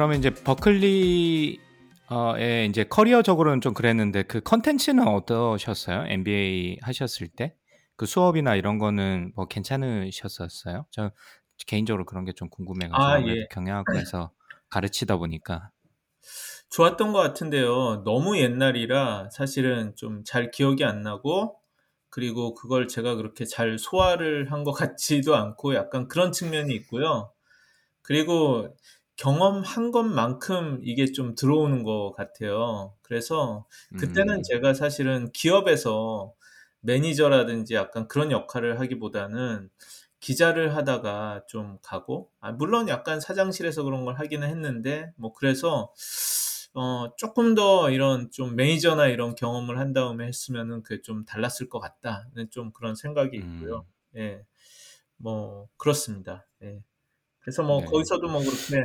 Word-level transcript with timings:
그러면 0.00 0.18
이제 0.18 0.30
버클리의 0.32 1.58
이제 2.70 2.84
커리어적으로는 2.84 3.60
좀 3.60 3.74
그랬는데 3.74 4.22
그 4.22 4.40
컨텐츠는 4.40 5.06
어떠셨어요? 5.06 6.06
MBA 6.08 6.78
하셨을 6.80 7.28
때? 7.28 7.54
그 7.96 8.06
수업이나 8.06 8.54
이런 8.56 8.78
거는 8.78 9.32
뭐 9.36 9.46
괜찮으셨었어요? 9.46 10.86
저 10.90 11.10
개인적으로 11.66 12.06
그런 12.06 12.24
게 12.24 12.32
좀 12.32 12.48
궁금해가지고 12.48 13.02
아, 13.02 13.20
예. 13.26 13.46
경영학과에서 13.50 14.30
가르치다 14.70 15.18
보니까 15.18 15.70
좋았던 16.70 17.12
것 17.12 17.18
같은데요. 17.18 18.02
너무 18.04 18.38
옛날이라 18.38 19.28
사실은 19.30 19.94
좀 19.96 20.22
잘 20.24 20.50
기억이 20.50 20.82
안 20.84 21.02
나고, 21.02 21.56
그리고 22.08 22.54
그걸 22.54 22.88
제가 22.88 23.16
그렇게 23.16 23.44
잘 23.44 23.78
소화를 23.78 24.50
한 24.52 24.64
것 24.64 24.72
같지도 24.72 25.36
않고 25.36 25.74
약간 25.74 26.08
그런 26.08 26.32
측면이 26.32 26.74
있고요. 26.74 27.32
그리고 28.02 28.76
경험한 29.20 29.92
것만큼 29.92 30.80
이게 30.82 31.06
좀 31.12 31.34
들어오는 31.36 31.84
것 31.84 32.12
같아요. 32.16 32.94
그래서 33.02 33.66
그때는 33.96 34.26
음, 34.32 34.42
제가 34.44 34.74
사실은 34.74 35.30
기업에서 35.32 36.34
매니저라든지 36.80 37.74
약간 37.74 38.08
그런 38.08 38.30
역할을 38.32 38.80
하기보다는 38.80 39.70
기자를 40.20 40.74
하다가 40.76 41.44
좀 41.48 41.78
가고, 41.82 42.30
아, 42.40 42.52
물론 42.52 42.88
약간 42.88 43.20
사장실에서 43.20 43.84
그런 43.84 44.04
걸 44.06 44.14
하기는 44.18 44.48
했는데, 44.48 45.12
뭐 45.16 45.32
그래서 45.34 45.92
어, 46.74 47.14
조금 47.16 47.54
더 47.54 47.90
이런 47.90 48.30
좀 48.30 48.54
매니저나 48.56 49.08
이런 49.08 49.34
경험을 49.34 49.78
한 49.78 49.92
다음에 49.92 50.26
했으면은 50.26 50.82
그게 50.82 51.02
좀 51.02 51.24
달랐을 51.24 51.68
것 51.68 51.80
같다는 51.80 52.48
좀 52.50 52.72
그런 52.72 52.94
생각이 52.94 53.36
있고요. 53.36 53.82
음, 53.82 53.86
예, 54.16 54.44
뭐 55.16 55.68
그렇습니다. 55.78 56.48
예. 56.62 56.82
그래서 57.40 57.62
뭐 57.62 57.78
네. 57.78 57.86
거기서도 57.86 58.28
뭐 58.28 58.40
그렇게 58.40 58.84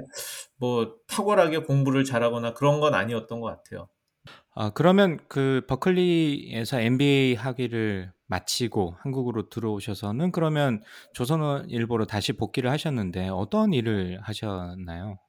뭐 0.57 0.95
탁월하게 1.07 1.59
공부를 1.59 2.03
잘하거나 2.03 2.53
그런 2.53 2.79
건 2.79 2.93
아니었던 2.93 3.39
것 3.41 3.47
같아요. 3.47 3.87
아, 4.55 4.71
그러면 4.71 5.19
그 5.27 5.61
버클리에서 5.67 6.79
MBA 6.79 7.35
학위를 7.35 8.11
마치고 8.27 8.95
한국으로 8.99 9.49
들어오셔서는 9.49 10.31
그러면 10.31 10.81
조선일보로 11.13 12.05
다시 12.05 12.33
복귀를 12.33 12.71
하셨는데 12.71 13.27
어떤 13.29 13.73
일을 13.73 14.19
하셨나요? 14.21 15.19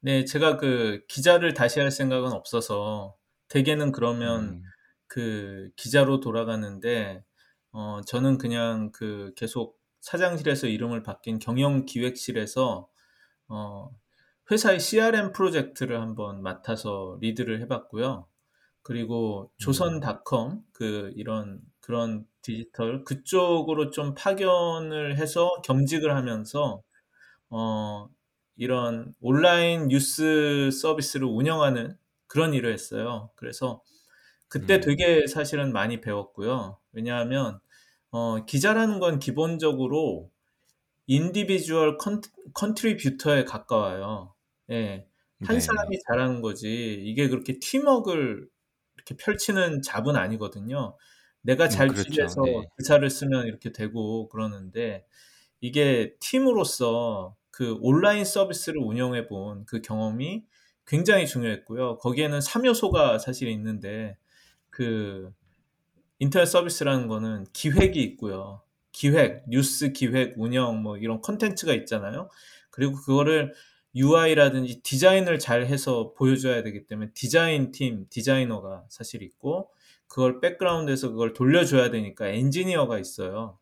네, 0.00 0.24
제가 0.24 0.56
그 0.58 1.04
기자를 1.08 1.54
다시 1.54 1.80
할 1.80 1.90
생각은 1.90 2.32
없어서 2.32 3.16
대개는 3.48 3.92
그러면 3.92 4.44
음, 4.56 4.62
그 5.06 5.70
기자로 5.76 6.20
돌아가는데 6.20 7.24
어 7.72 8.00
저는 8.06 8.38
그냥 8.38 8.90
그 8.92 9.32
계속 9.36 9.78
사장실에서 10.04 10.66
이름을 10.66 11.02
바뀐 11.02 11.38
경영기획실에서 11.38 12.88
어 13.48 13.90
회사의 14.50 14.80
CRM 14.80 15.32
프로젝트를 15.32 16.00
한번 16.00 16.42
맡아서 16.42 17.16
리드를 17.22 17.60
해봤고요. 17.62 18.26
그리고 18.82 19.50
음, 19.60 19.64
조선닷컴 19.64 20.62
그 20.72 21.10
이런 21.16 21.60
그런 21.80 22.26
디지털 22.42 23.04
그쪽으로 23.04 23.90
좀 23.90 24.14
파견을 24.14 25.16
해서 25.18 25.50
겸직을 25.64 26.14
하면서 26.14 26.82
어 27.50 28.08
이런 28.56 29.14
온라인 29.20 29.88
뉴스 29.88 30.70
서비스를 30.72 31.26
운영하는 31.26 31.96
그런 32.26 32.54
일을 32.54 32.72
했어요. 32.72 33.30
그래서 33.36 33.82
그때 34.48 34.76
음, 34.76 34.80
되게 34.80 35.26
사실은 35.26 35.72
많이 35.72 36.00
배웠고요. 36.02 36.78
왜냐하면 36.92 37.60
어 38.14 38.44
기자라는 38.46 39.00
건 39.00 39.18
기본적으로 39.18 40.30
individual 41.06 41.98
con 41.98 42.20
contributor에 42.54 43.44
가까워요. 43.44 44.34
예. 44.70 45.06
한 45.42 45.56
네. 45.56 45.60
사람이 45.60 45.98
잘하는 46.08 46.40
거지 46.42 46.94
이게 47.04 47.28
그렇게 47.28 47.58
팀워크를 47.60 48.48
이렇게 48.96 49.16
펼치는 49.16 49.82
job은 49.82 50.16
아니거든요. 50.16 50.96
내가 51.42 51.68
음, 51.70 51.70
잘 51.70 51.92
그렇죠. 51.92 52.04
취재해서 52.04 52.42
네. 52.44 52.62
기사를 52.78 53.08
쓰면 53.10 53.46
이렇게 53.46 53.72
되고 53.72 54.28
그러는데 54.28 55.06
이게 55.60 56.14
팀으로서 56.20 57.36
그 57.50 57.78
온라인 57.82 58.24
서비스를 58.24 58.80
운영해 58.80 59.26
본 59.28 59.64
그 59.66 59.80
경험이 59.82 60.44
굉장히 60.86 61.26
중요했고요. 61.26 61.98
거기에는 61.98 62.40
3 62.40 62.66
요소가 62.66 63.18
사실 63.18 63.48
있는데 63.48 64.16
그 64.70 65.32
인터넷 66.18 66.46
서비스라는 66.46 67.08
거는 67.08 67.46
기획이 67.52 68.02
있고요. 68.02 68.62
기획, 68.92 69.44
뉴스 69.48 69.92
기획, 69.92 70.34
운영 70.36 70.82
뭐 70.82 70.96
이런 70.96 71.20
콘텐츠가 71.20 71.74
있잖아요. 71.74 72.28
그리고 72.70 72.94
그거를 72.94 73.52
UI라든지 73.94 74.82
디자인을 74.82 75.38
잘 75.38 75.66
해서 75.66 76.12
보여줘야 76.16 76.62
되기 76.62 76.86
때문에 76.86 77.10
디자인 77.14 77.70
팀, 77.70 78.06
디자이너가 78.10 78.84
사실 78.88 79.22
있고 79.22 79.70
그걸 80.06 80.40
백그라운드에서 80.40 81.10
그걸 81.10 81.32
돌려줘야 81.32 81.90
되니까 81.90 82.28
엔지니어가 82.28 82.98
있어요. 82.98 83.58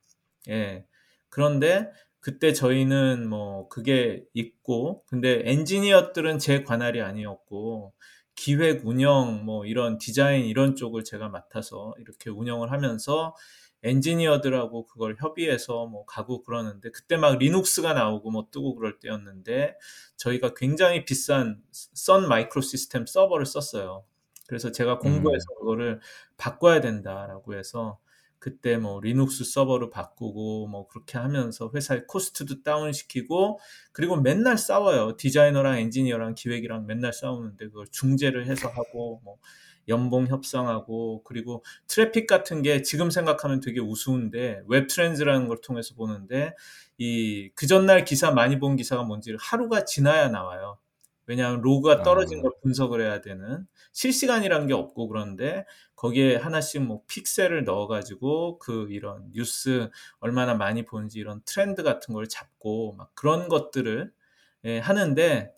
예. 0.49 0.85
그런데 1.29 1.91
그때 2.23 2.53
저희는 2.53 3.29
뭐 3.29 3.69
그게 3.69 4.25
있고 4.33 5.05
근데 5.09 5.43
엔지니어들은 5.45 6.39
제 6.39 6.63
관할이 6.63 7.03
아니었고 7.03 7.93
기획, 8.37 8.87
운영, 8.87 9.45
뭐 9.45 9.67
이런 9.67 9.99
디자인 9.99 10.47
이런 10.47 10.77
쪽을 10.77 11.05
제가 11.05 11.29
맡아서 11.29 11.95
이렇게 11.99 12.31
운영을 12.31 12.71
하면서 12.71 13.35
엔지니어들하고 13.83 14.87
그걸 14.87 15.17
협의해서 15.19 15.87
뭐 15.87 16.05
가고 16.07 16.45
그러는데 16.45 16.93
그때 16.93 17.17
막 17.17 17.39
리눅스가 17.39 17.93
나오고 17.93 18.31
뭐 18.31 18.47
뜨고 18.53 18.77
그럴 18.77 19.01
때였는데 19.01 19.77
저희가 20.17 20.55
굉장히 20.55 21.05
비싼 21.05 21.61
Sun 21.73 22.29
Microsystem 22.29 23.05
서버를 23.05 23.47
썼어요. 23.47 24.05
그래서 24.47 24.71
제가 24.71 24.99
공부해서 24.99 25.45
음, 25.55 25.59
그거를 25.59 26.01
바꿔야 26.37 26.81
된다라고 26.81 27.55
해서 27.55 27.99
그때 28.43 28.77
뭐 28.77 29.01
리눅스 29.01 29.45
서버로 29.45 29.91
바꾸고 29.91 30.67
뭐 30.67 30.89
그렇게 30.89 31.17
하면서 31.17 31.71
회사의 31.73 32.07
cost도 32.09 32.63
다운시키고 32.65 33.61
그리고 33.93 34.17
맨날 34.21 34.59
싸워요. 34.59 35.17
디자이너랑 35.17 35.79
엔지니어랑 35.79 36.35
기획이랑 36.35 36.87
맨날 36.87 37.13
싸우는데 37.13 37.67
그걸 37.69 37.87
중재를 37.93 38.47
해서 38.49 38.69
하고 38.69 39.21
뭐 39.23 39.37
연봉 39.89 40.27
협상하고 40.27 41.23
그리고 41.25 41.65
트래픽 41.87 42.27
같은 42.27 42.63
게 42.63 42.83
지금 42.83 43.11
생각하면 43.11 43.61
되게 43.61 43.79
우스운데 43.81 44.63
WebTrends라는 44.67 45.47
걸 45.49 45.61
통해서 45.61 45.95
보는데 45.95 46.55
이 46.99 47.51
그 47.55 47.67
전날 47.69 48.05
기사 48.05 48.31
많이 48.33 48.59
본 48.59 48.75
기사가 48.77 49.05
뭔지를 49.05 49.39
하루가 49.41 49.85
지나야 49.85 50.29
나와요. 50.29 50.79
왜냐하면 51.27 51.61
로그가 51.61 52.03
떨어진 52.03 52.39
아, 52.39 52.43
걸 52.43 52.53
분석을 52.63 53.01
해야 53.01 53.21
되는 53.21 53.67
실시간이라는 53.93 54.67
게 54.67 54.75
없고 54.75 55.09
그런데 55.09 55.65
거기에 55.95 56.37
하나씩 56.37 56.83
뭐 56.83 57.03
픽셀을 57.07 57.65
넣어가지고 57.65 58.59
그 58.59 58.89
이런 58.91 59.31
뉴스 59.33 59.91
얼마나 60.19 60.55
많이 60.55 60.85
보는지 60.85 61.19
이런 61.19 61.41
트렌드 61.45 61.83
같은 61.83 62.15
걸 62.15 62.29
잡고 62.29 62.95
막 62.97 63.15
그런 63.15 63.49
것들을 63.49 64.13
예, 64.65 64.79
하는데 64.79 65.53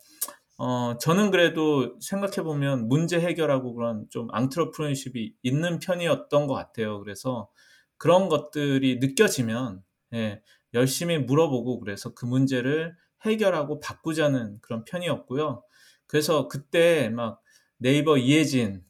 어, 0.57 0.97
저는 0.99 1.31
그래도 1.31 1.99
생각해 2.01 2.37
보면 2.43 2.89
문제 2.89 3.19
해결하고 3.21 3.75
그런 3.75 4.07
좀 4.09 4.29
앙트러프런십이 4.31 5.35
있는 5.43 5.79
편이었던 5.81 6.47
것 6.47 6.55
같아요. 6.55 7.01
그래서 7.01 7.49
그런 7.97 8.29
것들이 8.29 8.99
느껴지면, 9.01 9.83
예, 10.15 10.43
열심히 10.75 11.19
물어보고 11.19 11.81
그래서 11.81 12.15
그 12.15 12.25
문제를 12.27 12.97
해결하고 13.25 13.81
바꾸자는 13.81 14.59
그런 14.61 14.85
편이었고요. 14.85 15.63
그래서 16.07 16.49
그때 16.49 17.09
막 17.11 17.41
네이버 17.79 18.17
이혜진 18.19 18.85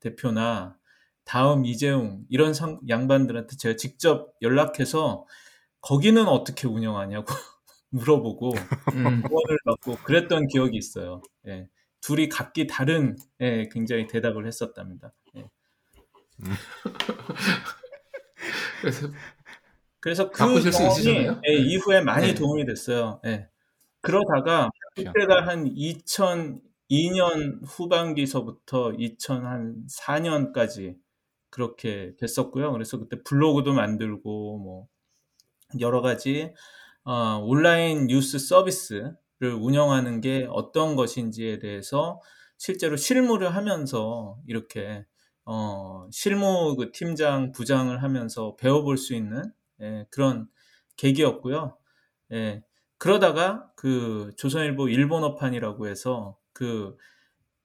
대표나 0.00 0.78
다음 1.24 1.64
이재용 1.64 2.24
이런 2.28 2.54
상- 2.54 2.80
양반들한테 2.88 3.56
제가 3.56 3.76
직접 3.76 4.34
연락해서 4.42 5.26
거기는 5.80 6.26
어떻게 6.28 6.66
운영하냐고 6.66 7.26
물어보고 7.90 8.52
음. 8.94 9.22
조언을 9.28 9.58
받고 9.64 9.96
그랬던 10.04 10.48
기억이 10.48 10.76
있어요. 10.76 11.22
예. 11.46 11.68
둘이 12.00 12.28
각기 12.28 12.66
다른 12.66 13.16
예, 13.40 13.68
굉장히 13.70 14.06
대답을 14.06 14.46
했었답니다. 14.46 15.12
예. 15.36 15.48
음, 16.40 16.46
그래서 18.82 19.08
그래서 20.00 20.30
그 20.30 20.38
경험이? 20.70 21.14
예, 21.16 21.30
네. 21.30 21.54
이후에 21.54 22.02
많이 22.02 22.28
네. 22.28 22.34
도움이 22.34 22.66
됐어요. 22.66 23.20
예. 23.24 23.48
그러다가 24.04 24.70
그때가 24.96 25.46
한 25.46 25.64
2002년 25.64 27.60
후반기서부터 27.66 28.92
2004년까지 28.92 30.96
그렇게 31.50 32.14
됐었고요. 32.18 32.72
그래서 32.72 32.98
그때 32.98 33.22
블로그도 33.22 33.72
만들고 33.72 34.58
뭐 34.58 34.86
여러 35.80 36.00
가지 36.00 36.52
어, 37.04 37.38
온라인 37.42 38.06
뉴스 38.06 38.38
서비스를 38.38 39.16
운영하는 39.60 40.20
게 40.20 40.46
어떤 40.50 40.96
것인지에 40.96 41.58
대해서 41.58 42.20
실제로 42.58 42.96
실무를 42.96 43.54
하면서 43.54 44.38
이렇게 44.46 45.04
어, 45.44 46.08
실무 46.10 46.76
그 46.76 46.92
팀장, 46.92 47.52
부장을 47.52 48.02
하면서 48.02 48.56
배워볼 48.56 48.96
수 48.96 49.14
있는 49.14 49.52
예, 49.82 50.06
그런 50.10 50.48
계기였고요. 50.96 51.76
예, 52.32 52.62
그러다가 53.04 53.70
그 53.76 54.32
조선일보 54.38 54.88
일본어판이라고 54.88 55.88
해서 55.88 56.38
그 56.54 56.96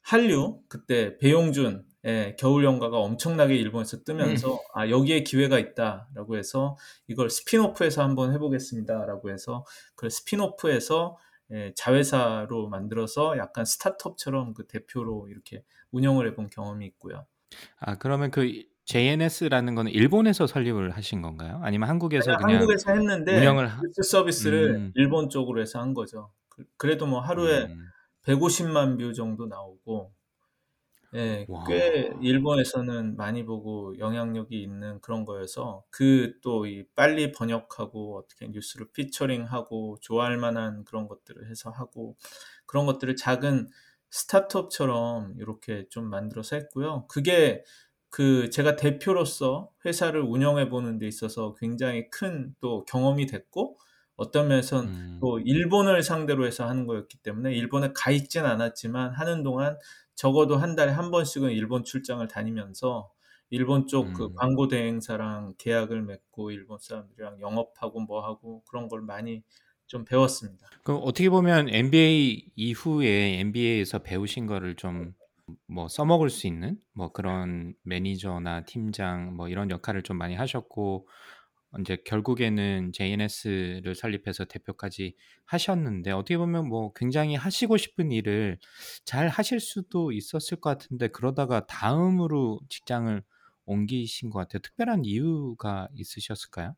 한류 0.02 0.60
그때 0.68 1.18
배용준 1.18 1.86
예, 2.08 2.36
겨울 2.38 2.66
연가가 2.66 2.98
엄청나게 2.98 3.56
일본에서 3.56 4.04
뜨면서 4.04 4.56
음. 4.56 4.60
아 4.74 4.90
여기에 4.90 5.24
기회가 5.24 5.58
있다라고 5.58 6.36
해서 6.36 6.76
이걸 7.08 7.30
spin-off해서 7.30 8.04
한번 8.04 8.34
해보겠습니다라고 8.34 9.32
해서 9.32 9.64
그 9.96 10.10
spin-off해서 10.10 11.18
예, 11.52 11.72
자회사로 11.74 12.68
만들어서 12.68 13.38
약간 13.38 13.64
스타트업처럼 13.64 14.54
그 14.54 14.68
대표로 14.68 15.30
이렇게 15.30 15.64
운영을 15.92 16.28
해본 16.28 16.48
경험이 16.48 16.86
있고요. 16.88 17.26
아 17.80 17.98
그러면 17.98 18.30
그 18.32 18.62
JNS라는 18.90 19.76
거는 19.76 19.92
일본에서 19.92 20.48
설립을 20.48 20.90
하신 20.92 21.22
건가요? 21.22 21.60
아니면 21.64 21.90
한국에서 21.90 22.36
그냥 22.38 22.56
한국에서 22.62 22.92
했는데 22.92 23.38
운영을 23.38 23.70
뉴스 23.84 24.02
서비스를 24.02 24.76
음. 24.76 24.92
일본 24.96 25.30
쪽으로 25.30 25.62
해서 25.62 25.80
한 25.80 25.94
거죠. 25.94 26.32
그, 26.50 26.64
그래도 26.76 27.06
뭐 27.06 27.20
하루에 27.20 27.66
음. 27.66 27.86
150만 28.24 28.98
view 29.00 29.14
정도 29.14 29.46
나오고 29.46 30.12
예, 31.16 31.46
꽤 31.68 32.12
일본에서는 32.22 33.16
많이 33.16 33.44
보고 33.46 33.98
영향력이 33.98 34.60
있는 34.62 35.00
그런 35.02 35.24
거여서 35.26 35.84
그 35.92 36.40
또 36.42 36.66
이 36.66 36.84
빨리 36.96 37.32
번역하고 37.32 38.18
어떻게 38.18 38.48
뉴스를 38.48 38.88
featuring하고 38.94 39.98
좋아할 40.02 40.38
만한 40.38 40.84
그런 40.86 41.08
것들을 41.08 41.50
해서 41.50 41.70
하고 41.70 42.16
그런 42.66 42.86
것들을 42.88 43.16
작은 43.16 43.70
스타트업처럼 44.12 45.36
이렇게 45.38 45.88
좀 45.90 46.06
만들어서 46.10 46.56
했고요. 46.56 47.06
그게 47.08 47.64
그 48.10 48.50
제가 48.50 48.76
대표로서 48.76 49.70
회사를 49.86 50.22
운영해 50.22 50.70
보는 50.70 50.98
데 51.00 51.08
있어서 51.08 51.56
굉장히 51.60 52.10
큰 52.10 52.56
또 52.62 52.84
경험이 52.86 53.28
됐고 53.28 53.78
어떤 54.16 54.50
면에선 54.50 54.88
음. 54.88 55.18
또 55.22 55.40
일본을 55.40 56.04
상대로 56.04 56.46
해서 56.46 56.68
하는 56.68 56.86
거였기 56.88 57.18
때문에 57.20 57.54
일본에 57.54 57.92
가 57.94 58.12
있진 58.12 58.46
않았지만 58.46 59.14
하는 59.14 59.44
동안 59.44 59.78
적어도 60.16 60.58
한 60.58 60.76
달에 60.76 60.92
한 60.92 61.12
번씩은 61.12 61.52
일본 61.52 61.84
출장을 61.84 62.28
다니면서 62.28 63.10
일본 63.50 63.88
쪽그 63.88 64.26
음. 64.26 64.36
광고 64.36 64.68
대행사랑 64.68 65.56
계약을 65.58 66.02
맺고 66.04 66.52
일본 66.52 66.78
사람들이랑 66.80 67.40
영업하고 67.42 68.02
뭐 68.02 68.26
하고 68.26 68.64
그런 68.70 68.88
걸 68.90 69.02
많이 69.02 69.44
좀 69.88 70.06
배웠습니다. 70.06 70.68
그럼 70.84 71.02
어떻게 71.04 71.30
보면 71.30 71.70
MBA 71.70 72.52
이후에 72.56 73.40
MBA에서 73.40 74.00
배우신 74.00 74.46
거를 74.46 74.76
좀 74.76 75.14
뭐 75.68 75.88
써먹을 75.88 76.30
수 76.30 76.48
있는 76.48 76.78
뭐 76.94 77.12
그런 77.12 77.74
매니저나 77.84 78.66
팀장 78.66 79.36
뭐 79.36 79.48
이런 79.50 79.70
역할을 79.70 80.04
좀 80.04 80.18
많이 80.18 80.36
하셨고 80.36 81.08
이제 81.80 81.98
결국에는 82.04 82.92
JNS를 82.94 83.94
설립해서 83.94 84.46
대표까지 84.46 85.16
하셨는데 85.46 86.12
어떻게 86.12 86.38
보면 86.38 86.68
뭐 86.68 86.94
굉장히 86.94 87.36
하시고 87.36 87.78
싶은 87.78 88.12
일을 88.12 88.58
잘 89.06 89.28
하실 89.28 89.60
수도 89.60 90.12
있었을 90.12 90.60
것 90.60 90.72
같은데 90.72 91.10
그러다가 91.10 91.66
다음으로 91.68 92.60
직장을 92.70 93.24
옮기신 93.66 94.32
것 94.32 94.40
같아요. 94.40 94.62
특별한 94.62 95.06
이유가 95.06 95.88
있으셨을까요? 95.94 96.76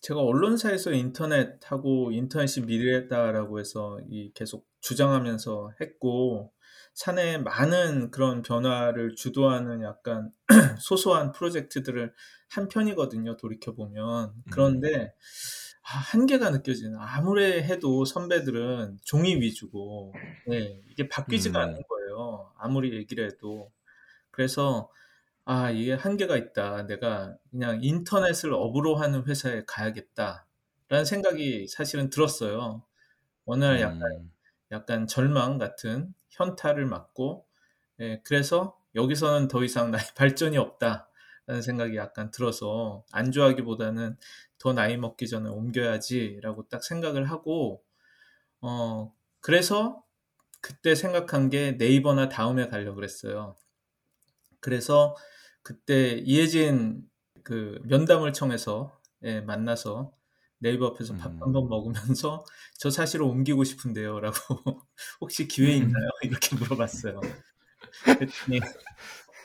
제가 0.00 0.20
언론사에서 0.20 0.92
인터넷하고 0.92 2.10
인터넷이 2.12 2.64
미래다라고 2.64 3.60
해서 3.60 4.00
이 4.08 4.32
계속 4.34 4.66
주장하면서 4.80 5.72
했고 5.80 6.52
사내에 6.94 7.38
많은 7.38 8.10
그런 8.10 8.42
변화를 8.42 9.14
주도하는 9.14 9.82
약간 9.82 10.30
소소한 10.80 11.32
프로젝트들을 11.32 12.12
한 12.50 12.68
편이거든요. 12.68 13.36
돌이켜 13.36 13.74
보면 13.74 14.32
그런데 14.50 14.88
음. 14.94 15.08
아, 15.84 15.98
한계가 15.98 16.50
느껴지는 16.50 16.96
아무리 16.98 17.44
해도 17.62 18.04
선배들은 18.04 18.98
종이 19.02 19.36
위주고 19.36 20.14
네, 20.46 20.80
이게 20.90 21.08
바뀌지가 21.08 21.58
음. 21.58 21.62
않는 21.64 21.82
거예요. 21.88 22.52
아무리 22.58 22.94
얘기를 22.94 23.26
해도 23.26 23.72
그래서 24.30 24.90
아 25.44 25.70
이게 25.70 25.94
한계가 25.94 26.36
있다. 26.36 26.86
내가 26.86 27.36
그냥 27.50 27.80
인터넷을 27.82 28.52
업으로 28.52 28.96
하는 28.96 29.26
회사에 29.26 29.64
가야겠다라는 29.66 31.04
생각이 31.04 31.66
사실은 31.68 32.10
들었어요. 32.10 32.84
어느 33.44 33.64
날 33.64 33.80
약간 33.80 34.02
음. 34.02 34.31
약간 34.72 35.06
절망 35.06 35.58
같은 35.58 36.12
현타를 36.30 36.86
맞고 36.86 37.46
예, 38.00 38.20
그래서 38.24 38.76
여기서는 38.94 39.48
더 39.48 39.62
이상 39.62 39.90
나의 39.90 40.04
발전이 40.16 40.58
없다라는 40.58 41.62
생각이 41.62 41.96
약간 41.96 42.30
들어서 42.30 43.04
안좋아하기보다는 43.12 44.16
더 44.58 44.72
나이 44.72 44.96
먹기 44.96 45.28
전에 45.28 45.48
옮겨야지라고 45.48 46.68
딱 46.68 46.82
생각을 46.82 47.30
하고 47.30 47.84
어 48.60 49.14
그래서 49.40 50.02
그때 50.60 50.94
생각한 50.94 51.50
게 51.50 51.72
네이버나 51.72 52.28
다음에 52.28 52.68
가려고 52.68 52.96
그랬어요. 52.96 53.56
그래서 54.60 55.16
그때 55.62 56.12
이혜진 56.24 57.02
그 57.42 57.80
면담을 57.84 58.32
청해서 58.32 58.98
예, 59.24 59.40
만나서 59.40 60.12
네이버 60.62 60.86
앞에서 60.88 61.16
밥 61.16 61.32
음. 61.32 61.42
한번 61.42 61.68
먹으면서 61.68 62.44
저 62.78 62.90
사실 62.90 63.22
옮기고 63.22 63.64
싶은데요라고 63.64 64.36
혹시 65.20 65.48
기회 65.48 65.76
음. 65.76 65.76
있나요? 65.76 66.08
이렇게 66.22 66.56
물어봤어요. 66.56 67.20
그랬더니 68.18 68.60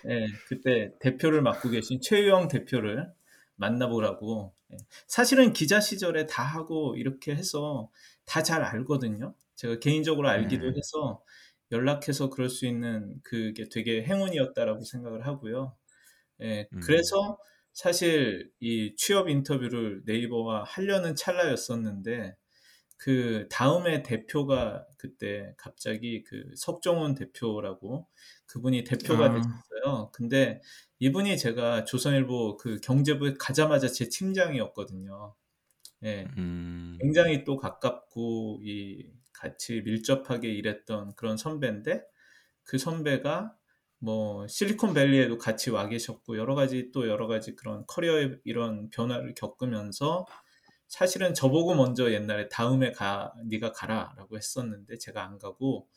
예, 0.09 0.27
그때 0.47 0.93
대표를 0.99 1.41
맡고 1.41 1.69
계신 1.69 1.99
최유영 2.01 2.47
대표를 2.49 3.11
만나보라고. 3.55 4.53
예, 4.73 4.77
사실은 5.07 5.53
기자 5.53 5.79
시절에 5.81 6.25
다 6.27 6.43
하고 6.43 6.95
이렇게 6.97 7.35
해서 7.35 7.91
다 8.25 8.43
잘 8.43 8.63
알거든요. 8.63 9.35
제가 9.55 9.79
개인적으로 9.79 10.29
알기도 10.29 10.67
음. 10.67 10.73
해서 10.77 11.23
연락해서 11.71 12.29
그럴 12.29 12.49
수 12.49 12.65
있는 12.67 13.19
그게 13.23 13.65
되게 13.69 14.03
행운이었다라고 14.03 14.83
생각을 14.85 15.25
하고요. 15.27 15.75
예, 16.41 16.67
음. 16.73 16.79
그래서 16.81 17.37
사실 17.77 18.49
이 18.59 18.95
취업 18.97 19.29
인터뷰를 19.29 20.01
네이버와 20.07 20.63
하려는 20.63 21.15
찰나였었는데 21.15 22.35
그 22.97 23.47
다음에 23.51 24.01
대표가 24.01 24.83
그때 24.97 25.53
갑자기 25.59 26.23
그 26.23 26.49
석정훈 26.55 27.13
대표라고 27.13 28.07
그분이 28.47 28.83
대표가 28.83 29.25
아. 29.25 29.31
됐어요. 29.31 30.09
근데 30.11 30.59
이분이 30.97 31.37
제가 31.37 31.85
조선일보 31.85 32.57
그 32.57 32.79
경제부에 32.79 33.35
가자마자 33.39 33.87
제 33.87 34.09
팀장이었거든요. 34.09 35.35
예. 36.01 36.25
음. 36.35 36.97
굉장히 36.99 37.43
또 37.43 37.57
가깝고 37.57 38.61
이 38.63 39.07
같이 39.33 39.81
밀접하게 39.81 40.51
일했던 40.51 41.13
그런 41.13 41.37
선배인데 41.37 42.03
그 42.63 42.79
선배가 42.79 43.55
뭐 43.99 44.47
실리콘밸리에도 44.47 45.37
같이 45.37 45.69
와 45.71 45.87
계셨고 45.87 46.37
여러 46.37 46.55
가지 46.55 46.91
또 46.91 47.07
여러 47.07 47.27
가지 47.27 47.55
그런 47.55 47.85
커리어의 47.87 48.39
이런 48.43 48.89
변화를 48.89 49.33
겪으면서 49.35 50.25
사실은 50.87 51.33
저보고 51.33 51.75
먼저 51.75 52.11
옛날에 52.11 52.47
다음에 52.49 52.91
가 52.91 53.33
네가 53.45 53.71
가라라고 53.71 54.37
했었는데 54.37 54.97
제가 54.97 55.23
안 55.23 55.37
가고 55.37 55.87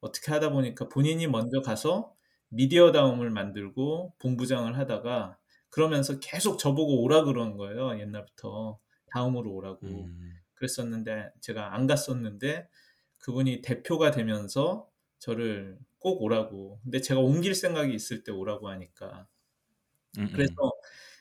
어떻게 0.00 0.32
하다 0.32 0.50
보니까 0.50 0.88
본인이 0.88 1.26
먼저 1.26 1.60
가서 1.62 2.14
미디어 2.48 2.92
다음을 2.92 3.30
만들고 3.30 4.14
본부장을 4.18 4.76
하다가 4.78 5.38
그러면서 5.70 6.20
계속 6.20 6.58
저보고 6.58 7.02
오라 7.02 7.24
그러는 7.24 7.56
거예요 7.56 7.98
옛날부터 7.98 8.78
다음으로 9.06 9.52
오라고 9.52 9.86
음. 9.86 10.34
그랬었는데 10.54 11.30
제가 11.40 11.74
안 11.74 11.86
갔었는데 11.86 12.68
그분이 13.18 13.62
대표가 13.62 14.10
되면서 14.10 14.88
저를 15.18 15.78
꼭 16.04 16.22
오라고. 16.22 16.80
근데 16.84 17.00
제가 17.00 17.20
옮길 17.20 17.54
생각이 17.54 17.94
있을 17.94 18.24
때 18.24 18.30
오라고 18.30 18.68
하니까. 18.68 19.26
음음. 20.18 20.32
그래서 20.34 20.54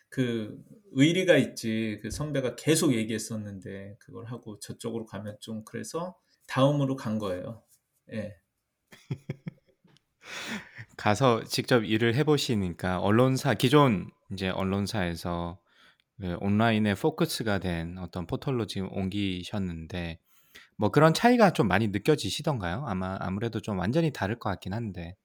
그 0.09 0.61
의리가 0.91 1.37
있지 1.37 1.99
그 2.01 2.11
선배가 2.11 2.57
계속 2.57 2.93
얘기했었는데 2.93 3.95
그걸 3.97 4.25
하고 4.25 4.59
저쪽으로 4.59 5.05
가면 5.05 5.37
좀 5.39 5.63
그래서 5.63 6.17
다음으로 6.47 6.97
간 6.97 7.17
거예요. 7.17 7.63
예. 8.11 8.35
가서 10.97 11.45
직접 11.45 11.85
일을 11.85 12.15
해보시니까 12.15 12.99
언론사 12.99 13.53
기존 13.53 14.11
이제 14.33 14.49
언론사에서 14.49 15.61
그 16.19 16.35
온라인에 16.41 16.95
포커스가 16.95 17.59
된 17.59 17.97
어떤 17.99 18.27
포털로 18.27 18.67
지금 18.67 18.91
옮기셨는데 18.91 20.19
뭐 20.77 20.89
그런 20.89 21.13
차이가 21.13 21.53
좀 21.53 21.67
많이 21.67 21.87
느껴지시던가요? 21.87 22.85
아마 22.87 23.17
아무래도 23.19 23.59
좀 23.61 23.79
완전히 23.79 24.11
다를 24.11 24.39
것 24.39 24.49
같긴 24.49 24.73
한데 24.73 25.15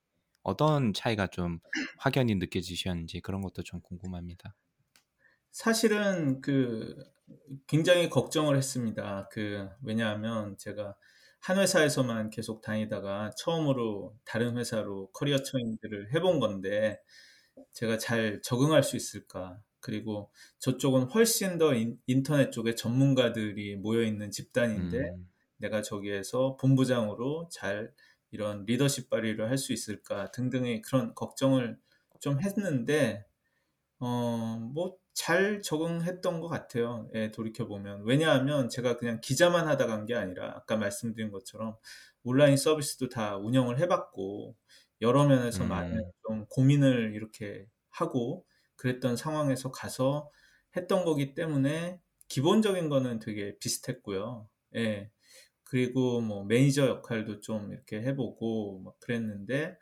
어떤 0.43 0.93
차이가 0.93 1.27
좀 1.27 1.59
확연히 1.97 2.35
느껴지셨는지 2.35 3.21
그런 3.21 3.41
것도 3.41 3.63
좀 3.63 3.81
궁금합니다. 3.81 4.55
사실은 5.51 6.41
그 6.41 6.95
굉장히 7.67 8.09
걱정을 8.09 8.57
했습니다. 8.57 9.27
그 9.31 9.69
왜냐하면 9.83 10.57
제가 10.57 10.95
한 11.41 11.57
회사에서만 11.57 12.29
계속 12.29 12.61
다니다가 12.61 13.31
처음으로 13.37 14.17
다른 14.25 14.57
회사로 14.57 15.11
커리어 15.13 15.37
초인지를 15.43 16.13
해본 16.13 16.39
건데 16.39 16.99
제가 17.73 17.97
잘 17.97 18.41
적응할 18.43 18.83
수 18.83 18.95
있을까? 18.97 19.61
그리고 19.81 20.31
저쪽은 20.59 21.03
훨씬 21.05 21.57
더 21.57 21.73
인, 21.73 21.97
터넷 22.23 22.51
쪽에 22.51 22.75
전문가들이 22.75 23.77
모여 23.77 24.03
있는 24.03 24.31
집단인데 24.31 24.97
음. 24.97 25.28
내가 25.59 25.81
저기에서 25.83 26.57
본부장으로 26.57 27.49
잘 27.51 27.93
이런 28.31 28.65
리더십 28.65 29.09
발휘를 29.09 29.49
할 29.49 29.57
수 29.57 29.73
있을까 29.73 30.31
등등의 30.31 30.81
그런 30.83 31.15
걱정을 31.15 31.79
좀 32.21 32.41
했는데 32.41 33.25
어뭐 33.99 34.97
잘 35.13 35.61
적응했던 35.61 36.39
것 36.41 36.47
같아요. 36.47 37.09
예, 37.15 37.31
돌이켜 37.31 37.67
보면 37.67 38.03
왜냐하면 38.05 38.69
제가 38.69 38.97
그냥 38.97 39.19
기자만 39.21 39.67
하다 39.67 39.87
간 39.87 40.05
게 40.05 40.15
아니라 40.15 40.53
아까 40.55 40.77
말씀드린 40.77 41.31
것처럼 41.31 41.75
온라인 42.23 42.55
서비스도 42.57 43.09
다 43.09 43.37
운영을 43.37 43.79
해봤고 43.79 44.55
여러 45.01 45.25
면에서 45.27 45.65
음. 45.65 45.69
많은 45.69 46.11
좀 46.27 46.45
고민을 46.49 47.13
이렇게 47.15 47.67
하고 47.89 48.45
그랬던 48.77 49.17
상황에서 49.17 49.71
가서 49.71 50.31
했던 50.77 51.03
거기 51.05 51.33
때문에 51.33 51.99
기본적인 52.29 52.89
거는 52.89 53.19
되게 53.19 53.57
비슷했고요. 53.59 54.47
예. 54.75 55.11
그리고 55.69 56.21
뭐 56.21 56.45
매니저 56.45 56.87
역할도 56.87 57.41
좀 57.41 57.71
이렇게 57.71 58.01
해보고 58.01 58.81
막 58.83 58.99
그랬는데 58.99 59.77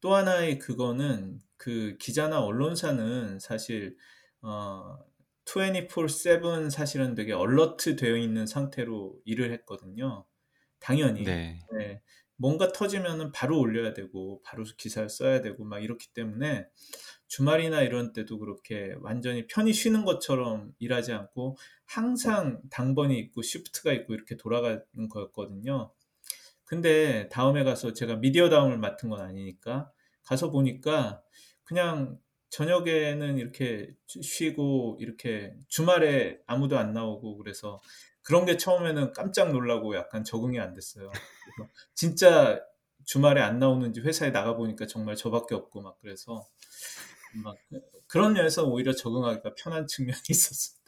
또 0.00 0.14
하나의 0.14 0.58
그거는 0.58 1.40
그 1.56 1.96
기자나 2.00 2.42
언론사는 2.42 3.40
사실 3.40 3.96
어, 4.42 4.98
24/7 5.44 6.70
사실은 6.70 7.14
되게 7.14 7.32
얼러트 7.32 7.96
되어 7.96 8.16
있는 8.16 8.46
상태로 8.46 9.20
일을 9.24 9.52
했거든요. 9.52 10.26
당연히. 10.80 11.24
네. 11.24 11.58
네. 11.78 12.02
뭔가 12.36 12.72
터지면은 12.72 13.32
바로 13.32 13.58
올려야 13.58 13.94
되고 13.94 14.40
바로 14.44 14.64
기사를 14.76 15.08
써야 15.08 15.40
되고 15.40 15.64
막 15.64 15.82
이렇기 15.82 16.08
때문에 16.14 16.66
주말이나 17.28 17.82
이런 17.82 18.12
때도 18.12 18.38
그렇게 18.38 18.94
완전히 19.00 19.46
편히 19.46 19.72
쉬는 19.72 20.04
것처럼 20.04 20.72
일하지 20.78 21.12
않고 21.12 21.56
항상 21.84 22.60
당번이 22.70 23.18
있고 23.18 23.42
시프트가 23.42 23.92
있고 23.92 24.14
이렇게 24.14 24.36
돌아가는 24.36 25.08
거였거든요. 25.10 25.92
근데 26.64 27.28
다음에 27.28 27.62
가서 27.62 27.92
제가 27.92 28.16
미디어 28.16 28.48
다음을 28.48 28.78
맡은 28.78 29.08
건 29.08 29.20
아니니까 29.20 29.90
가서 30.22 30.50
보니까 30.50 31.22
그냥 31.64 32.18
저녁에는 32.50 33.38
이렇게 33.38 33.92
쉬고 34.06 34.96
이렇게 35.00 35.54
주말에 35.68 36.38
아무도 36.46 36.78
안 36.78 36.92
나오고 36.92 37.36
그래서 37.38 37.80
그런 38.24 38.46
게 38.46 38.56
처음에는 38.56 39.12
깜짝 39.12 39.52
놀라고 39.52 39.94
약간 39.94 40.24
적응이 40.24 40.58
안 40.58 40.74
됐어요. 40.74 41.12
진짜 41.94 42.60
주말에 43.04 43.40
안 43.40 43.58
나오는지 43.58 44.00
회사에 44.00 44.32
나가 44.32 44.56
보니까 44.56 44.86
정말 44.86 45.14
저밖에 45.14 45.54
없고 45.54 45.82
막 45.82 45.98
그래서 46.00 46.48
막 47.34 47.56
그런 48.06 48.32
면에서 48.32 48.64
오히려 48.64 48.92
적응하기가 48.94 49.54
편한 49.54 49.86
측면이 49.86 50.20
있었습니다. 50.30 50.84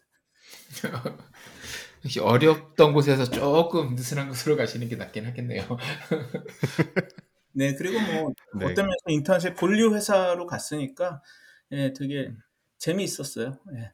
어렵던 2.22 2.92
곳에서 2.92 3.28
조금 3.28 3.94
느슨한 3.94 4.28
곳으로 4.28 4.56
가시는 4.56 4.88
게 4.88 4.96
낫긴 4.96 5.26
하겠네요. 5.26 5.62
네, 7.52 7.74
그리고 7.74 7.98
뭐 8.00 8.32
네. 8.58 8.66
어떤 8.66 8.86
면에서 8.86 9.04
인터넷 9.08 9.54
본류 9.54 9.94
회사로 9.94 10.46
갔으니까 10.46 11.22
예, 11.72 11.92
되게 11.92 12.28
음. 12.28 12.38
재미있었어요. 12.78 13.58
예. 13.74 13.92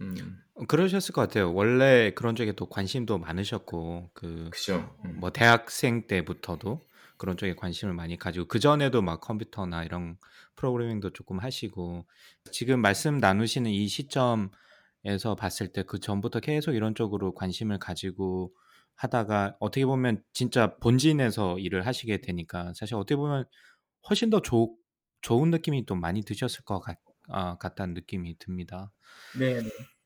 음. 0.00 0.42
그러셨을 0.68 1.12
것 1.12 1.20
같아요. 1.22 1.52
원래 1.52 2.12
그런 2.14 2.34
쪽에 2.34 2.52
또 2.52 2.66
관심도 2.66 3.18
많으셨고 3.18 4.10
그 4.14 4.48
그죠. 4.50 4.96
음. 5.04 5.18
뭐 5.20 5.30
대학생 5.30 6.06
때부터도 6.06 6.80
그런 7.18 7.36
쪽에 7.36 7.54
관심을 7.54 7.94
많이 7.94 8.18
가지고 8.18 8.46
그 8.46 8.58
전에도 8.58 9.02
막 9.02 9.20
컴퓨터나 9.20 9.84
이런 9.84 10.16
프로그래밍도 10.56 11.10
조금 11.12 11.38
하시고 11.38 12.06
지금 12.52 12.80
말씀 12.80 13.18
나누시는 13.18 13.70
이 13.70 13.86
시점에서 13.88 15.34
봤을 15.38 15.72
때 15.72 15.82
그 15.82 15.98
전부터 16.00 16.40
계속 16.40 16.72
이런 16.72 16.94
쪽으로 16.94 17.34
관심을 17.34 17.78
가지고 17.78 18.52
하다가 18.96 19.56
어떻게 19.60 19.84
보면 19.84 20.22
진짜 20.32 20.76
본진에서 20.76 21.58
일을 21.58 21.86
하시게 21.86 22.22
되니까 22.22 22.72
사실 22.74 22.94
어떻게 22.96 23.16
보면 23.16 23.44
훨씬 24.08 24.30
더 24.30 24.40
좋, 24.40 24.76
좋은 25.20 25.50
느낌이 25.50 25.84
또 25.86 25.94
많이 25.94 26.22
드셨을 26.22 26.64
것 26.64 26.80
같, 26.80 26.98
아, 27.28 27.58
같다는 27.58 27.94
느낌이 27.94 28.38
듭니다. 28.38 28.90
네. 29.38 29.60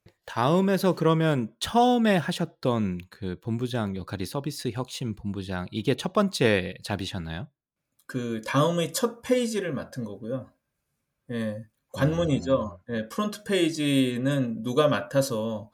네. 0.05 0.13
다음에서 0.27 0.95
그러면 0.95 1.53
처음에 1.59 2.17
하셨던 2.17 2.99
그 3.11 3.39
본부장 3.41 3.97
역할이 3.97 4.25
서비스 4.27 4.71
혁신 4.73 5.15
본부장 5.15 5.67
이게 5.71 5.95
첫 5.95 6.13
번째 6.13 6.75
잡이셨나요? 6.83 7.49
그 8.07 8.41
다음의 8.47 8.93
첫 8.93 9.23
페이지를 9.23 9.73
맡은 9.73 10.05
거고요. 10.05 10.51
예, 11.31 11.65
관문이죠. 11.93 12.81
음. 12.89 12.95
예, 12.95 13.09
front 13.09 13.45
page는 13.45 14.63
누가 14.63 14.89
맡아서 14.89 15.71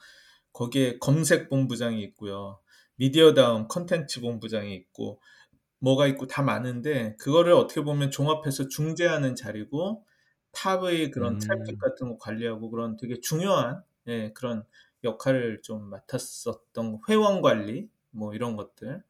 거기에 0.52 0.98
검색 0.98 1.48
본부장이 1.48 2.02
있고요. 2.02 2.60
미디어 2.96 3.34
다음 3.34 3.68
컨텐츠 3.68 4.20
본부장이 4.20 4.74
있고 4.74 5.20
뭐가 5.78 6.06
있고 6.08 6.26
다 6.26 6.42
많은데 6.42 7.14
그거를 7.18 7.52
어떻게 7.52 7.82
보면 7.82 8.10
종합해서 8.10 8.68
중재하는 8.68 9.34
자리고 9.36 10.04
top의 10.52 11.10
그런 11.10 11.34
음. 11.34 11.38
트래픽 11.38 11.78
같은 11.78 12.08
거 12.08 12.16
관리하고 12.18 12.70
그런 12.70 12.96
되게 12.96 13.20
중요한 13.20 13.82
예, 14.08 14.32
그런 14.32 14.64
역할을 15.04 15.62
좀 15.62 15.90
맡았었던 15.90 17.00
회원 17.08 17.42
관리 17.42 17.88
뭐 18.10 18.34
이런 18.34 18.56
것들 18.56 19.02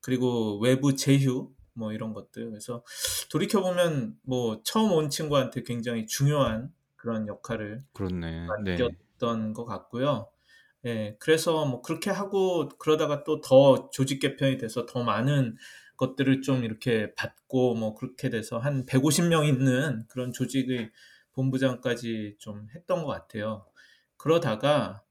그리고 0.00 0.58
외부 0.60 0.94
제휴 0.96 1.52
뭐 1.74 1.92
이런 1.92 2.14
것들 2.14 2.50
그래서 2.50 2.84
돌이켜 3.30 3.60
보면 3.60 4.16
뭐 4.22 4.62
처음 4.64 4.92
온 4.92 5.10
친구한테 5.10 5.62
굉장히 5.62 6.06
중요한 6.06 6.72
그런 6.96 7.28
역할을 7.28 7.84
그렇네. 7.92 8.46
맡겼던 8.46 9.48
네. 9.48 9.52
것 9.52 9.64
같고요. 9.64 10.28
예, 10.86 11.16
그래서 11.18 11.64
뭐 11.66 11.82
그렇게 11.82 12.10
하고 12.10 12.68
그러다가 12.78 13.24
또 13.24 13.40
더 13.40 13.90
조직 13.90 14.20
개편이 14.20 14.58
돼서 14.58 14.86
더 14.86 15.02
많은 15.02 15.56
것들을 15.96 16.42
좀 16.42 16.64
이렇게 16.64 17.14
받고 17.14 17.74
뭐 17.74 17.94
그렇게 17.94 18.30
돼서 18.30 18.58
한 18.58 18.84
150명 18.86 19.46
있는 19.48 20.04
그런 20.08 20.32
조직의 20.32 20.90
본부장까지 21.32 22.36
좀 22.38 22.68
했던 22.74 23.02
것 23.04 23.08
같아요. 23.08 23.66
그러다가 24.26 25.04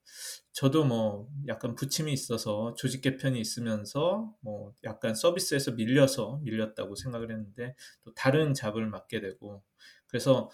저도 0.52 0.84
뭐 0.84 1.30
약간 1.48 1.74
부침이 1.74 2.12
있어서 2.12 2.74
조직 2.76 3.00
개편이 3.00 3.40
있으면서 3.40 4.34
뭐 4.42 4.74
약간 4.84 5.16
서비스에서 5.16 5.72
밀려서 5.72 6.42
밀렸다고 6.44 6.96
생각을 6.96 7.32
했는데 7.32 7.76
또 8.04 8.14
다른 8.14 8.54
잡을 8.54 8.86
맡게 8.88 9.22
되고 9.22 9.64
그래서 10.08 10.50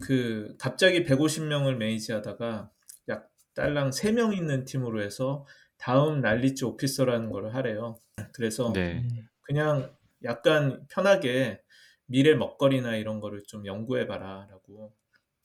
그 0.00 0.56
갑자기 0.58 1.04
150명을 1.04 1.76
매니지하다가 1.76 2.72
약 3.10 3.30
딸랑 3.54 3.90
3명 3.90 4.36
있는 4.36 4.64
팀으로 4.64 5.00
해서 5.00 5.46
다음 5.76 6.20
난리츠 6.20 6.64
오피서라는 6.64 7.30
걸 7.30 7.54
하래요. 7.54 7.96
그래서 8.32 8.72
네. 8.72 9.06
그냥 9.42 9.94
약간 10.24 10.84
편하게 10.88 11.62
미래 12.06 12.34
먹거리나 12.34 12.96
이런 12.96 13.20
거를 13.20 13.44
좀 13.46 13.64
연구해 13.66 14.08
봐라라고 14.08 14.92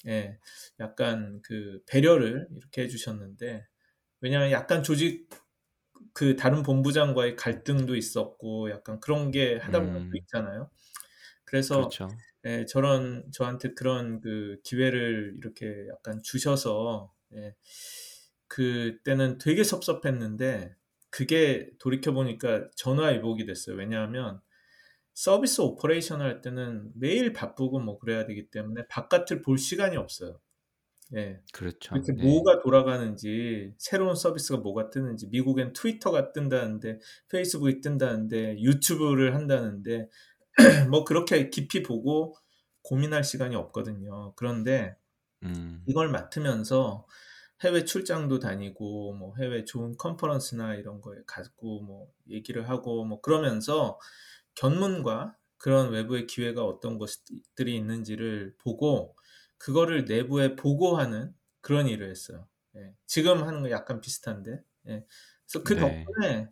예, 0.08 0.40
약간 0.80 1.42
그 1.44 1.82
배려를 1.88 2.48
이렇게 2.56 2.84
해주셨는데 2.84 3.66
왜냐하면 4.22 4.52
약간 4.52 4.84
조직 4.84 5.30
그 6.14 6.36
다른 6.36 6.64
본부장과의 6.64 7.36
갈등도 7.36 7.96
있었고 7.96 8.72
약간 8.72 9.00
그런 9.00 9.32
게 9.32 9.58
하다 9.58 9.82
보면 9.82 10.04
음. 10.04 10.12
있잖아요. 10.16 10.70
그래서 11.46 11.78
그렇죠. 11.78 12.08
예, 12.46 12.66
저런 12.66 13.32
저한테 13.34 13.74
그런 13.74 14.22
그 14.22 14.60
기회를 14.64 15.36
이렇게 15.38 15.88
약간 15.90 16.22
주셔서 16.24 17.14
예, 17.36 17.56
그때는 18.48 19.38
되게 19.38 19.64
섭섭했는데 19.64 20.76
그게 21.10 21.72
돌이켜 21.80 22.14
보니까 22.14 22.70
전화위복이 22.76 23.46
됐어요. 23.46 23.76
왜냐하면 23.76 24.42
service 25.20 25.60
operation 25.60 26.22
할 26.22 26.40
때는 26.40 26.94
매일 26.96 27.34
바쁘고 27.34 27.82
뭐 27.82 28.00
그래야 28.00 28.26
되기 28.26 28.50
때문에 28.50 28.88
바깥을 28.88 29.42
볼 29.42 29.58
시간이 29.58 29.98
없어요. 29.98 30.40
예. 31.14 31.42
그렇죠. 31.52 31.94
이렇게 31.94 32.14
네. 32.14 32.24
뭐가 32.24 32.62
돌아가는지, 32.62 33.74
새로운 33.78 34.16
서비스가 34.16 34.60
뭐가 34.60 34.90
뜨는지, 34.90 35.28
미국엔 35.28 35.74
트위터가 35.74 36.32
뜬다는데, 36.32 37.00
페이스북이 37.28 37.82
뜬다는데, 37.82 38.62
유튜브를 38.62 39.36
한다는데, 39.36 40.08
뭐 40.90 41.04
그렇게 41.04 41.50
깊이 41.50 41.84
보고 41.84 42.34
고민할 42.84 43.26
시간이 43.26 43.58
없거든요. 43.58 44.32
그런데 44.38 44.96
음. 45.44 45.84
이걸 45.86 46.08
맡으면서 46.12 47.06
해외 47.62 47.84
출장도 47.84 48.40
다니고 48.40 49.16
뭐 49.16 49.36
해외 49.36 49.66
좋은 49.66 49.98
컨퍼런스나 49.98 50.76
이런 50.76 51.02
거에 51.02 51.18
가고 51.28 51.82
뭐 51.82 52.08
얘기를 52.30 52.70
하고 52.70 53.04
뭐 53.04 53.20
그러면서 53.20 54.00
견문과 54.56 55.38
그런 55.58 55.92
외부의 55.92 56.28
기회가 56.28 56.66
어떤 56.66 56.98
것들이 56.98 57.76
있는지를 57.76 58.56
보고 58.60 59.16
그거를 59.58 60.06
내부에 60.06 60.56
보고하는 60.56 61.34
그런 61.62 61.88
일을 61.88 62.10
했어요. 62.10 62.48
예, 62.78 62.94
지금 63.06 63.44
하는 63.44 63.62
거 63.64 63.72
약간 63.72 64.00
비슷한데. 64.02 64.62
예, 64.88 65.06
그래서 65.48 65.64
그 65.66 65.74
네. 65.74 65.80
덕분에 65.80 66.50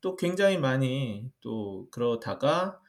또 0.00 0.16
굉장히 0.16 0.58
많이 0.58 1.30
또 1.40 1.88
그러다가 1.90 2.80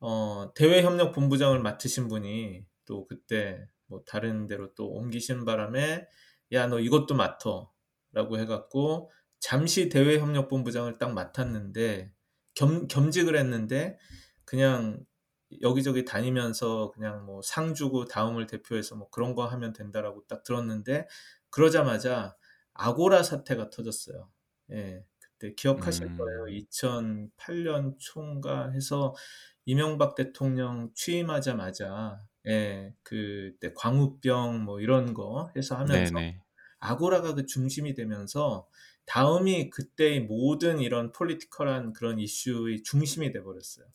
어, 0.00 0.52
대외협력 0.54 1.12
본부장을 1.12 1.60
맡으신 1.60 2.08
분이 2.08 2.66
또 2.84 3.06
그때 3.06 3.66
뭐 3.86 4.02
다른 4.06 4.46
데로 4.46 4.74
또 4.74 4.88
옮기신 4.90 5.44
바람에 5.44 6.06
야 6.52 6.66
너 6.68 6.80
이것도 6.80 7.14
맡어 7.14 7.72
라고 8.12 8.38
해갖고 8.38 9.10
잠시 9.40 9.88
대외협력 9.88 10.48
본부장을 10.48 10.98
딱 10.98 11.12
맡았는데 11.12 12.12
겸, 12.58 12.88
겸직을 12.88 13.36
했는데 13.36 13.98
그냥 14.44 15.04
여기저기 15.62 16.04
다니면서 16.04 16.90
그냥 16.90 17.24
뭐 17.24 17.40
상 17.42 17.74
주고 17.74 18.04
다음을 18.06 18.46
대표해서 18.46 18.96
뭐 18.96 19.08
그런 19.10 19.34
거 19.34 19.46
하면 19.46 19.72
된다라고 19.72 20.26
딱 20.26 20.42
들었는데 20.42 21.06
그러자마자 21.50 22.36
아고라 22.74 23.22
사태가 23.22 23.70
터졌어요. 23.70 24.28
예. 24.72 25.04
그때 25.20 25.54
기억하실 25.54 26.06
음. 26.06 26.16
거예요. 26.16 26.44
2008년 26.46 27.96
초인가 27.98 28.70
해서 28.70 29.14
이명박 29.64 30.14
대통령 30.16 30.90
취임하자마자 30.94 32.20
예, 32.48 32.94
그때 33.02 33.72
광우병 33.74 34.64
뭐 34.64 34.80
이런 34.80 35.14
거 35.14 35.50
해서 35.56 35.76
하면서 35.76 36.14
네네. 36.14 36.40
아고라가 36.80 37.34
그 37.34 37.46
중심이 37.46 37.94
되면서 37.94 38.68
다음이 39.08 39.70
그때의 39.70 40.20
모든 40.22 40.80
이런 40.80 41.12
political한 41.12 41.92
그런 41.94 42.18
이슈의 42.20 42.82
중심이 42.84 43.32
돼 43.32 43.42
버렸어요. 43.42 43.86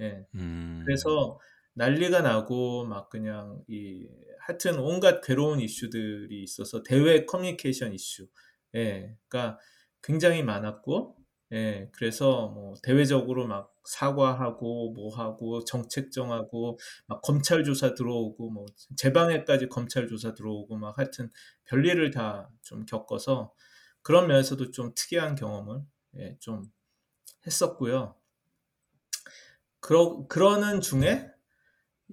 예. 0.00 0.26
음. 0.34 0.82
그래서 0.84 1.38
난리가 1.74 2.22
나고 2.22 2.84
막 2.86 3.08
그냥 3.10 3.62
이 3.68 4.08
하여튼 4.40 4.78
온갖 4.78 5.20
괴로운 5.22 5.60
이슈들이 5.60 6.42
있어서 6.42 6.82
대외 6.82 7.24
커뮤니케이션 7.26 7.92
이슈. 7.94 8.28
예. 8.76 9.16
그러니까 9.28 9.58
굉장히 10.02 10.42
많았고 10.42 11.16
예. 11.52 11.90
그래서 11.92 12.48
뭐 12.48 12.74
대외적으로 12.82 13.46
막 13.46 13.72
사과하고 13.84 14.92
뭐 14.94 15.14
하고 15.14 15.62
정책 15.64 16.10
정하고 16.12 16.78
막 17.06 17.20
검찰 17.22 17.64
조사 17.64 17.94
들어오고 17.94 18.50
뭐 18.50 18.66
제 18.96 19.12
방에까지 19.12 19.68
검찰 19.68 20.08
조사 20.08 20.34
들어오고 20.34 20.76
막 20.78 20.98
하여튼 20.98 21.30
별일을 21.66 22.10
다 22.10 22.48
좀 22.62 22.84
겪어서 22.86 23.52
그런 24.04 24.28
면에서도 24.28 24.70
좀 24.70 24.92
특이한 24.94 25.34
경험을 25.34 25.82
예, 26.18 26.36
좀 26.38 26.62
했었고요. 27.46 28.14
그러, 29.80 30.26
그러는 30.28 30.80
중에 30.80 31.26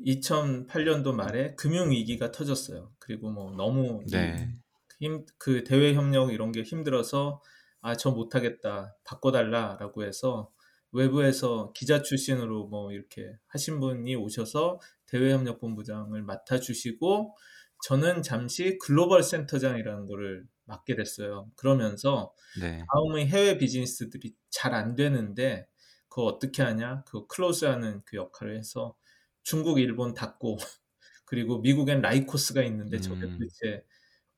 2008년도 0.05 1.13
말에 1.13 1.53
금융위기가 1.55 2.31
터졌어요. 2.31 2.91
그리고 2.97 3.29
뭐 3.29 3.51
너무 3.51 4.03
이 4.07 4.11
네. 4.11 4.55
힘, 4.99 5.25
그 5.37 5.63
대외 5.63 5.93
협력 5.93 6.33
이런 6.33 6.51
게 6.51 6.63
힘들어서 6.63 7.41
아, 7.81 7.95
저 7.95 8.11
못하겠다. 8.11 8.95
바꿔달라라고 9.03 10.03
해서 10.05 10.51
외부에서 10.93 11.73
기자 11.73 12.01
출신으로 12.01 12.67
뭐 12.67 12.93
이렇게 12.93 13.33
하신 13.47 13.79
분이 13.79 14.15
오셔서 14.15 14.79
대외협력본부장을 15.07 16.21
맡아주시고 16.23 17.35
저는 17.83 18.21
잠시 18.21 18.77
글로벌 18.77 19.23
센터장이라는 19.23 20.07
거를 20.07 20.45
맡게 20.71 20.95
됐어요. 20.95 21.51
그러면서 21.55 22.33
네. 22.59 22.83
다음의 22.93 23.27
해외 23.27 23.57
비즈니스들이 23.57 24.35
잘 24.49 24.73
안 24.73 24.95
되는데 24.95 25.67
그거 26.09 26.23
어떻게 26.25 26.63
하냐? 26.63 27.03
그 27.05 27.27
클로즈하는 27.27 28.01
그 28.05 28.17
역할을 28.17 28.57
해서 28.57 28.95
중국, 29.43 29.79
일본 29.79 30.13
닫고 30.13 30.57
그리고 31.25 31.59
미국엔 31.61 32.01
라이코스가 32.01 32.63
있는데 32.63 32.99
저게 32.99 33.25
음. 33.25 33.31
도대체 33.39 33.85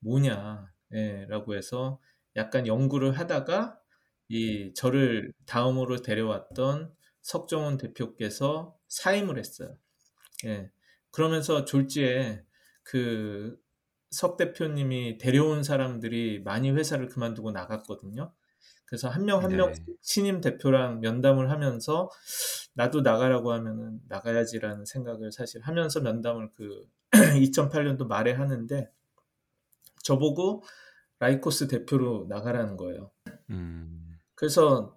뭐냐? 0.00 0.72
예, 0.94 1.26
라고 1.28 1.56
해서 1.56 2.00
약간 2.36 2.66
연구를 2.66 3.18
하다가 3.18 3.80
이 4.28 4.72
저를 4.74 5.32
다음으로 5.46 6.02
데려왔던 6.02 6.94
석정훈 7.22 7.78
대표께서 7.78 8.76
사임을 8.88 9.38
했어요. 9.38 9.76
예. 10.46 10.70
그러면서 11.10 11.64
졸지에 11.64 12.44
그 12.82 13.58
석 14.14 14.36
대표님이 14.36 15.18
데려온 15.18 15.64
사람들이 15.64 16.42
많이 16.44 16.70
회사를 16.70 17.08
그만두고 17.08 17.50
나갔거든요. 17.50 18.32
그래서 18.86 19.08
한 19.08 19.24
명한 19.24 19.50
네. 19.56 19.84
신임 20.00 20.40
대표랑 20.40 21.00
면담을 21.00 21.50
하면서 21.50 22.10
나도 22.74 23.00
나가라고 23.00 23.52
하면은 23.52 24.00
나가야지라는 24.08 24.84
생각을 24.84 25.32
사실 25.32 25.60
하면서 25.62 26.00
면담을 26.00 26.50
그 26.54 26.86
2008년도 27.10 28.06
말에 28.06 28.32
하는데 28.32 28.90
저보고 30.04 30.62
라이코스 31.18 31.66
대표로 31.66 32.26
나가라는 32.28 32.76
거예요. 32.76 33.10
음. 33.50 34.18
그래서 34.36 34.96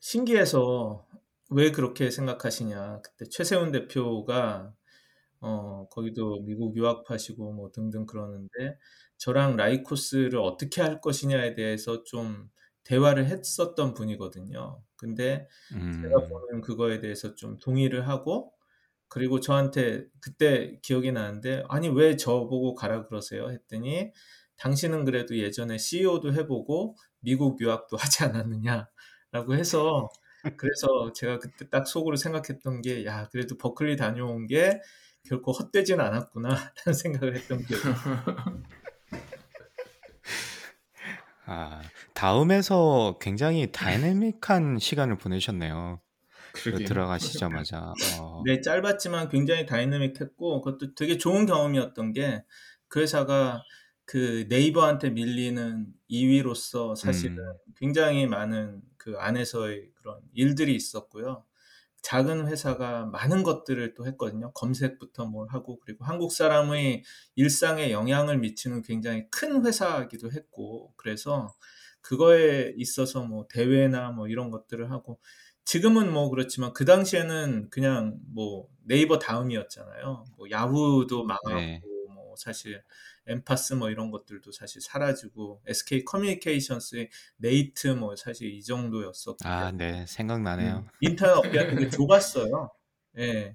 신기해서 0.00 1.06
왜 1.50 1.70
그렇게 1.70 2.10
생각하시냐. 2.10 3.02
그때 3.02 3.28
최세훈 3.28 3.70
대표가 3.70 4.72
어, 5.42 5.88
거기도 5.90 6.42
미국 6.44 6.76
유학파시고 6.76 7.52
뭐 7.52 7.70
등등 7.72 8.06
그러는데 8.06 8.78
저랑 9.18 9.56
라이코스를 9.56 10.38
어떻게 10.40 10.82
할 10.82 11.00
것이냐에 11.00 11.54
대해서 11.54 12.04
좀 12.04 12.50
대화를 12.84 13.26
했었던 13.26 13.94
분이거든요. 13.94 14.82
근데 14.96 15.48
제가 16.02 16.14
음. 16.16 16.28
보는 16.28 16.60
그거에 16.62 17.00
대해서 17.00 17.34
좀 17.34 17.58
동의를 17.58 18.08
하고 18.08 18.52
그리고 19.08 19.40
저한테 19.40 20.06
그때 20.20 20.78
기억이 20.82 21.12
나는데 21.12 21.64
아니 21.68 21.88
왜 21.88 22.16
저보고 22.16 22.74
가라 22.74 23.06
그러세요? 23.06 23.50
했더니 23.50 24.12
당신은 24.56 25.04
그래도 25.04 25.36
예전에 25.38 25.78
CEO도 25.78 26.32
해보고 26.34 26.96
미국 27.20 27.60
유학도 27.60 27.96
하지 27.98 28.24
않았느냐라고 28.24 28.88
해서 29.54 30.08
그래서 30.56 31.12
제가 31.14 31.38
그때 31.38 31.68
딱 31.70 31.86
속으로 31.86 32.16
생각했던 32.16 32.82
게 32.82 33.04
야 33.06 33.28
그래도 33.30 33.56
버클리 33.58 33.96
다녀온 33.96 34.46
게 34.46 34.80
결코 35.24 35.52
헛되진 35.52 36.00
않았구나라는 36.00 36.64
생각을 36.94 37.36
했던 37.36 37.64
기억이 37.64 37.84
나요. 37.84 38.24
아, 41.46 41.82
다음에서 42.14 43.18
굉장히 43.20 43.72
다이내믹한 43.72 44.78
시간을 44.78 45.18
보내셨네요. 45.18 46.00
그 46.52 46.62
그러게요. 46.64 46.88
들어가시자마자. 46.88 47.92
어. 48.20 48.42
네, 48.44 48.60
짧았지만 48.60 49.28
굉장히 49.28 49.66
다이내믹했고 49.66 50.60
그것도 50.60 50.94
되게 50.94 51.16
좋은 51.18 51.46
경험이었던 51.46 52.12
게 52.12 52.44
그 52.92 53.00
회사가 53.00 53.64
그 54.04 54.44
네이버한테 54.50 55.10
밀리는 55.10 55.86
2위로서 56.10 56.94
사실은 56.94 57.38
음. 57.38 57.54
굉장히 57.78 58.26
많은 58.26 58.82
그 58.98 59.16
안에서의 59.18 59.88
그런 59.94 60.20
일들이 60.34 60.74
있었고요. 60.74 61.42
작은 62.02 62.48
회사가 62.48 63.06
많은 63.06 63.42
것들을 63.42 63.94
또 63.94 64.06
했거든요. 64.06 64.52
검색부터 64.52 65.26
뭘 65.26 65.48
하고 65.50 65.78
그리고 65.80 66.04
한국 66.04 66.32
사람의 66.32 67.04
일상에 67.36 67.92
영향을 67.92 68.38
미치는 68.38 68.82
굉장히 68.82 69.24
큰 69.30 69.64
회사이기도 69.64 70.32
했고 70.32 70.92
그래서 70.96 71.54
그거에 72.00 72.74
있어서 72.76 73.22
뭐 73.24 73.46
대회나 73.48 74.10
뭐 74.10 74.28
이런 74.28 74.50
것들을 74.50 74.90
하고 74.90 75.20
지금은 75.64 76.12
뭐 76.12 76.28
그렇지만 76.28 76.72
그 76.72 76.84
당시에는 76.84 77.70
그냥 77.70 78.18
뭐 78.34 78.68
네이버 78.84 79.18
다음이었잖아요. 79.18 80.24
뭐 80.36 80.50
야후도 80.50 81.24
망하고 81.24 81.54
네. 81.54 81.80
뭐 82.12 82.34
사실 82.36 82.82
엠파스 83.26 83.74
뭐 83.74 83.90
이런 83.90 84.10
것들도 84.10 84.52
사실 84.52 84.80
사라지고 84.82 85.62
SK 85.66 86.04
커뮤니케이션스의 86.04 87.10
네이트 87.36 87.88
뭐 87.88 88.16
사실 88.16 88.52
이 88.52 88.62
정도였었고 88.62 89.38
아, 89.44 89.72
네. 89.72 90.04
생각나네요. 90.06 90.84
음, 90.84 90.88
인터넷 91.00 91.32
업계가 91.34 91.68
되게 91.74 91.88
좁았어요. 91.90 92.70
예. 93.18 93.54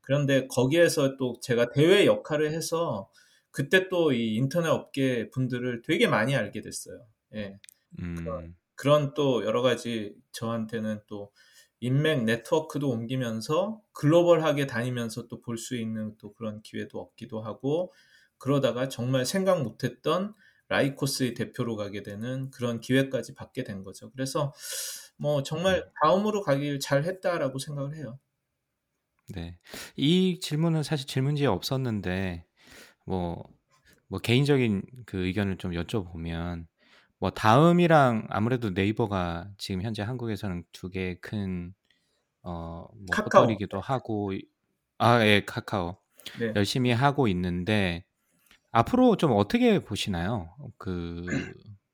그런데 0.00 0.46
거기에서 0.48 1.16
또 1.16 1.38
제가 1.40 1.70
대외 1.72 2.06
역할을 2.06 2.52
해서 2.52 3.10
그때 3.50 3.88
또 3.88 4.12
이 4.12 4.36
인터넷 4.36 4.68
업계 4.70 5.30
분들을 5.30 5.82
되게 5.82 6.06
많이 6.06 6.36
알게 6.36 6.60
됐어요. 6.62 7.06
예. 7.34 7.58
음. 8.00 8.54
그런 8.74 9.14
또 9.14 9.44
여러 9.44 9.62
가지 9.62 10.14
저한테는 10.32 11.00
또 11.08 11.32
인맥 11.80 12.24
네트워크도 12.24 12.88
옮기면서 12.90 13.80
글로벌하게 13.92 14.66
다니면서 14.66 15.26
또 15.28 15.40
볼 15.40 15.56
수 15.58 15.76
있는 15.76 16.16
또 16.18 16.32
그런 16.34 16.62
기회도 16.62 17.00
얻기도 17.00 17.40
하고 17.42 17.92
그러다가 18.38 18.88
정말 18.88 19.26
생각 19.26 19.62
못했던 19.62 20.34
라이코스의 20.68 21.34
대표로 21.34 21.76
가게 21.76 22.02
되는 22.02 22.50
그런 22.50 22.80
기회까지 22.80 23.34
받게 23.34 23.64
된 23.64 23.84
거죠. 23.84 24.10
그래서 24.12 24.52
뭐 25.16 25.42
정말 25.42 25.90
다음으로 26.02 26.42
가길 26.42 26.80
잘했다라고 26.80 27.58
생각을 27.58 27.96
해요. 27.96 28.18
네. 29.34 29.58
이 29.96 30.40
질문은 30.40 30.82
사실 30.82 31.06
질문지에 31.06 31.46
없었는데 31.46 32.44
뭐 33.06 33.44
뭐 34.08 34.20
개인적인 34.20 34.82
그 35.06 35.26
의견을 35.26 35.58
좀 35.58 35.72
여쭤보면 35.72 36.66
뭐 37.18 37.30
다음이랑 37.30 38.26
아무래도 38.30 38.70
네이버가 38.70 39.50
지금 39.58 39.82
현재 39.82 40.02
한국에서는 40.02 40.64
두개큰어 40.72 41.72
뭐 42.52 42.88
카카오. 43.10 43.22
포털이기도 43.22 43.80
하고 43.80 44.32
아 44.98 45.24
예 45.26 45.42
카카오 45.46 45.98
네. 46.38 46.52
열심히 46.56 46.92
하고 46.92 47.28
있는데 47.28 48.04
앞으로 48.70 49.16
좀 49.16 49.32
어떻게 49.32 49.80
보시나요? 49.84 50.54
그 50.78 51.24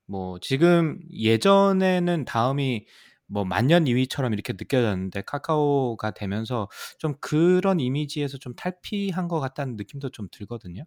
뭐 0.07 0.39
지금 0.41 1.01
예전에는 1.13 2.25
다음이 2.25 2.87
뭐 3.27 3.45
만년 3.45 3.87
2위처럼 3.87 4.33
이렇게 4.35 4.53
느껴졌는데 4.53 5.23
카카오가 5.23 6.11
되면서 6.13 6.69
좀 6.99 7.15
그런 7.21 7.81
이미지에서 7.81 8.39
좀 8.39 8.55
탈피한 8.55 9.29
것 9.29 9.41
같다는 9.41 9.77
느낌도 9.77 10.11
좀 10.11 10.29
들거든요. 10.31 10.85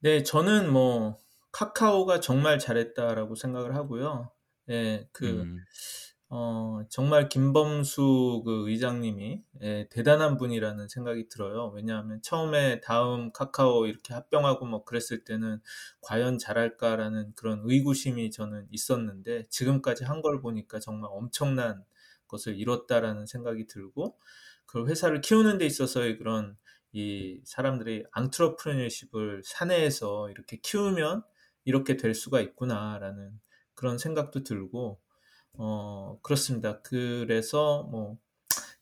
네, 0.00 0.22
저는 0.22 0.72
뭐 0.72 1.18
카카오가 1.52 2.20
정말 2.20 2.58
잘했다라고 2.58 3.34
생각을 3.34 3.76
하고요. 3.76 4.32
예, 4.70 5.08
그 5.12 5.44
음. 5.44 5.58
어, 6.34 6.80
정말 6.88 7.28
김범수 7.28 8.42
그 8.46 8.66
의장님이 8.70 9.42
예, 9.62 9.86
대단한 9.90 10.38
분이라는 10.38 10.88
생각이 10.88 11.28
들어요. 11.28 11.68
왜냐하면 11.74 12.22
처음에 12.22 12.80
다음 12.80 13.32
카카오 13.32 13.86
이렇게 13.86 14.14
합병하고 14.14 14.64
뭐 14.64 14.82
그랬을 14.84 15.24
때는 15.24 15.60
과연 16.00 16.38
잘할까라는 16.38 17.34
그런 17.36 17.60
의구심이 17.64 18.30
저는 18.30 18.66
있었는데 18.70 19.48
지금까지 19.50 20.04
한 20.04 20.22
걸 20.22 20.40
보니까 20.40 20.78
정말 20.80 21.10
엄청난 21.12 21.84
것을 22.28 22.56
이뤘다라는 22.58 23.26
생각이 23.26 23.66
들고 23.66 24.16
그 24.66 24.86
회사를 24.86 25.20
키우는 25.20 25.58
데 25.58 25.66
있어서의 25.66 26.16
그런 26.16 26.56
이 26.92 27.40
사람들이 27.44 28.04
앙트러프레너십을 28.12 29.42
사내에서 29.44 30.30
이렇게 30.30 30.58
키우면 30.62 31.24
이렇게 31.64 31.96
될 31.98 32.14
수가 32.14 32.40
있구나라는 32.40 33.38
그런 33.74 33.98
생각도 33.98 34.44
들고 34.44 35.00
어 35.58 36.18
그렇습니다. 36.22 36.80
그래서 36.82 37.84
뭐 37.90 38.18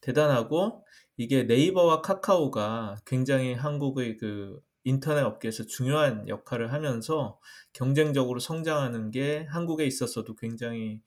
대단하고 0.00 0.86
이게 1.16 1.44
네이버와 1.44 2.02
카카오가 2.02 2.96
굉장히 3.06 3.54
한국의 3.54 4.16
그 4.18 4.60
인터넷 4.84 5.22
업계에서 5.24 5.66
중요한 5.66 6.28
역할을 6.28 6.72
하면서 6.72 7.40
경쟁적으로 7.74 8.40
성장하는 8.40 9.10
게 9.12 9.44
한국에 9.50 9.86
있어서도 9.86 10.36
굉장히 10.36 11.02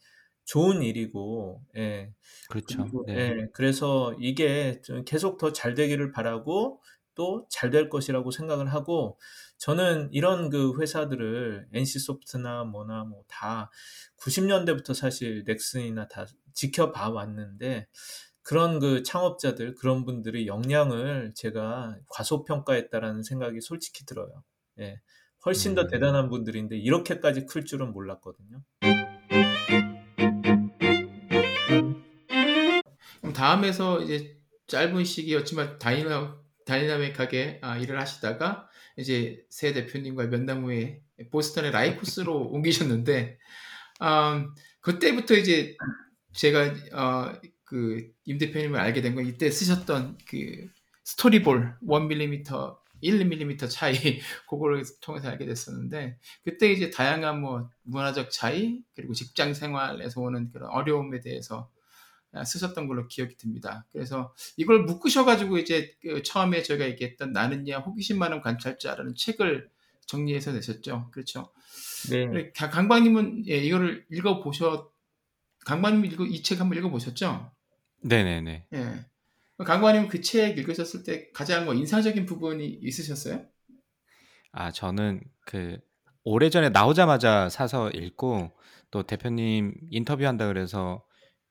좋은 0.46 0.82
일이고, 0.84 1.64
예. 1.78 2.14
그렇죠. 2.48 2.92
그리고, 2.92 3.06
네. 3.08 3.16
예. 3.18 3.48
그래서 3.54 4.14
이게 4.20 4.82
좀 4.84 5.04
계속 5.06 5.38
더 5.38 5.54
잘 5.54 5.74
되기를 5.76 6.12
바라고 6.12 6.82
또 7.16 7.48
잘 7.50 7.72
될 7.72 7.90
것이라고 7.90 8.32
생각을 8.32 8.68
하고 8.74 9.20
저는 9.64 10.10
이런 10.12 10.50
그 10.50 10.78
회사들을 10.78 11.70
NC 11.72 12.00
소프트나 12.00 12.66
뭐나 12.66 13.06
뭐 13.06 13.24
다 13.30 13.72
90년대부터 14.18 14.94
사실 14.94 15.46
넥슨이나 15.48 16.10
다 16.10 16.26
지켜봐 16.54 17.12
왔는데 17.12 17.88
그런 18.42 18.82
그 18.82 19.04
창업자들 19.04 19.76
그런 19.76 20.04
분들의 20.04 20.48
역량을 20.48 21.32
제가 21.34 21.96
과소평가했다라는 22.10 23.24
생각이 23.24 23.62
솔직히 23.62 24.06
들어요. 24.06 24.44
예. 24.80 25.00
훨씬 25.46 25.76
더 25.76 25.84
음. 25.84 25.88
대단한 25.88 26.28
분들인데 26.28 26.78
이렇게까지 26.78 27.46
클 27.46 27.64
줄은 27.64 27.94
몰랐거든요. 27.94 28.62
그럼 33.22 33.34
다음에서 33.34 34.02
이제 34.02 34.38
짧은 34.68 35.06
시기였지만 35.06 35.80
다이나, 35.80 36.38
다이나믹하게 36.66 37.60
아, 37.62 37.78
일을 37.78 37.98
하시다가 37.98 38.68
이제 38.98 39.44
새 39.50 39.74
대표님과 39.74 40.28
면담 40.28 40.64
후에 40.66 41.02
보스턴의 41.32 41.72
라이코스로 41.72 42.36
옮기셨는데 42.52 43.38
음, 44.02 44.56
그때부터 44.82 45.36
이제 45.36 45.76
제가 46.34 46.74
어, 46.94 47.34
그 47.66 48.09
임 48.09 48.38
대표님을 48.40 48.80
알게 48.80 49.02
된 49.02 49.16
건 49.16 49.26
이때 49.28 49.50
쓰셨던 49.52 50.18
그 50.30 50.68
스토리볼 51.04 51.76
1mm, 51.82 52.78
1mm 53.04 53.70
차이 53.70 53.94
그거를 54.50 54.84
통해서 55.02 55.30
알게 55.30 55.46
됐었는데 55.46 56.18
그때 56.44 56.72
이제 56.72 56.90
다양한 56.90 57.42
뭐 57.42 57.70
문화적 57.84 58.32
차이 58.32 58.80
그리고 58.96 59.14
직장 59.14 59.54
생활에서 59.54 60.22
오는 60.22 60.50
그런 60.52 60.70
어려움에 60.70 61.20
대해서 61.22 61.70
쓰셨던 62.46 62.88
걸로 62.88 63.08
기억이 63.08 63.38
듭니다. 63.38 63.86
그래서 63.92 64.34
이걸 64.58 64.84
묶으셔가지고 64.84 65.58
이제 65.60 65.96
그 66.02 66.24
처음에 66.24 66.64
저희가 66.64 66.86
얘기했던 66.86 67.32
나는 67.32 67.68
야 67.70 67.80
호기심 67.80 68.18
많은 68.18 68.42
관찰자라는 68.42 69.16
책을 69.16 69.70
정리해서 70.06 70.52
내셨죠. 70.52 71.10
그렇죠. 71.12 71.52
네. 72.10 72.52
강박님은 72.54 73.48
예, 73.48 73.58
이거를 73.58 74.06
읽어보셨, 74.12 74.92
강박님 75.66 76.06
읽어, 76.06 76.26
이책 76.26 76.60
한번 76.60 76.78
읽어보셨죠? 76.78 77.52
네네네. 78.02 78.68
예. 78.74 79.06
강박님은 79.64 80.10
그책 80.10 80.58
읽으셨을 80.58 81.04
때 81.04 81.30
가장 81.32 81.66
뭐 81.66 81.74
인상적인 81.74 82.26
부분이 82.26 82.66
있으셨어요? 82.68 83.46
아, 84.52 84.72
저는 84.72 85.22
그 85.46 85.80
오래전에 86.24 86.70
나오자마자 86.70 87.50
사서 87.50 87.90
읽고 87.92 88.52
또 88.92 89.04
대표님 89.04 89.74
인터뷰한다 89.90 90.48
그래서 90.48 91.04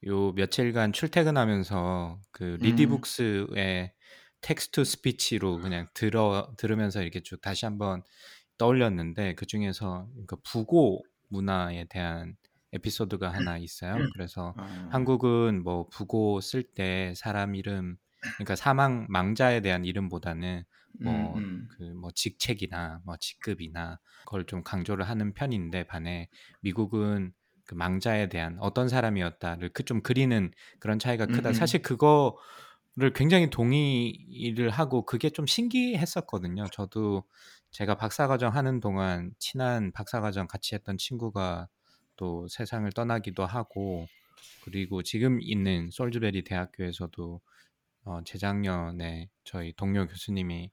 요 0.07 0.33
며칠간 0.33 0.93
출퇴근하면서 0.93 2.21
그 2.33 2.59
음. 2.61 2.63
리디북스의 2.63 3.93
text 4.41 4.85
speech로 4.85 5.61
그냥 5.61 5.87
들어 5.95 6.53
들으면서 6.59 7.03
이렇게 7.03 7.21
쭉 7.21 7.41
다시 7.41 7.65
한번 7.65 8.03
떠올렸는데 8.59 9.35
그 9.37 9.47
중에서 9.47 10.09
그 10.27 10.37
부고 10.45 11.09
문화에 11.29 11.85
대한 11.89 12.37
에피소드가 12.73 13.33
하나 13.33 13.59
있어요. 13.59 14.09
그래서 14.13 14.57
아, 14.57 14.65
한국은 14.89 15.63
뭐 15.63 15.89
부고 15.89 16.41
쓸 16.41 16.63
때 16.65 17.15
사람 17.17 17.55
이름 17.55 17.97
그러니까 18.37 18.57
사망 18.57 19.07
망자에 19.11 19.61
대한 19.61 19.85
이름보다는 19.85 20.65
뭐 21.01 21.43
음, 21.43 21.69
그뭐 21.69 22.11
직책이나 22.15 23.01
뭐 23.05 23.17
직급이나 23.21 24.01
그걸 24.25 24.47
좀 24.47 24.63
강조를 24.65 25.09
하는 25.09 25.33
편인데 25.35 25.85
반해 25.85 26.29
미국은 26.61 27.33
그 27.73 27.77
망자에 27.77 28.29
대한 28.29 28.57
어떤 28.61 28.89
사람이었다를 28.89 29.71
그 29.71 29.85
좀 29.85 30.03
그리는 30.03 30.53
그런 30.81 30.99
차이가 30.99 31.27
크다. 31.27 31.51
음, 31.51 31.53
음. 31.53 31.55
사실 31.55 31.83
그거를 31.83 33.13
굉장히 33.15 33.51
동의를 33.51 34.71
하고 34.71 35.05
그게 35.07 35.31
좀 35.31 35.47
신기했었거든요. 35.47 36.67
저도 36.73 37.25
제가 37.71 37.97
박사과정 37.97 38.55
하는 38.55 38.81
동안 38.81 39.33
친한 39.39 39.93
박사과정 39.93 40.47
같이 40.47 40.75
했던 40.75 40.99
친구가 40.99 41.69
또 42.17 42.47
세상을 42.49 42.91
떠나기도 42.93 43.47
하고 43.47 44.07
그리고 44.65 45.03
지금 45.03 45.41
있는 45.43 45.91
솔즈베리 45.91 46.45
대학교에서도 46.45 47.41
어, 48.05 48.21
재작년에 48.25 49.29
저희 49.45 49.73
동료 49.75 50.07
교수님이 50.07 50.71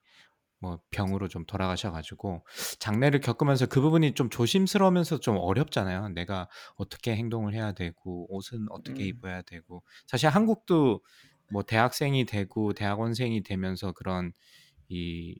뭐 0.59 0.79
병으로 0.91 1.27
좀 1.27 1.45
돌아가셔가지고 1.45 2.45
장례를 2.79 3.21
겪으면서 3.21 3.65
그 3.65 3.81
부분이 3.81 4.13
좀 4.13 4.29
조심스러우면서 4.29 5.19
좀 5.19 5.37
어렵잖아요. 5.37 6.09
내가 6.09 6.49
어떻게 6.75 7.15
행동을 7.15 7.53
해야 7.53 7.71
되고 7.71 8.27
옷은 8.33 8.67
어떻게 8.69 9.03
음. 9.03 9.07
입어야 9.07 9.41
되고 9.41 9.83
사실 10.07 10.29
한국도 10.29 11.01
뭐 11.51 11.63
대학생이 11.63 12.25
되고 12.25 12.73
대학원생이 12.73 13.43
되면서 13.43 13.91
그런 13.93 14.33
이 14.89 15.39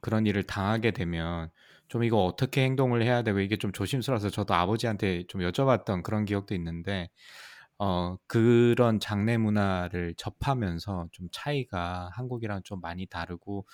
그런 0.00 0.26
일을 0.26 0.44
당하게 0.44 0.92
되면 0.92 1.50
좀 1.88 2.04
이거 2.04 2.24
어떻게 2.24 2.64
행동을 2.64 3.02
해야 3.02 3.22
되고 3.22 3.40
이게 3.40 3.56
좀 3.56 3.72
조심스러워서 3.72 4.30
저도 4.30 4.54
아버지한테 4.54 5.24
좀 5.28 5.40
여쭤봤던 5.40 6.02
그런 6.02 6.24
기억도 6.24 6.54
있는데 6.54 7.10
어 7.78 8.16
그런 8.26 9.00
장례 9.00 9.38
문화를 9.38 10.14
접하면서 10.16 11.08
좀 11.12 11.28
차이가 11.32 12.10
한국이랑 12.12 12.62
좀 12.62 12.80
많이 12.80 13.06
다르고 13.06 13.66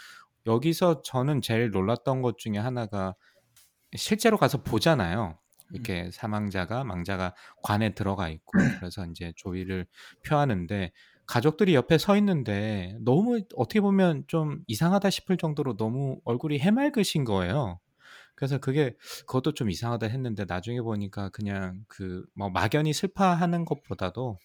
여기서 0.47 1.03
저는 1.03 1.43
제일 1.43 1.71
놀랐던 1.71 2.23
것 2.23 2.39
중에 2.39 2.59
하나가 2.59 3.15
실제로 3.97 4.37
가서 4.39 4.63
보잖아요. 4.63 5.39
이렇게 5.73 6.11
사망자가 6.13 6.85
망자가 6.85 7.35
관에 7.63 7.95
들어가 7.95 8.29
있고 8.29 8.53
그래서 8.79 9.05
이제 9.07 9.33
조의를 9.37 9.87
표하는데 10.27 10.93
가족들이 11.27 11.75
옆에 11.75 11.99
서 11.99 12.17
있는데 12.19 12.97
너무 13.01 13.41
어떻게 13.57 13.81
보면 13.81 14.25
좀 14.29 14.61
이상하다 14.69 15.11
싶을 15.11 15.37
정도로 15.37 15.77
너무 15.77 16.21
얼굴이 16.25 16.61
해맑으신 16.61 17.25
거예요. 17.25 17.81
그래서 18.37 18.59
그게 18.59 18.95
그것도 19.27 19.55
좀 19.55 19.71
이상하다 19.71 20.07
했는데 20.09 20.45
나중에 20.47 20.81
보니까 20.81 21.31
그냥 21.31 21.85
그 21.89 22.25
뭐 22.35 22.51
막연히 22.51 22.93
슬퍼하는 22.93 23.65
것보다도 23.65 24.39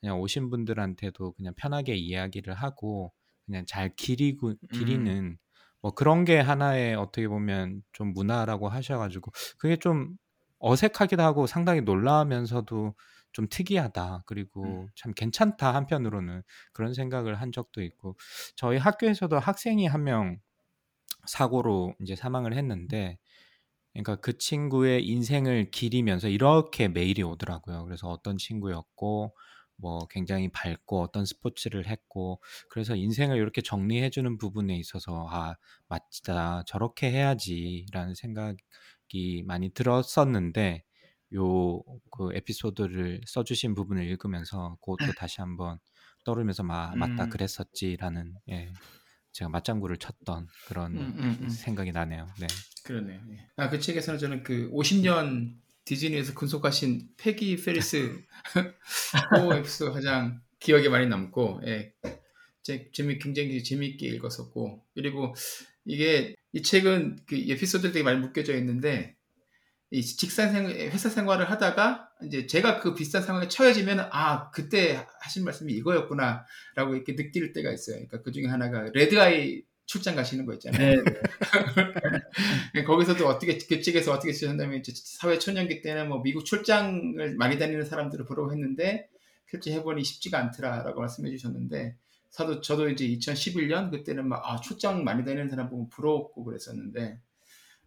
그냥 0.00 0.20
오신 0.20 0.50
분들한테도 0.50 1.32
그냥 1.32 1.54
편하게 1.56 1.96
이야기를 1.96 2.54
하고 2.54 3.12
그냥 3.46 3.64
잘 3.66 3.94
기리고 3.96 4.54
기리는 4.72 5.38
뭐 5.80 5.92
그런 5.92 6.24
게 6.24 6.38
하나의 6.40 6.94
어떻게 6.94 7.28
보면 7.28 7.82
좀 7.92 8.12
문화라고 8.14 8.68
하셔가지고 8.68 9.32
그게 9.58 9.76
좀 9.76 10.16
어색하기도 10.60 11.22
하고 11.22 11.46
상당히 11.46 11.80
놀라우면서도 11.82 12.94
좀 13.32 13.48
특이하다. 13.48 14.24
그리고 14.26 14.88
참 14.94 15.12
괜찮다 15.14 15.74
한편으로는 15.74 16.42
그런 16.72 16.94
생각을 16.94 17.34
한 17.36 17.50
적도 17.52 17.82
있고 17.82 18.16
저희 18.56 18.78
학교에서도 18.78 19.38
학생이 19.38 19.86
한 19.86 20.04
명 20.04 20.38
사고로 21.26 21.94
이제 22.00 22.16
사망을 22.16 22.54
했는데 22.54 23.18
그러니까 23.92 24.16
그 24.16 24.38
친구의 24.38 25.06
인생을 25.06 25.70
기리면서 25.70 26.28
이렇게 26.28 26.88
메일이 26.88 27.22
오더라고요. 27.22 27.84
그래서 27.84 28.08
어떤 28.08 28.38
친구였고 28.38 29.36
뭐 29.76 30.06
굉장히 30.08 30.48
밝고 30.50 31.02
어떤 31.02 31.24
스포츠를 31.24 31.86
했고 31.88 32.40
그래서 32.68 32.94
인생을 32.96 33.36
이렇게 33.36 33.62
정리해 33.62 34.10
주는 34.10 34.38
부분에 34.38 34.76
있어서 34.76 35.26
아 35.30 35.54
맞다 35.88 36.64
저렇게 36.66 37.10
해야지라는 37.10 38.14
생각이 38.14 39.42
많이 39.46 39.70
들었었는데 39.70 40.84
요 41.34 41.82
그 42.10 42.30
에피소드를 42.34 43.22
써주신 43.26 43.74
부분을 43.74 44.04
읽으면서 44.04 44.76
그것도 44.82 45.12
다시 45.16 45.40
한번 45.40 45.78
떠오르면서 46.24 46.62
마, 46.62 46.94
맞다 46.94 47.24
음. 47.24 47.30
그랬었지라는 47.30 48.34
예 48.50 48.72
제가 49.32 49.48
맞장구를 49.48 49.96
쳤던 49.96 50.46
그런 50.68 50.92
음, 50.92 51.14
음, 51.18 51.38
음. 51.40 51.48
생각이 51.48 51.90
나네요. 51.90 52.26
네. 52.38 52.46
그러네요. 52.84 53.18
예. 53.30 53.48
아, 53.56 53.70
그 53.70 53.80
책에서는 53.80 54.18
저는 54.20 54.42
그 54.42 54.70
50년 54.72 55.56
디즈니에서 55.84 56.34
근속하신 56.34 57.08
페기 57.16 57.56
페리스 57.56 58.22
그 59.34 59.54
에피소드 59.56 59.92
가장 59.92 60.40
기억에 60.60 60.88
많이 60.88 61.06
남고, 61.06 61.62
예. 61.66 61.92
제, 62.62 62.88
재미, 62.92 63.18
굉장히 63.18 63.62
재미있게 63.64 64.06
읽었었고, 64.08 64.84
그리고 64.94 65.34
이게, 65.84 66.36
이 66.52 66.62
책은 66.62 67.18
그 67.26 67.34
에피소드들 67.36 67.92
되게 67.92 68.04
많이 68.04 68.20
묶여져 68.20 68.56
있는데, 68.58 69.16
이 69.90 70.02
직장 70.02 70.52
생 70.52 70.68
회사 70.68 71.08
생활을 71.08 71.50
하다가, 71.50 72.08
이제 72.24 72.46
제가 72.46 72.78
그 72.78 72.94
비슷한 72.94 73.22
상황에 73.22 73.48
처해지면, 73.48 74.08
아, 74.12 74.50
그때 74.52 75.04
하신 75.22 75.44
말씀이 75.44 75.72
이거였구나라고 75.72 76.94
이렇게 76.94 77.16
느낄 77.16 77.52
때가 77.52 77.72
있어요. 77.72 77.96
그러니까 77.96 78.22
그 78.22 78.30
중에 78.30 78.46
하나가 78.46 78.88
red 78.94 79.20
eye 79.20 79.62
출장 79.92 80.16
가시는 80.16 80.46
거 80.46 80.54
있잖아요. 80.54 81.02
네. 82.72 82.82
거기서도 82.82 83.28
어떻게 83.28 83.58
그 83.58 83.82
측에서 83.82 84.12
어떻게 84.12 84.30
이제 84.30 84.92
사회 84.94 85.38
초년기 85.38 85.82
때는 85.82 86.08
뭐 86.08 86.22
미국 86.22 86.46
출장을 86.46 87.36
많이 87.36 87.58
다니는 87.58 87.84
사람들을 87.84 88.24
보라고 88.24 88.52
했는데 88.52 89.10
실제 89.46 89.70
해보니 89.74 90.02
쉽지가 90.02 90.38
않더라라고 90.38 90.98
말씀해 90.98 91.28
주셨는데 91.30 91.96
저도 92.30 92.62
저도 92.62 92.88
이제 92.88 93.06
2011년 93.06 93.90
그때는 93.90 94.26
막 94.26 94.42
아, 94.46 94.58
출장 94.62 95.04
많이 95.04 95.26
다니는 95.26 95.50
사람 95.50 95.68
보면 95.68 95.90
부러웠고 95.90 96.42
그랬었는데 96.44 97.20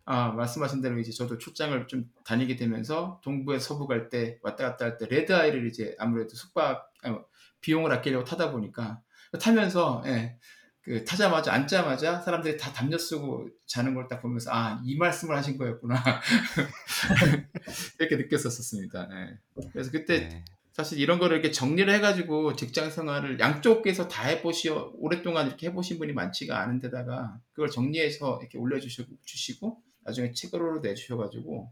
아 0.06 0.28
말씀하신 0.30 0.84
대로 0.84 1.00
이제 1.00 1.12
저도 1.12 1.40
출장을 1.40 1.88
좀 1.88 2.08
다니게 2.24 2.56
되면서 2.56 3.20
동부에 3.24 3.58
서부 3.58 3.88
갈 3.88 4.10
때 4.10 4.38
왔다 4.44 4.64
갔다 4.70 4.86
할 4.86 5.00
때 5.00 5.08
레드 5.08 5.34
아이를 5.34 5.66
이제 5.66 5.96
아무래도 5.98 6.36
숙박 6.36 6.88
아니, 7.02 7.18
비용을 7.62 7.92
아끼려고 7.92 8.26
타다 8.26 8.52
보니까 8.52 9.02
타면서 9.42 10.04
예, 10.06 10.38
그 10.86 11.04
타자마자 11.04 11.52
앉자마자 11.52 12.22
사람들이 12.22 12.58
다 12.58 12.72
담요 12.72 12.98
쓰고 12.98 13.50
자는 13.66 13.96
걸 13.96 14.08
딱 14.08 14.22
보면서 14.22 14.52
아 14.54 14.80
이 14.86 14.96
말씀을 14.98 15.36
하신 15.36 15.58
거였구나 15.58 15.96
이렇게 18.00 18.16
느꼈었습니다. 18.18 19.10
예. 19.12 19.38
그래서 19.74 19.92
그때 19.92 20.30
네. 20.30 20.46
사실 20.74 21.00
이런 21.00 21.20
거를 21.20 21.38
이렇게 21.38 21.52
정리를 21.52 21.92
해가지고 21.94 22.56
직장 22.56 22.92
생활을 22.92 23.40
양쪽에서 23.40 24.08
다 24.08 24.28
해보시어 24.28 24.92
오랫동안 24.96 25.48
이렇게 25.48 25.68
해보신 25.68 25.98
분이 25.98 26.14
많지가 26.14 26.60
않은데다가 26.62 27.40
그걸 27.54 27.70
정리해서 27.72 28.40
이렇게 28.42 28.58
올려주시고 28.58 29.10
주시고 29.24 29.82
나중에 30.04 30.34
책으로 30.34 30.82
내주셔가지고 30.82 31.72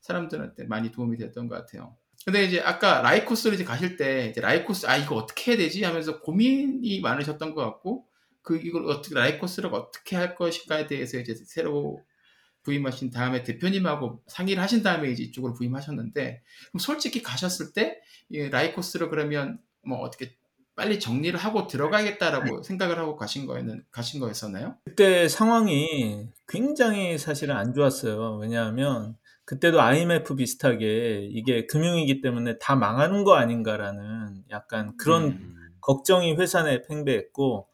사람들한테 0.00 0.64
많이 0.64 0.90
도움이 0.92 1.18
됐던 1.18 1.48
것 1.48 1.56
같아요. 1.56 1.96
근데 2.24 2.44
이제 2.44 2.60
아까 2.60 3.02
라이코스를 3.02 3.56
이제 3.56 3.64
가실 3.64 3.96
때 3.98 4.28
이제 4.30 4.40
라이코스 4.40 4.86
아 4.86 4.96
이거 4.96 5.16
어떻게 5.16 5.50
해야 5.50 5.58
되지 5.58 5.82
하면서 5.84 6.20
고민이 6.20 7.00
많으셨던 7.00 7.54
것 7.54 7.62
같고 7.62 8.06
그 8.44 8.58
이걸 8.58 8.86
어떻게 8.88 9.14
라이코스를 9.14 9.74
어떻게 9.74 10.16
할 10.16 10.36
것인가에 10.36 10.86
대해서 10.86 11.18
이제 11.18 11.34
새로 11.34 11.98
부임하신 12.62 13.10
다음에 13.10 13.42
대표님하고 13.42 14.22
상의를 14.28 14.62
하신 14.62 14.82
다음에 14.82 15.10
이제 15.10 15.22
이쪽으로 15.24 15.54
부임하셨는데 15.54 16.42
그럼 16.70 16.78
솔직히 16.78 17.22
가셨을 17.22 17.72
때이 17.72 18.50
라이코스를 18.50 19.08
그러면 19.08 19.58
뭐 19.82 19.98
어떻게 19.98 20.36
빨리 20.76 20.98
정리를 21.00 21.38
하고 21.38 21.66
들어가겠다라고 21.66 22.62
생각을 22.62 22.98
하고 22.98 23.16
가신 23.16 23.46
거였는 23.46 23.84
가신 23.90 24.20
거였었나요? 24.20 24.76
그때 24.84 25.28
상황이 25.28 26.28
굉장히 26.48 27.16
사실은 27.16 27.56
안 27.56 27.74
좋았어요. 27.74 28.38
왜냐하면 28.38 29.16
그때도 29.44 29.80
IMF 29.80 30.36
비슷하게 30.36 31.28
이게 31.30 31.66
금융이기 31.66 32.20
때문에 32.22 32.58
다 32.58 32.76
망하는 32.76 33.24
거 33.24 33.34
아닌가라는 33.34 34.44
약간 34.50 34.96
그런 34.96 35.24
음. 35.24 35.54
걱정이 35.80 36.34
회사 36.34 36.62
내에 36.62 36.82
팽배했고 36.82 37.68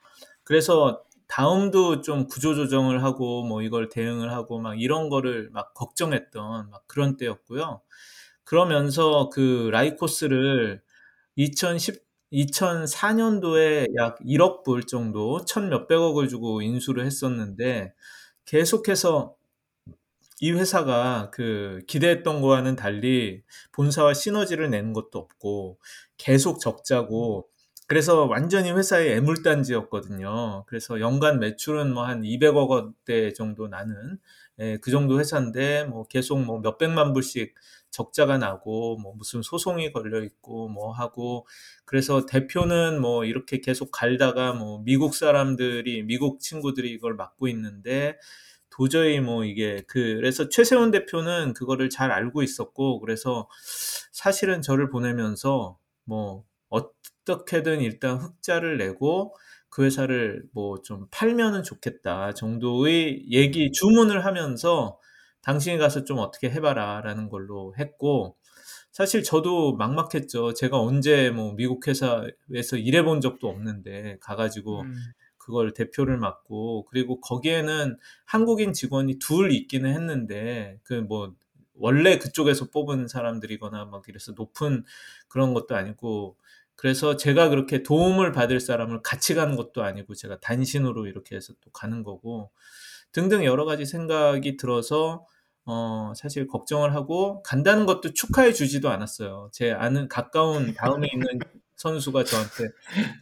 그래서 0.50 1.04
다음도 1.28 2.00
좀 2.00 2.26
구조조정을 2.26 3.04
하고 3.04 3.44
뭐 3.44 3.62
이걸 3.62 3.88
대응을 3.88 4.32
하고 4.32 4.58
막 4.58 4.80
이런 4.82 5.08
거를 5.08 5.48
막 5.52 5.72
걱정했던 5.74 6.70
막 6.70 6.82
그런 6.88 7.16
때였고요. 7.16 7.80
그러면서 8.44 9.28
그 9.32 9.70
라이코스를 9.72 10.82
2010 11.36 12.02
2004년도에 12.32 13.94
약 13.96 14.18
1억 14.24 14.64
불 14.64 14.84
정도, 14.86 15.44
천 15.44 15.68
몇백억을 15.70 16.28
주고 16.28 16.62
인수를 16.62 17.06
했었는데 17.06 17.94
계속해서 18.46 19.36
이 20.40 20.52
회사가 20.52 21.30
그 21.32 21.80
기대했던 21.86 22.40
거와는 22.40 22.76
달리 22.76 23.42
본사와 23.72 24.14
시너지를 24.14 24.70
내는 24.70 24.92
것도 24.94 25.18
없고 25.18 25.78
계속 26.16 26.60
적자고 26.60 27.49
그래서 27.90 28.24
완전히 28.26 28.70
회사의 28.70 29.16
애물단지였거든요. 29.16 30.62
그래서 30.68 31.00
연간 31.00 31.40
매출은 31.40 31.92
뭐 31.92 32.04
한 32.06 32.22
200억 32.22 32.68
원대 32.68 33.32
정도 33.32 33.66
나는 33.66 34.16
예, 34.60 34.78
그 34.78 34.92
정도 34.92 35.18
회사인데 35.18 35.86
뭐 35.86 36.04
계속 36.06 36.40
뭐 36.40 36.60
몇백만 36.60 37.12
불씩 37.12 37.52
적자가 37.90 38.38
나고 38.38 38.96
뭐 38.98 39.14
무슨 39.16 39.42
소송이 39.42 39.92
걸려 39.92 40.22
있고 40.22 40.68
뭐 40.68 40.92
하고 40.92 41.48
그래서 41.84 42.26
대표는 42.26 43.00
뭐 43.00 43.24
이렇게 43.24 43.60
계속 43.60 43.90
갈다가 43.90 44.52
뭐 44.52 44.80
미국 44.84 45.16
사람들이 45.16 46.04
미국 46.04 46.38
친구들이 46.38 46.92
이걸 46.92 47.14
맡고 47.14 47.48
있는데 47.48 48.18
도저히 48.70 49.18
뭐 49.18 49.44
이게 49.44 49.82
그래서 49.88 50.48
최세원 50.48 50.92
대표는 50.92 51.54
그거를 51.54 51.90
잘 51.90 52.12
알고 52.12 52.44
있었고 52.44 53.00
그래서 53.00 53.48
사실은 54.12 54.62
저를 54.62 54.90
보내면서 54.90 55.76
뭐 56.04 56.44
어떻게든 56.70 57.80
일단 57.82 58.16
흑자를 58.18 58.78
내고 58.78 59.34
그 59.68 59.84
회사를 59.84 60.44
뭐 60.52 60.78
좀 60.82 61.06
팔면은 61.10 61.62
좋겠다 61.62 62.34
정도의 62.34 63.24
얘기 63.30 63.70
주문을 63.72 64.24
하면서 64.24 64.98
당신이 65.42 65.78
가서 65.78 66.04
좀 66.04 66.18
어떻게 66.18 66.50
해봐라라는 66.50 67.28
걸로 67.28 67.74
했고 67.78 68.36
사실 68.92 69.22
저도 69.22 69.76
막막했죠. 69.76 70.54
제가 70.54 70.78
언제 70.80 71.30
뭐 71.30 71.54
미국 71.54 71.86
회사에서 71.86 72.76
일해본 72.76 73.20
적도 73.20 73.48
없는데 73.48 74.18
가가지고 74.20 74.82
음. 74.82 74.94
그걸 75.38 75.72
대표를 75.72 76.18
맡고 76.18 76.86
그리고 76.86 77.20
거기에는 77.20 77.96
한국인 78.26 78.72
직원이 78.72 79.18
둘 79.18 79.52
있기는 79.52 79.92
했는데 79.92 80.78
그 80.84 80.94
뭐 80.94 81.34
원래 81.74 82.18
그쪽에서 82.18 82.66
뽑은 82.70 83.08
사람들이거나 83.08 83.86
막 83.86 84.06
이래서 84.08 84.32
높은 84.32 84.84
그런 85.28 85.54
것도 85.54 85.76
아니고 85.76 86.36
그래서 86.80 87.18
제가 87.18 87.50
그렇게 87.50 87.82
도움을 87.82 88.32
받을 88.32 88.58
사람을 88.58 89.02
같이 89.02 89.34
가는 89.34 89.54
것도 89.54 89.82
아니고 89.82 90.14
제가 90.14 90.40
단신으로 90.40 91.08
이렇게 91.08 91.36
해서 91.36 91.52
또 91.60 91.70
가는 91.72 92.02
거고 92.02 92.50
등등 93.12 93.44
여러 93.44 93.66
가지 93.66 93.84
생각이 93.84 94.56
들어서 94.56 95.26
어 95.66 96.14
사실 96.16 96.46
걱정을 96.46 96.94
하고 96.94 97.42
간다는 97.42 97.84
것도 97.84 98.14
축하해 98.14 98.54
주지도 98.54 98.88
않았어요. 98.88 99.50
제 99.52 99.72
아는 99.72 100.08
가까운 100.08 100.72
다음에 100.72 101.10
있는 101.12 101.26
선수가 101.76 102.24
저한테 102.24 102.70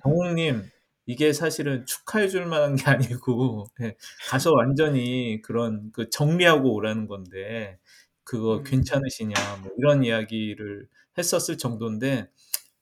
정욱님 0.05 0.63
이게 1.07 1.33
사실은 1.33 1.85
축하해 1.85 2.29
줄 2.29 2.47
만한 2.47 2.77
게 2.77 2.85
아니고 2.89 3.67
예, 3.81 3.97
가서 4.29 4.53
완전히 4.53 5.43
그런 5.43 5.91
그 5.93 6.11
정리하고 6.11 6.73
오라는 6.75 7.09
건데 7.09 7.81
그거 8.23 8.59
음. 8.59 8.63
괜찮으시냐 8.63 9.35
뭐 9.63 9.73
이런 9.79 10.05
이야기를 10.05 10.87
했었을 11.19 11.59
정도인데 11.59 12.29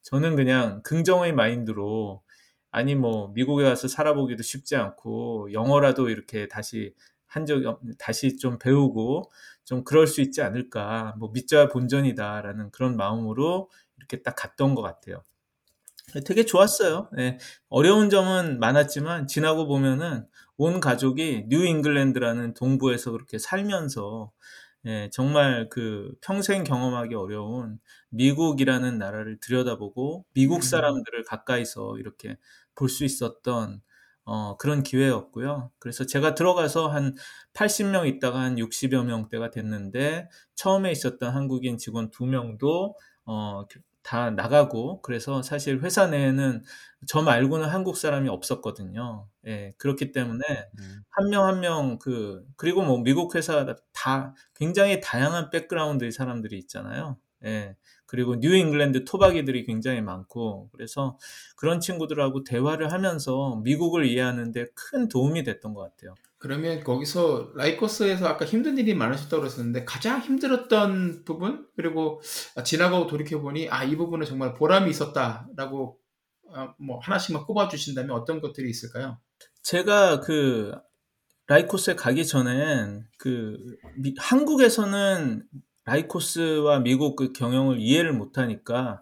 저는 0.07 0.37
그냥 0.37 0.83
긍정의 0.85 1.33
마인드로 1.33 2.23
아니 2.71 2.95
뭐 2.95 3.33
미국에 3.35 3.65
가서 3.65 3.89
살아보기도 3.89 4.45
쉽지 4.45 4.77
않고 4.77 5.53
영어라도 5.53 6.11
이렇게 6.11 6.47
다시 6.47 6.95
한 7.27 7.45
적이 7.45 7.67
없, 7.67 7.81
다시 7.99 8.37
좀 8.37 8.57
배우고 8.61 9.33
좀 9.65 9.83
그럴 9.83 10.07
수 10.07 10.21
있지 10.21 10.43
않을까 10.43 11.17
뭐 11.19 11.31
믿자 11.33 11.67
본전이다라는 11.69 12.71
그런 12.71 12.97
마음으로 12.97 13.69
이렇게 13.97 14.23
딱 14.23 14.37
갔던 14.37 14.77
것 14.77 14.83
같아요. 14.83 15.25
되게 16.25 16.45
좋았어요. 16.45 17.11
예, 17.19 17.39
어려운 17.69 18.09
점은 18.09 18.61
많았지만 18.61 19.27
지나고 19.27 19.67
보면은 19.67 20.25
온 20.57 20.79
가족이 20.79 21.47
뉴 21.49 21.65
잉글랜드라는 21.67 22.55
동부에서 22.55 23.11
그렇게 23.11 23.41
살면서 23.41 24.31
예, 24.87 25.11
정말 25.13 25.69
그 25.69 26.13
평생 26.21 26.63
경험하기 26.65 27.15
어려운 27.15 27.79
미국이라는 28.11 28.99
나라를 28.99 29.39
들여다보고 29.41 30.25
미국 30.33 30.57
음. 30.57 30.61
사람들을 30.63 31.25
가까이서 31.25 31.99
이렇게 31.99 32.37
볼 32.75 32.89
수 32.89 33.05
있었던 33.05 33.81
어, 34.25 34.57
그런 34.57 34.83
기회였고요. 34.83 35.71
그래서 35.79 36.05
제가 36.05 36.35
들어가서 36.35 36.89
한 36.89 37.15
80명 37.53 38.07
있다가 38.09 38.41
한 38.41 38.59
60여 38.59 39.03
명대가 39.05 39.51
됐는데 39.51 40.29
처음에 40.57 40.91
있었던 40.93 41.33
한국인 41.35 41.79
직원 41.79 42.11
두 42.11 42.27
명도 42.27 42.97
어, 43.25 43.65
다 44.07 44.31
나가고 44.31 45.03
그래서 45.03 45.43
사실 45.43 45.81
회사 45.83 46.07
내에는 46.07 46.63
저 47.09 47.23
말고는 47.23 47.69
한국 47.69 47.97
사람이 47.97 48.29
없었거든요. 48.29 49.29
예, 49.47 49.75
그렇기 49.79 50.13
때문에 50.13 50.43
음. 50.79 51.03
한명 51.11 51.45
한 51.47 51.61
명 51.61 51.99
그 51.99 52.45
그리고 52.57 52.83
뭐 52.83 52.99
미국 52.99 53.35
회사 53.35 53.67
다 53.93 54.35
굉장히 54.55 55.01
다양한 55.01 55.51
백그라운드의 55.51 56.13
사람들이 56.13 56.59
있잖아요. 56.59 57.19
예. 57.45 57.77
그리고 58.07 58.39
뉴 58.39 58.55
잉글랜드 58.55 59.05
토박이들이 59.05 59.65
굉장히 59.67 60.01
많고 60.01 60.69
그래서 60.73 61.19
그런 61.57 61.81
친구들하고 61.81 62.45
대화를 62.45 62.93
하면서 62.93 63.57
미국을 63.65 64.07
이해하는데 64.07 64.67
큰 64.75 65.09
도움이 65.09 65.43
됐던 65.45 65.75
것 65.75 65.83
같아요. 65.83 66.15
그러면 66.47 66.85
거기서 66.85 67.53
라이코스에서 67.57 68.29
아까 68.29 68.45
힘든 68.45 68.79
일이 68.79 68.95
많으셨다고 68.95 69.41
그랬었는데 69.41 69.85
가장 69.85 70.21
힘들었던 70.21 71.25
부분 71.25 71.67
그리고 71.75 72.21
지나가고 72.65 73.09
돌이켜 73.09 73.41
보니 73.41 73.69
아 73.69 73.85
이 73.87 73.97
부분은 73.97 74.27
정말 74.27 74.55
보람이 74.55 74.91
있었다라고 74.91 75.99
아, 76.53 76.75
뭐 76.79 76.99
하나씩만 77.01 77.45
꼽아 77.45 77.69
주신다면 77.69 78.11
어떤 78.13 78.41
것들이 78.41 78.71
있을까요? 78.71 79.19
제가 79.63 80.21
그 80.21 80.73
라이코스에 81.49 81.95
가기 81.95 82.27
전엔 82.27 83.07
그 83.19 83.57
미, 83.97 84.15
한국에서는 84.19 85.45
라이코스와 85.85 86.81
미국 86.81 87.17
그 87.17 87.33
경영을 87.33 87.79
이해를 87.81 88.13
못하니까 88.13 89.01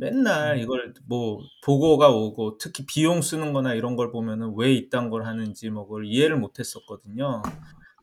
맨날 0.00 0.56
음. 0.56 0.62
이걸 0.62 0.94
뭐 1.06 1.38
보고가 1.62 2.10
오고 2.10 2.56
특히 2.58 2.86
비용 2.86 3.20
쓰는 3.20 3.52
거나 3.52 3.74
이런 3.74 3.96
걸 3.96 4.10
보면은 4.10 4.54
왜 4.56 4.72
이딴 4.72 5.10
걸 5.10 5.26
하는지 5.26 5.68
뭐 5.68 5.86
그걸 5.86 6.06
이해를 6.06 6.36
못 6.36 6.58
했었거든요. 6.58 7.42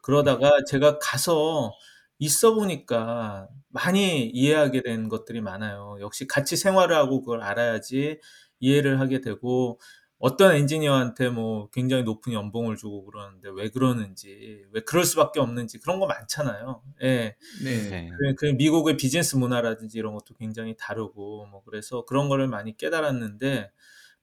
그러다가 0.03 0.51
제가 0.67 0.99
가서 0.99 1.73
있어 2.19 2.53
보니까 2.53 3.49
많이 3.69 4.27
이해하게 4.27 4.83
된 4.83 5.09
것들이 5.09 5.41
많아요. 5.41 5.97
역시 5.99 6.27
같이 6.27 6.55
생활을 6.55 6.95
하고 6.95 7.21
그걸 7.21 7.41
알아야지 7.41 8.19
이해를 8.59 8.99
하게 8.99 9.19
되고 9.21 9.79
어떤 10.19 10.55
엔지니어한테 10.55 11.29
뭐 11.29 11.69
굉장히 11.69 12.03
높은 12.03 12.33
연봉을 12.33 12.75
주고 12.75 13.05
그러는데 13.05 13.49
왜 13.53 13.69
그러는지, 13.69 14.65
왜 14.71 14.81
그럴 14.81 15.03
수밖에 15.03 15.39
없는지 15.39 15.79
그런 15.79 15.99
거 15.99 16.07
많잖아요. 16.07 16.81
예. 17.03 17.35
네. 17.63 17.89
네. 17.89 18.09
그, 18.17 18.35
그 18.35 18.45
미국의 18.45 18.97
비즈니스 18.97 19.35
문화라든지 19.35 19.97
이런 19.99 20.13
것도 20.13 20.33
굉장히 20.33 20.75
다르고 20.77 21.45
뭐 21.47 21.61
그래서 21.63 22.05
그런 22.05 22.29
거를 22.29 22.47
많이 22.47 22.75
깨달았는데 22.75 23.71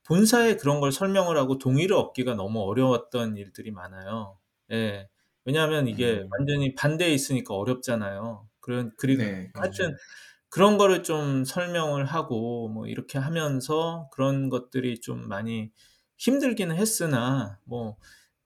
본사에 0.02 0.56
그런 0.56 0.80
걸 0.80 0.90
설명을 0.90 1.36
하고 1.36 1.58
동의를 1.58 1.96
얻기가 1.96 2.34
너무 2.34 2.60
어려웠던 2.62 3.36
일들이 3.36 3.70
많아요. 3.70 4.36
예. 4.72 5.08
왜냐하면 5.44 5.86
이게 5.86 6.20
음. 6.20 6.28
완전히 6.30 6.74
반대에 6.74 7.12
있으니까 7.12 7.54
어렵잖아요. 7.54 8.48
그런 8.60 8.92
그리고 8.96 9.22
네. 9.22 9.50
하여튼 9.54 9.94
그런 10.54 10.78
거를 10.78 11.02
좀 11.02 11.44
설명을 11.44 12.04
하고 12.06 12.68
뭐 12.68 12.86
이렇게 12.86 13.18
하면서 13.18 14.08
그런 14.12 14.48
것들이 14.48 15.00
좀 15.00 15.28
많이 15.28 15.72
힘들기는 16.18 16.76
했으나 16.76 17.58
뭐 17.64 17.96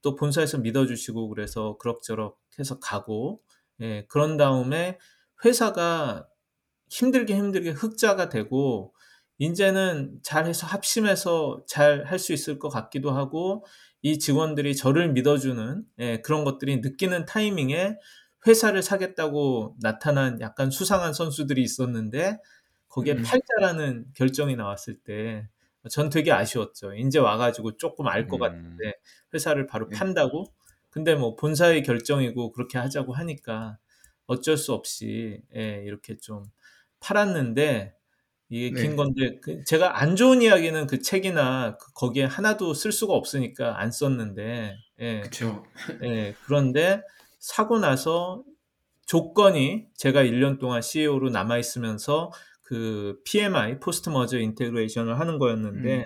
또 0.03 0.14
본사에서 0.14 0.59
믿어주시고 0.59 1.29
그래서 1.29 1.77
그럭저럭 1.79 2.38
해서 2.59 2.79
가고 2.79 3.42
예, 3.81 4.07
그런 4.09 4.37
다음에 4.37 4.99
회사가 5.44 6.27
힘들게 6.90 7.37
힘들게 7.37 7.71
흑자가 7.71 8.29
되고 8.29 8.94
이제는 9.38 10.18
잘해서 10.23 10.66
합심해서 10.66 11.64
잘 11.68 12.07
할 12.07 12.18
수 12.18 12.33
있을 12.33 12.59
것 12.59 12.68
같기도 12.71 13.11
하고 13.12 13.64
이 14.03 14.18
직원들이 14.18 14.77
저를 14.77 15.12
믿어주는 15.12 15.85
예, 16.01 16.21
그런 16.23 16.44
것들이 16.44 16.79
느끼는 16.79 17.27
타이밍에 17.27 17.97
회사를 18.46 18.83
사겠다고 18.83 19.77
나타난 19.81 20.40
약간 20.40 20.70
수상한 20.70 21.12
선수들이 21.12 21.62
있었는데 21.62 22.38
거기에 22.88 23.14
음. 23.14 23.22
팔자라는 23.22 24.07
결정이 24.14 24.57
나왔을 24.57 24.98
때 24.98 25.48
전 25.88 26.11
되게 26.11 26.33
아쉬웠죠. 26.33 26.94
이제 26.94 27.18
와가지고 27.18 27.77
조금 27.77 28.07
알것 28.09 28.35
음. 28.35 28.38
같은데 28.40 28.94
회사를 29.33 29.66
바로 29.66 29.88
네. 29.88 29.96
판다고? 29.96 30.53
근데 30.90 31.14
뭐 31.14 31.37
본사의 31.37 31.83
결정이고 31.83 32.53
그렇게 32.53 32.79
하자고 32.79 33.12
하니까 33.12 33.79
어쩔 34.27 34.57
수 34.57 34.72
없이 34.72 35.40
예, 35.55 35.83
이렇게 35.85 36.16
좀 36.16 36.44
팔았는데 37.01 37.94
이게 38.51 38.74
네. 38.74 38.83
긴 38.83 38.96
건데 38.96 39.38
그 39.40 39.62
제가 39.64 40.01
안 40.01 40.16
좋은 40.16 40.42
이야기는 40.42 40.87
그 40.87 41.01
책이나 41.01 41.77
그 41.79 41.92
거기에 41.92 42.24
하나도 42.24 42.74
쓸 42.74 42.92
수가 42.92 43.12
없으니까 43.12 43.81
안 43.81 43.90
썼는데 43.90 44.77
예, 45.01 45.20
그렇죠. 45.20 45.64
예, 46.03 46.35
그런데 46.44 47.03
사고 47.38 47.79
나서 47.79 48.44
조건이 49.07 49.87
제가 49.94 50.22
1년 50.22 50.59
동안 50.59 50.83
CEO로 50.83 51.31
남아 51.31 51.59
있으면서 51.59 52.31
그 52.62 53.20
PMI 53.24 53.81
post 53.81 54.11
merger 54.11 54.38
integration을 54.38 55.18
하는 55.18 55.38
거였는데 55.38 55.96
음. 56.01 56.05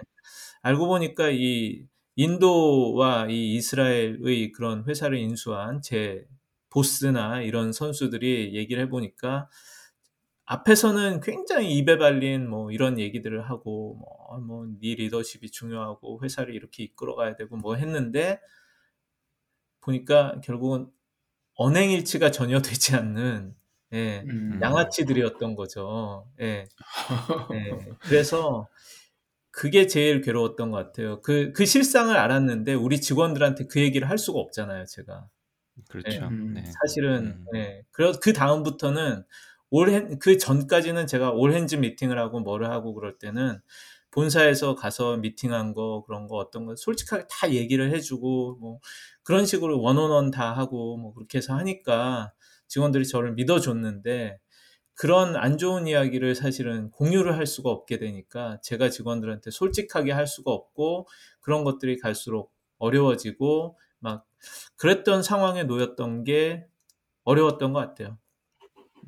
알고 0.62 0.87
보니까 0.87 1.31
이 1.31 1.85
인도와 2.14 3.27
이 3.29 3.55
이스라엘의 3.55 4.53
그런 4.53 4.85
회사를 4.87 5.18
인수한 5.18 5.83
제 5.83 6.27
보스나 6.71 7.42
이런 7.42 7.73
선수들이 7.73 8.55
얘기를 8.55 8.83
해보니까 8.85 9.49
앞에서는 10.45 11.21
굉장히 11.21 11.77
입에 11.77 11.99
발린 11.99 12.49
뭐 12.49 12.71
이런 12.71 12.99
얘기들을 12.99 13.49
하고 13.49 13.97
뭐, 13.99 14.38
뭐, 14.38 14.66
네 14.81 14.95
리더십이 14.95 15.51
중요하고 15.51 16.21
회사를 16.23 16.55
이렇게 16.55 16.85
이끌어가야 16.85 17.37
되고 17.37 17.57
뭐 17.57 17.75
했는데 17.77 18.40
보니까 19.81 20.40
결국은 20.45 20.88
언행일치가 21.55 22.31
전혀 22.31 22.61
되지 22.62 22.97
않는 22.97 23.55
예, 23.93 24.25
음. 24.27 24.59
양아치들이었던 24.62 25.55
거죠. 25.55 26.27
예, 26.41 26.67
예. 27.53 27.79
그래서 28.01 28.69
그게 29.51 29.87
제일 29.87 30.23
괴로웠던 30.23 30.71
것 30.71 30.79
같아요. 30.79 31.21
그, 31.21 31.53
그 31.53 31.67
실상을 31.67 32.17
알았는데 32.17 32.73
우리 32.75 33.01
직원들한테 33.01 33.67
그 33.67 33.81
얘기를 33.81 34.09
할 34.09 34.17
수가 34.17 34.41
없잖아요, 34.41 34.87
제가. 34.87 35.29
그렇죠. 35.88 36.27
음. 36.27 36.55
네. 36.55 36.65
사실은, 36.81 37.27
음. 37.27 37.47
예. 37.55 37.83
그래서 37.91 38.19
그 38.19 38.33
다음부터는 38.33 39.25
올, 39.71 40.19
그 40.19 40.38
전까지는 40.38 41.07
제가 41.07 41.31
올핸즈 41.31 41.77
미팅을 41.77 42.19
하고 42.19 42.41
뭐를 42.41 42.71
하고 42.71 42.95
그럴 42.95 43.19
때는 43.19 43.61
본사에서 44.12 44.77
가서 44.77 45.16
미팅한 45.16 45.75
거, 45.75 46.05
그런 46.07 46.29
거 46.29 46.37
어떤 46.37 46.66
거 46.66 46.77
솔직하게 46.77 47.27
다 47.29 47.51
얘기를 47.51 47.92
해주고, 47.92 48.59
뭐, 48.61 48.79
그런 49.25 49.44
식으로 49.46 49.81
원온원 49.81 50.31
다 50.31 50.53
하고, 50.53 50.96
뭐, 50.96 51.12
그렇게 51.12 51.38
해서 51.38 51.55
하니까 51.55 52.33
직원들이 52.68 53.07
저를 53.07 53.33
믿어줬는데, 53.33 54.38
그런 54.94 55.37
안 55.37 55.59
좋은 55.59 55.87
이야기를 55.87 56.35
사실은 56.35 56.90
공유를 56.90 57.37
할 57.37 57.46
수가 57.46 57.70
없게 57.70 57.98
되니까 57.98 58.61
제가 58.62 58.90
직원들한테 58.90 59.51
솔직하게 59.51 60.12
할 60.12 60.27
수가 60.27 60.53
없고 60.53 61.09
그런 61.40 61.64
것들이 61.64 61.98
갈수록 61.98 62.53
어려워지고 62.79 63.79
막 63.98 64.27
그랬던 64.77 65.22
상황에 65.22 65.64
놓였던 65.64 66.25
게 66.25 66.66
어려웠던 67.25 67.72
것 67.72 67.81
같아요. 67.81 68.18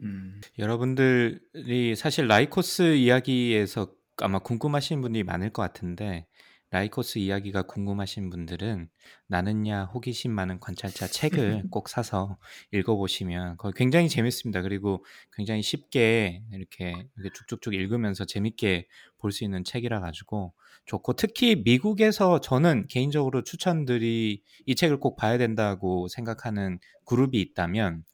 음. 0.00 0.40
여러분들이 0.58 1.94
사실 1.96 2.26
라이코스 2.26 2.94
이야기에서 2.96 3.92
아마 4.18 4.38
궁금하신 4.38 5.00
분들이 5.00 5.24
많을 5.24 5.50
것 5.50 5.62
같은데 5.62 6.26
라이코스 6.70 7.18
이야기가 7.18 7.62
궁금하신 7.62 8.30
분들은 8.30 8.88
나는야 9.28 9.84
호기심 9.84 10.32
많은 10.32 10.58
관찰자 10.58 11.06
책을 11.06 11.62
꼭 11.70 11.88
사서 11.88 12.36
읽어보시면 12.72 13.58
거기 13.58 13.76
굉장히 13.76 14.08
재밌습니다. 14.08 14.60
그리고 14.62 15.04
굉장히 15.32 15.62
쉽게 15.62 16.42
이렇게, 16.52 16.94
이렇게 17.16 17.30
쭉쭉쭉 17.32 17.74
읽으면서 17.74 18.24
재밌게 18.24 18.88
볼 19.18 19.30
수 19.30 19.44
있는 19.44 19.62
책이라 19.64 20.00
가지고 20.00 20.52
좋고 20.86 21.14
특히 21.14 21.62
미국에서 21.64 22.40
저는 22.40 22.88
개인적으로 22.88 23.42
추천드리 23.44 24.42
이 24.66 24.74
책을 24.74 24.98
꼭 25.00 25.16
봐야 25.16 25.38
된다고 25.38 26.08
생각하는 26.08 26.78
그룹이 27.04 27.40
있다면 27.40 28.04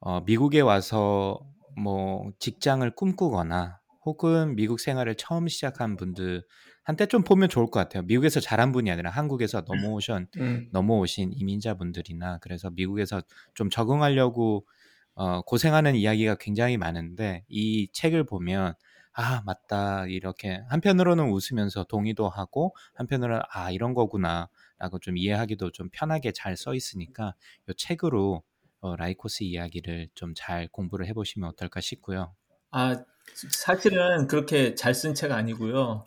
어, 0.00 0.20
미국에 0.22 0.60
와서 0.60 1.38
뭐 1.76 2.30
직장을 2.38 2.88
꿈꾸거나 2.94 3.80
혹은 4.04 4.54
미국 4.56 4.80
생활을 4.80 5.14
처음 5.16 5.48
시작한 5.48 5.96
분들 5.96 6.44
한때 6.82 7.06
좀 7.06 7.22
보면 7.24 7.48
좋을 7.48 7.66
것 7.66 7.80
같아요. 7.80 8.02
미국에서 8.02 8.40
자란 8.40 8.72
분이 8.72 8.90
아니라 8.90 9.10
한국에서 9.10 9.62
넘어오신 9.66 10.26
음. 10.38 10.68
넘어오신 10.72 11.32
이민자분들이나 11.34 12.38
그래서 12.42 12.70
미국에서 12.70 13.22
좀 13.54 13.70
적응하려고 13.70 14.66
어, 15.14 15.42
고생하는 15.42 15.94
이야기가 15.94 16.36
굉장히 16.36 16.76
많은데 16.76 17.44
이 17.48 17.88
책을 17.92 18.24
보면 18.24 18.74
아 19.12 19.42
맞다 19.46 20.06
이렇게 20.06 20.60
한편으로는 20.68 21.30
웃으면서 21.30 21.84
동의도 21.84 22.28
하고 22.28 22.74
한편으로는 22.94 23.42
아 23.50 23.70
이런 23.70 23.94
거구나라고 23.94 24.98
좀 25.00 25.16
이해하기도 25.16 25.70
좀 25.70 25.88
편하게 25.92 26.32
잘 26.32 26.56
써 26.56 26.74
있으니까 26.74 27.34
이 27.68 27.72
책으로 27.76 28.42
어, 28.80 28.96
라이코스 28.96 29.44
이야기를 29.44 30.08
좀 30.14 30.34
잘 30.36 30.68
공부를 30.68 31.06
해보시면 31.06 31.48
어떨까 31.50 31.80
싶고요. 31.80 32.34
아, 32.70 33.04
사실은 33.50 34.26
그렇게 34.26 34.74
잘 34.74 34.92
쓴 34.94 35.14
책 35.14 35.32
아니고요. 35.32 36.06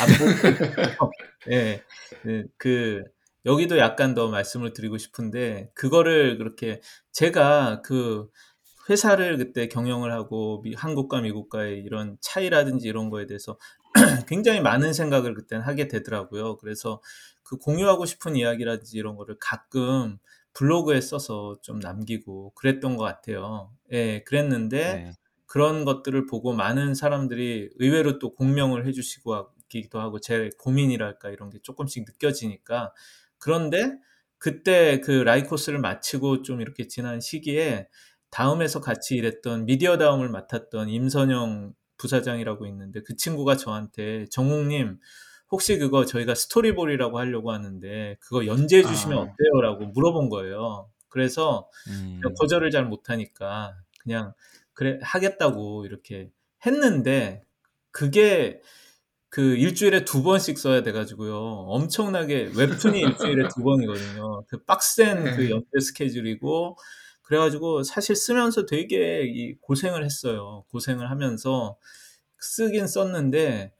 안 0.00 0.08
보고 0.98 1.12
예. 1.50 1.82
네, 2.24 2.44
그 2.56 3.02
여기도 3.46 3.78
약간 3.78 4.14
더 4.14 4.28
말씀을 4.28 4.72
드리고 4.72 4.98
싶은데 4.98 5.70
그거를 5.74 6.38
그렇게 6.38 6.80
제가 7.12 7.82
그 7.82 8.28
회사를 8.90 9.36
그때 9.38 9.68
경영을 9.68 10.12
하고 10.12 10.62
미, 10.62 10.74
한국과 10.74 11.20
미국과의 11.20 11.80
이런 11.80 12.16
차이라든지 12.20 12.88
이런 12.88 13.10
거에 13.10 13.26
대해서 13.26 13.58
굉장히 14.28 14.60
많은 14.60 14.92
생각을 14.92 15.34
그때는 15.34 15.64
하게 15.64 15.88
되더라고요. 15.88 16.56
그래서 16.58 17.00
그 17.42 17.56
공유하고 17.58 18.06
싶은 18.06 18.36
이야기라든지 18.36 18.96
이런 18.98 19.16
거를 19.16 19.36
가끔 19.40 20.18
블로그에 20.54 21.00
써서 21.00 21.58
좀 21.62 21.78
남기고 21.78 22.52
그랬던 22.54 22.96
것 22.96 23.04
같아요. 23.04 23.70
예, 23.92 24.22
그랬는데 24.24 24.94
네. 24.94 25.12
그런 25.48 25.86
것들을 25.86 26.26
보고 26.26 26.52
많은 26.52 26.94
사람들이 26.94 27.70
의외로 27.78 28.18
또 28.18 28.34
공명을 28.34 28.86
해주시고 28.86 29.48
기도 29.68 29.98
하고 29.98 30.20
제 30.20 30.50
고민이랄까 30.58 31.30
이런 31.30 31.50
게 31.50 31.58
조금씩 31.62 32.04
느껴지니까 32.06 32.92
그런데 33.38 33.98
그때 34.36 35.00
그 35.00 35.10
라이코스를 35.10 35.80
마치고 35.80 36.42
좀 36.42 36.60
이렇게 36.60 36.86
지난 36.86 37.20
시기에 37.20 37.88
다음에서 38.30 38.80
같이 38.80 39.14
일했던 39.16 39.64
미디어 39.64 39.96
다음을 39.96 40.28
맡았던 40.28 40.90
임선영 40.90 41.72
부사장이라고 41.96 42.66
있는데 42.66 43.02
그 43.02 43.16
친구가 43.16 43.56
저한테 43.56 44.26
정욱님 44.30 44.98
혹시 45.50 45.78
그거 45.78 46.04
저희가 46.04 46.34
스토리볼이라고 46.34 47.18
하려고 47.18 47.52
하는데 47.52 48.16
그거 48.20 48.44
연재해 48.44 48.82
주시면 48.82 49.18
아. 49.18 49.22
어때요라고 49.22 49.86
물어본 49.86 50.28
거예요. 50.28 50.90
그래서 51.08 51.70
음. 51.88 52.20
거절을 52.38 52.70
잘 52.70 52.84
못하니까 52.84 53.74
그냥 54.02 54.34
그래 54.78 55.00
하겠다고 55.02 55.86
이렇게 55.86 56.30
했는데 56.64 57.42
그게 57.90 58.60
그 59.28 59.56
일주일에 59.56 60.04
두 60.04 60.22
번씩 60.22 60.56
써야 60.56 60.84
돼가지고요. 60.84 61.34
엄청나게 61.36 62.52
웹툰이 62.56 63.00
일주일에 63.00 63.48
두 63.48 63.64
번이거든요. 63.64 64.44
그 64.46 64.62
빡센 64.64 65.34
그 65.34 65.40
네. 65.40 65.50
연재 65.50 65.80
스케줄이고 65.80 66.78
그래가지고 67.22 67.82
사실 67.82 68.14
쓰면서 68.14 68.66
되게 68.66 69.24
이 69.24 69.56
고생을 69.62 70.04
했어요. 70.04 70.64
고생을 70.70 71.10
하면서 71.10 71.76
쓰긴 72.38 72.86
썼는데 72.86 73.74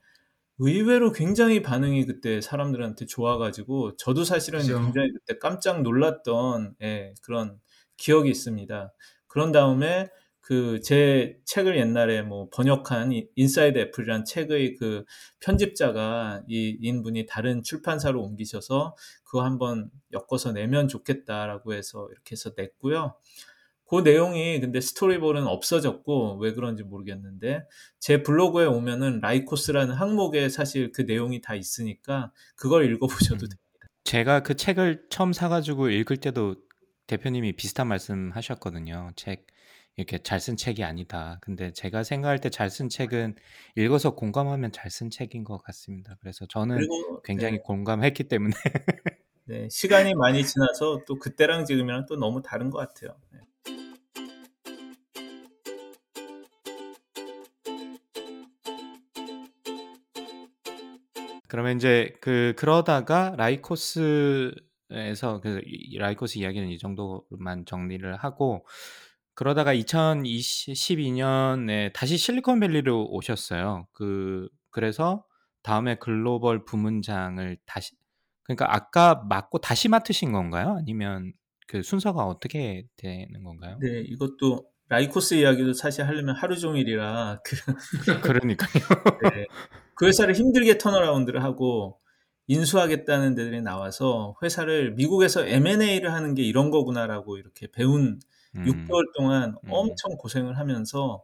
의외로 0.57 1.13
굉장히 1.13 1.61
반응이 1.61 2.07
그때 2.07 2.41
사람들한테 2.41 3.05
좋아가지고 3.05 3.95
저도 3.95 4.25
사실은 4.25 4.63
그렇죠. 4.63 4.83
굉장히 4.83 5.13
그때 5.13 5.39
깜짝 5.39 5.81
놀랐던 5.81 6.75
예, 6.81 7.13
그런 7.21 7.57
기억이 7.95 8.29
있습니다. 8.29 8.93
그런 9.27 9.53
다음에 9.53 10.09
그 10.49 10.81
제 10.81 11.37
책을 11.45 11.77
옛날에 11.77 12.23
뭐 12.23 12.49
번역한 12.51 13.11
인사이드 13.35 13.77
애플이란 13.77 14.25
책의 14.25 14.77
그 14.77 15.05
편집자가 15.41 16.41
이 16.47 16.75
인분이 16.81 17.27
다른 17.27 17.61
출판사로 17.61 18.19
옮기셔서 18.19 18.95
그거 19.23 19.43
한번 19.43 19.91
엮어서 20.11 20.51
내면 20.51 20.87
좋겠다라고 20.87 21.75
해서 21.75 22.07
이렇게 22.11 22.31
해서 22.31 22.49
냈고요. 22.57 23.13
그 23.87 23.97
내용이 23.99 24.59
근데 24.59 24.81
스토리볼은 24.81 25.45
없어졌고 25.45 26.39
왜 26.39 26.53
그런지 26.53 26.81
모르겠는데 26.81 27.67
제 27.99 28.23
블로그에 28.23 28.65
오면은 28.65 29.19
라이코스라는 29.21 29.93
항목에 29.93 30.49
사실 30.49 30.91
그 30.91 31.03
내용이 31.03 31.41
다 31.41 31.53
있으니까 31.53 32.31
그걸 32.55 32.91
읽어보셔도 32.91 33.45
음. 33.45 33.49
됩니다. 33.49 33.87
제가 34.03 34.41
그 34.41 34.55
책을 34.55 35.05
처음 35.11 35.31
사가지고 35.31 35.89
읽을 35.91 36.17
때도 36.17 36.55
대표님이 37.05 37.53
비슷한 37.53 37.87
말씀 37.87 38.31
하셨거든요. 38.33 39.11
책 39.15 39.45
이렇게 39.99 40.17
잘 40.19 40.39
쓴 40.39 40.55
책이 40.55 40.83
아니다. 40.83 41.37
근데 41.41 41.71
제가 41.73 42.03
생각할 42.03 42.39
때 42.39 42.49
잘 42.49 42.69
쓴 42.69 42.87
책은 42.89 43.35
읽어서 43.75 44.15
공감하면 44.15 44.71
잘 44.71 44.89
쓴 44.89 45.09
책인 45.09 45.43
것 45.43 45.57
같습니다. 45.63 46.15
그래서 46.21 46.45
저는 46.47 46.77
그리고, 46.77 47.21
굉장히 47.23 47.57
네. 47.57 47.63
공감했기 47.63 48.23
때문에 48.25 48.53
네, 49.45 49.67
시간이 49.69 50.13
많이 50.15 50.45
지나서 50.45 51.01
또 51.05 51.15
그때랑 51.19 51.65
지금이랑 51.65 52.05
또 52.07 52.15
너무 52.15 52.41
다른 52.41 52.69
것 52.69 52.77
같아요. 52.79 53.17
네. 53.33 53.39
그러면 61.47 61.77
이제 61.77 62.13
그 62.21 62.53
그러다가 62.57 63.33
라이코스에서 63.37 65.41
그 65.41 65.61
라이코스 65.97 66.37
이야기는 66.37 66.69
이 66.69 66.77
정도만 66.77 67.65
정리를 67.65 68.15
하고 68.17 68.65
그러다가 69.39 69.73
2012년에 69.73 71.93
다시 71.93 72.17
실리콘밸리로 72.17 73.07
오셨어요. 73.09 73.87
그 73.93 74.49
그래서 74.69 75.23
다음에 75.63 75.95
글로벌 75.95 76.65
부문장을 76.65 77.57
다시 77.65 77.95
그러니까 78.43 78.75
아까 78.75 79.23
맡고 79.29 79.59
다시 79.59 79.87
맡으신 79.87 80.33
건가요? 80.33 80.75
아니면 80.77 81.31
그 81.67 81.83
순서가 81.83 82.25
어떻게 82.25 82.83
되는 82.97 83.45
건가요? 83.45 83.77
네, 83.79 84.01
이것도 84.01 84.65
라이코스 84.89 85.35
이야기도 85.35 85.71
사실 85.71 86.05
하려면 86.05 86.35
하루 86.35 86.59
종일이라 86.59 87.39
그 87.45 87.55
그러니까요. 88.21 88.83
네, 89.33 89.45
그 89.95 90.07
회사를 90.07 90.35
힘들게 90.35 90.77
turnaround를 90.77 91.45
하고 91.45 92.01
인수하겠다는 92.47 93.35
데들이 93.35 93.61
나와서 93.61 94.35
회사를 94.43 94.95
미국에서 94.95 95.47
M&A를 95.47 96.11
하는 96.11 96.35
게 96.35 96.43
이런 96.43 96.71
거구나라고 96.71 97.37
이렇게 97.37 97.71
배운 97.71 98.19
음. 98.55 98.65
6개월 98.65 99.05
동안 99.15 99.55
음. 99.63 99.69
엄청 99.71 100.17
고생을 100.17 100.57
하면서 100.57 101.23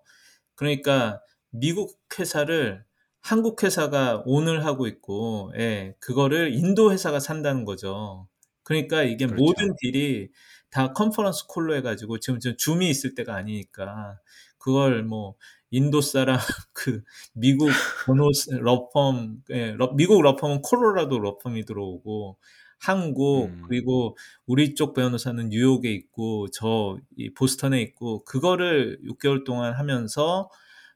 그러니까 0.56 1.22
미국 1.50 2.00
회사를 2.18 2.86
한국 3.22 3.64
회사가 3.64 4.22
오늘 4.28 4.66
하고 4.66 4.86
있고, 4.86 5.52
예, 5.58 5.96
그거를 6.00 6.54
인도 6.54 6.92
회사가 6.92 7.20
산다는 7.20 7.66
거죠. 7.66 8.28
그러니까 8.64 9.04
이게 9.04 9.26
그렇죠. 9.26 9.44
모든 9.44 9.76
딜이 9.80 10.30
다 10.70 10.94
컨퍼런스 10.94 11.48
콜로 11.48 11.76
해가지고 11.76 12.20
지금 12.20 12.40
좀 12.40 12.56
줌이 12.58 12.90
있을 12.90 13.16
때가 13.16 13.36
아니니까 13.36 14.20
그걸 14.60 15.04
뭐 15.04 15.36
인도 15.72 16.02
사람 16.02 16.38
그 16.74 17.04
미국 17.34 17.70
번호 18.06 18.30
law 18.62 18.94
firm 18.94 19.38
예, 19.52 19.72
러, 19.72 19.94
미국 19.94 20.22
law 20.22 20.34
firm은 20.34 20.62
콜로라도 20.62 21.20
law 21.20 21.37
firm이 21.37 21.66
들어오고 21.66 22.38
한국 22.86 23.48
음. 23.48 23.64
그리고 23.68 24.18
우리 24.46 24.76
쪽 24.76 24.94
변호사는 24.94 25.50
뉴욕에 25.50 25.92
있고 25.92 26.48
저 26.52 26.98
이 27.18 27.34
보스턴에 27.34 27.82
있고 27.82 28.24
그거를 28.26 29.00
6개월 29.06 29.46
동안 29.46 29.74
하면서 29.74 30.50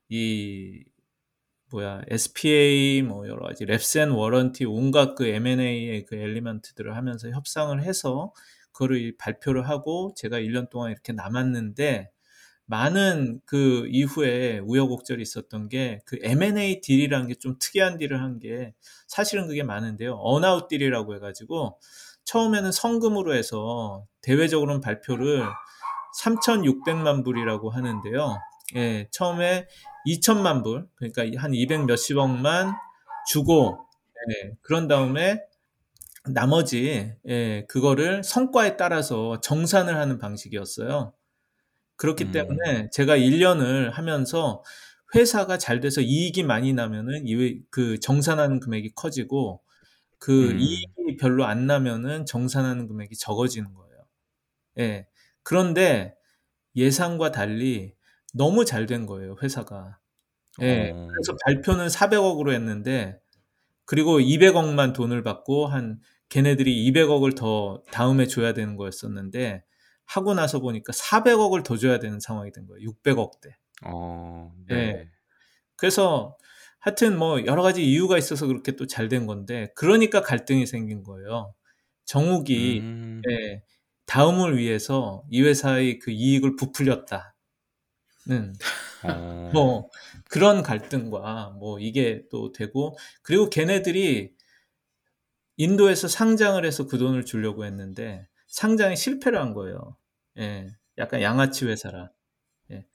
이 0.09 0.83
뭐야 1.71 2.01
SPA 2.09 3.03
뭐 3.03 3.27
여러 3.27 3.45
가지 3.45 3.65
reps 3.65 3.94
and 3.94 4.15
warranty 4.15 4.65
온갖 4.65 5.15
그 5.15 5.27
M&A의 5.27 6.05
그 6.05 6.15
element들을 6.15 6.95
하면서 6.95 7.29
협상을 7.29 7.81
해서 7.83 8.33
그거를 8.71 9.15
발표를 9.17 9.67
하고 9.69 10.13
제가 10.15 10.39
1년 10.39 10.69
동안 10.69 10.91
이렇게 10.91 11.13
남았는데 11.13 12.11
많은 12.69 13.41
그 13.45 13.87
이후에 13.89 14.59
우여곡절이 14.59 15.21
있었던 15.23 15.69
게 15.69 16.01
그 16.05 16.17
M&A 16.23 16.81
deal이라는 16.81 17.27
게 17.29 17.35
좀 17.35 17.55
특이한 17.59 17.97
deal을 17.97 18.21
한 18.21 18.39
게 18.39 18.73
사실은 19.07 19.47
그게 19.47 19.63
많은데요. 19.63 20.17
earn-out 20.21 20.67
deal이라고 20.69 21.15
해가지고 21.15 21.79
처음에는 22.25 22.71
선금으로 22.71 23.33
해서 23.35 24.05
대외적으로는 24.21 24.81
발표를 24.81 25.43
3,600만 26.21 27.23
불이라고 27.23 27.69
하는데요. 27.71 28.37
예, 28.75 29.07
처음에 29.11 29.67
2천만 30.07 30.63
불, 30.63 30.87
그러니까 30.95 31.23
한 31.41 31.53
200 31.53 31.85
몇십억만 31.85 32.73
주고, 33.29 33.79
예, 34.43 34.51
그런 34.61 34.87
다음에 34.87 35.41
나머지, 36.25 37.13
예, 37.27 37.65
그거를 37.69 38.23
성과에 38.23 38.77
따라서 38.77 39.39
정산을 39.41 39.95
하는 39.97 40.19
방식이었어요. 40.19 41.13
그렇기 41.99 42.25
음. 42.25 42.31
때문에 42.31 42.89
제가 42.91 43.17
1년을 43.17 43.91
하면서 43.91 44.63
회사가 45.13 45.57
잘 45.57 45.81
돼서 45.81 46.01
이익이 46.01 46.43
많이 46.43 46.73
나면은 46.73 47.25
그 47.69 47.99
정산하는 47.99 48.59
금액이 48.61 48.93
커지고 48.95 49.61
그 50.17 50.51
음. 50.51 50.59
이익이 50.59 51.17
별로 51.19 51.45
안 51.45 51.67
나면은 51.67 52.25
정산하는 52.25 52.87
금액이 52.87 53.15
적어지는 53.17 53.73
거예요. 53.73 54.05
예. 54.79 55.07
그런데 55.43 56.15
예상과 56.75 57.31
달리 57.31 57.93
너무 58.33 58.63
잘 58.63 58.85
된 58.85 59.05
거예요, 59.05 59.35
회사가. 59.43 59.99
예. 60.61 60.91
어. 60.91 61.07
그래서 61.11 61.35
발표는 61.45 61.87
400억으로 61.87 62.53
했는데 62.53 63.19
그리고 63.85 64.19
200억만 64.19 64.93
돈을 64.93 65.23
받고 65.23 65.67
한 65.67 65.99
걔네들이 66.29 66.91
200억을 66.91 67.35
더 67.35 67.83
다음에 67.91 68.27
줘야 68.27 68.53
되는 68.53 68.77
거였었는데 68.77 69.63
하고 70.09 70.33
나서 70.33 70.59
보니까 70.59 70.93
400억을 70.93 71.63
더 71.63 71.77
줘야 71.77 71.99
되는 71.99 72.19
상황이 72.19 72.51
된 72.51 72.67
거예요. 72.67 72.81
600억대. 72.91 73.53
어, 73.85 74.53
네. 74.67 74.93
네. 74.93 75.09
그래서 75.77 76.37
하여튼 76.79 77.17
뭐 77.17 77.45
여러 77.45 77.61
가지 77.63 77.83
이유가 77.85 78.17
있어서 78.17 78.47
그렇게 78.47 78.75
또 78.75 78.85
잘 78.87 79.09
된 79.09 79.27
건데 79.27 79.71
그러니까 79.75 80.21
갈등이 80.21 80.65
생긴 80.67 81.03
거예요. 81.03 81.53
정욱이 82.05 82.79
음. 82.81 83.21
네, 83.27 83.63
다음을 84.07 84.57
위해서 84.57 85.23
이 85.31 85.41
회사의 85.43 85.99
그 85.99 86.11
이익을 86.11 86.55
부풀렸다. 86.57 87.35
어. 89.03 89.49
뭐 89.53 89.89
그런 90.29 90.61
갈등과 90.63 91.55
뭐 91.59 91.79
이게 91.79 92.23
또 92.31 92.51
되고 92.51 92.97
그리고 93.23 93.49
걔네들이 93.49 94.33
인도에서 95.57 96.07
상장을 96.07 96.63
해서 96.65 96.87
그 96.87 96.97
돈을 96.97 97.23
주려고 97.25 97.65
했는데 97.65 98.27
상장이 98.47 98.95
실패를 98.95 99.39
한 99.39 99.53
거예요. 99.53 99.95
예. 100.39 100.67
약간 100.97 101.21
양아치 101.21 101.65
회사라. 101.65 102.11
예. 102.71 102.85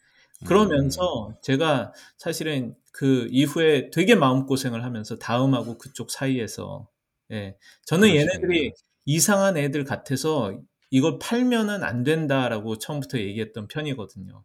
그러면서 0.47 1.29
음. 1.29 1.35
제가 1.43 1.93
사실은 2.17 2.77
그 2.93 3.29
이후에 3.31 3.91
되게 3.91 4.15
마음고생을 4.15 4.85
하면서 4.85 5.17
다음하고 5.17 5.79
그쪽 5.79 6.11
사이에서 6.11 6.89
예. 7.33 7.57
저는 7.85 8.09
그러시겠네요. 8.09 8.35
얘네들이 8.35 8.73
이상한 9.07 9.57
애들 9.57 9.85
같아서 9.85 10.59
이걸 10.91 11.19
팔면은 11.19 11.83
안 11.83 12.05
된다라고 12.05 12.79
처음부터 12.79 13.19
얘기했던 13.19 13.69
편이거든요. 13.69 14.45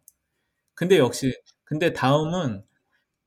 근데 0.74 0.98
역시 0.98 1.32
근데 1.64 1.92
다음은 1.92 2.64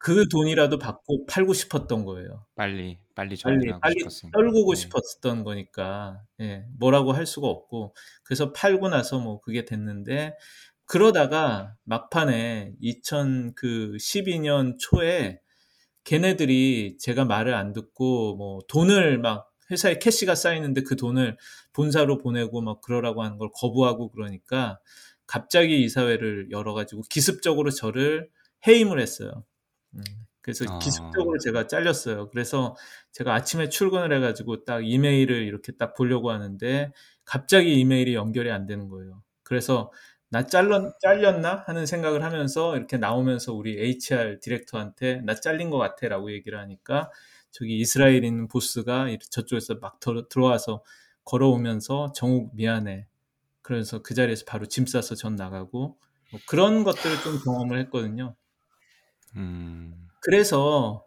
그 0.03 0.27
돈이라도 0.27 0.79
받고 0.79 1.27
팔고 1.27 1.53
싶었던 1.53 2.03
거예요. 2.03 2.45
빨리 2.55 2.99
빨리 3.15 3.37
빨리 3.41 3.71
빨리 3.79 3.99
싶었으니까. 3.99 4.37
떨구고 4.37 4.73
네. 4.73 4.81
싶었던 4.81 5.45
거니까 5.45 6.21
예, 6.41 6.65
뭐라고 6.77 7.13
할 7.13 7.25
수가 7.25 7.47
없고 7.47 7.95
그래서 8.25 8.51
팔고 8.51 8.89
나서 8.89 9.19
뭐 9.19 9.39
그게 9.39 9.63
됐는데 9.63 10.35
그러다가 10.83 11.77
막판에 11.85 12.73
2012년 12.83 14.75
초에 14.77 15.39
걔네들이 16.03 16.97
제가 16.99 17.23
말을 17.23 17.53
안 17.53 17.71
듣고 17.71 18.35
뭐 18.35 18.59
돈을 18.67 19.19
막 19.19 19.53
회사에 19.71 19.99
캐시가 19.99 20.35
쌓이는데 20.35 20.83
그 20.83 20.97
돈을 20.97 21.37
본사로 21.71 22.17
보내고 22.17 22.61
막 22.61 22.81
그러라고 22.81 23.23
하는 23.23 23.37
걸 23.37 23.47
거부하고 23.53 24.11
그러니까 24.11 24.81
갑자기 25.27 25.81
이사회를 25.81 26.51
열어가지고 26.51 27.03
기습적으로 27.09 27.69
저를 27.69 28.29
해임을 28.67 28.99
했어요. 28.99 29.45
음, 29.95 30.01
그래서 30.41 30.65
아. 30.69 30.79
기습적으로 30.79 31.37
제가 31.39 31.67
잘렸어요. 31.67 32.29
그래서 32.29 32.75
제가 33.11 33.33
아침에 33.33 33.69
출근을 33.69 34.15
해가지고 34.15 34.65
딱 34.65 34.85
이메일을 34.85 35.43
이렇게 35.43 35.71
딱 35.73 35.93
보려고 35.93 36.31
하는데 36.31 36.91
갑자기 37.25 37.79
이메일이 37.79 38.15
연결이 38.15 38.51
안 38.51 38.65
되는 38.65 38.89
거예요. 38.89 39.23
그래서 39.43 39.91
나 40.29 40.45
잘렸, 40.47 40.99
잘렸나 40.99 41.63
하는 41.67 41.85
생각을 41.85 42.23
하면서 42.23 42.75
이렇게 42.75 42.97
나오면서 42.97 43.53
우리 43.53 43.79
HR 43.79 44.39
디렉터한테 44.39 45.21
나 45.21 45.35
잘린 45.35 45.69
것 45.69 45.77
같아 45.77 46.07
라고 46.07 46.31
얘기를 46.31 46.59
하니까 46.59 47.11
저기 47.51 47.77
이스라엘 47.77 48.23
있는 48.23 48.47
보스가 48.47 49.07
저쪽에서 49.29 49.75
막 49.75 49.99
들- 49.99 50.27
들어와서 50.27 50.83
걸어오면서 51.23 52.13
정욱 52.13 52.55
미안해. 52.55 53.07
그래서 53.61 54.01
그 54.01 54.15
자리에서 54.15 54.43
바로 54.45 54.65
짐 54.65 54.85
싸서 54.87 55.15
전 55.15 55.35
나가고 55.35 55.97
뭐 56.31 56.39
그런 56.47 56.83
것들을 56.83 57.15
좀 57.23 57.39
경험을 57.43 57.79
했거든요. 57.81 58.35
음. 59.35 59.62
그래서 60.23 61.05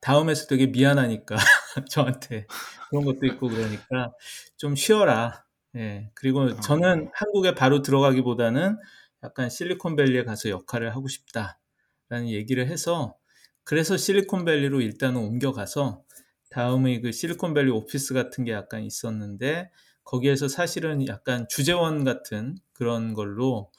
다음에서 0.00 0.46
되게 0.46 0.66
미안하니까 0.66 1.36
저한테 1.90 2.46
그런 2.90 3.04
것도 3.04 3.26
있고 3.26 3.48
그러니까 3.48 4.12
좀 4.56 4.76
쉬어라. 4.76 5.44
예. 5.76 6.10
그리고 6.14 6.58
저는 6.60 7.10
한국에 7.14 7.54
바로 7.54 7.82
들어가기보다는 7.82 8.78
약간 9.22 9.50
실리콘밸리에 9.50 10.24
가서 10.24 10.48
역할을 10.50 10.94
하고 10.94 11.08
싶다라는 11.08 12.28
얘기를 12.28 12.68
해서 12.68 13.16
그래서 13.64 13.96
실리콘밸리로 13.96 14.80
일단은 14.80 15.20
옮겨가서 15.20 16.04
다음에 16.50 17.00
그 17.00 17.12
실리콘밸리 17.12 17.70
오피스 17.70 18.14
같은 18.14 18.44
게 18.44 18.52
약간 18.52 18.82
있었는데 18.82 19.70
거기에서 20.04 20.48
사실은 20.48 21.06
약간 21.06 21.46
주재원 21.50 22.04
같은 22.04 22.56
그런 22.72 23.12
걸로 23.12 23.70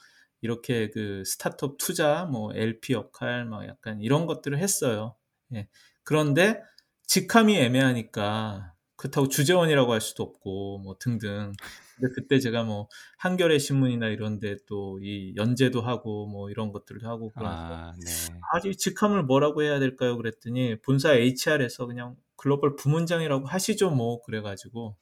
이렇게 0.42 0.90
그 0.90 1.22
스타트업 1.26 1.76
투자, 1.78 2.24
뭐 2.26 2.52
LP 2.54 2.92
역할, 2.94 3.44
막 3.46 3.66
약간 3.66 4.00
이런 4.00 4.26
것들을 4.26 4.58
했어요. 4.58 5.16
예. 5.54 5.68
그런데 6.02 6.62
직함이 7.06 7.56
애매하니까 7.58 8.74
그렇다고 8.96 9.28
주재원이라고 9.28 9.92
할 9.92 10.00
수도 10.00 10.22
없고 10.22 10.78
뭐 10.78 10.96
등등. 10.98 11.52
근데 11.96 12.12
그때 12.14 12.38
제가 12.38 12.64
뭐 12.64 12.88
한겨레 13.18 13.58
신문이나 13.58 14.08
이런데 14.08 14.56
또 14.66 14.98
이 15.02 15.34
연재도 15.36 15.80
하고 15.82 16.26
뭐 16.26 16.50
이런 16.50 16.72
것들도 16.72 17.06
하고 17.08 17.30
그래서 17.34 17.50
아, 17.52 17.92
네. 17.98 18.10
아직 18.52 18.76
직함을 18.78 19.24
뭐라고 19.24 19.62
해야 19.62 19.78
될까요? 19.78 20.16
그랬더니 20.16 20.80
본사 20.82 21.14
HR에서 21.14 21.86
그냥 21.86 22.16
글로벌 22.36 22.76
부문장이라고 22.76 23.46
하시죠 23.46 23.90
뭐 23.90 24.22
그래가지고 24.22 24.96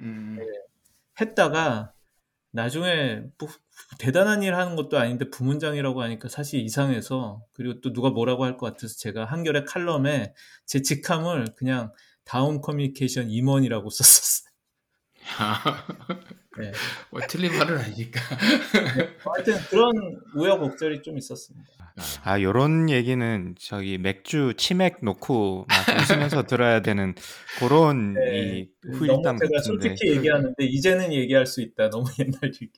음. 0.00 0.38
했다가 1.20 1.93
나중에 2.54 3.22
뭐 3.38 3.48
대단한 3.98 4.42
일 4.44 4.54
하는 4.54 4.76
것도 4.76 4.98
아닌데 4.98 5.28
부문장이라고 5.30 6.02
하니까 6.02 6.28
사실 6.28 6.60
이상해서 6.60 7.42
그리고 7.52 7.80
또 7.80 7.92
누가 7.92 8.10
뭐라고 8.10 8.44
할 8.44 8.56
것 8.56 8.66
같아서 8.66 8.96
제가 8.98 9.24
한겨레 9.26 9.64
칼럼에 9.64 10.34
제 10.66 10.82
직함을 10.82 11.54
그냥 11.56 11.92
다운 12.24 12.60
커뮤니케이션 12.60 13.30
임원이라고 13.30 13.90
썼었어요. 13.90 14.50
네. 16.58 16.72
뭐 17.10 17.20
틀린 17.28 17.56
말은 17.56 17.78
아니니까. 17.78 18.20
하여튼 19.24 19.56
그런 19.70 19.92
우여곡절이 20.34 21.02
좀 21.02 21.18
있었습니다. 21.18 21.70
아, 22.24 22.40
요런 22.40 22.90
얘기는 22.90 23.54
저기 23.58 23.98
맥주 23.98 24.54
치맥 24.56 24.98
놓고 25.02 25.66
막 25.68 26.00
웃으면서 26.10 26.42
들어야 26.42 26.82
되는 26.82 27.14
그런 27.58 28.14
네. 28.14 28.58
이 28.58 28.68
후일담 28.92 29.38
제가 29.38 29.50
같은데. 29.56 29.62
솔직히 29.62 30.10
얘기하는데 30.16 30.64
이제는 30.64 31.12
얘기할 31.12 31.46
수 31.46 31.60
있다. 31.60 31.90
너무 31.90 32.06
옛날 32.18 32.38
얘기. 32.44 32.70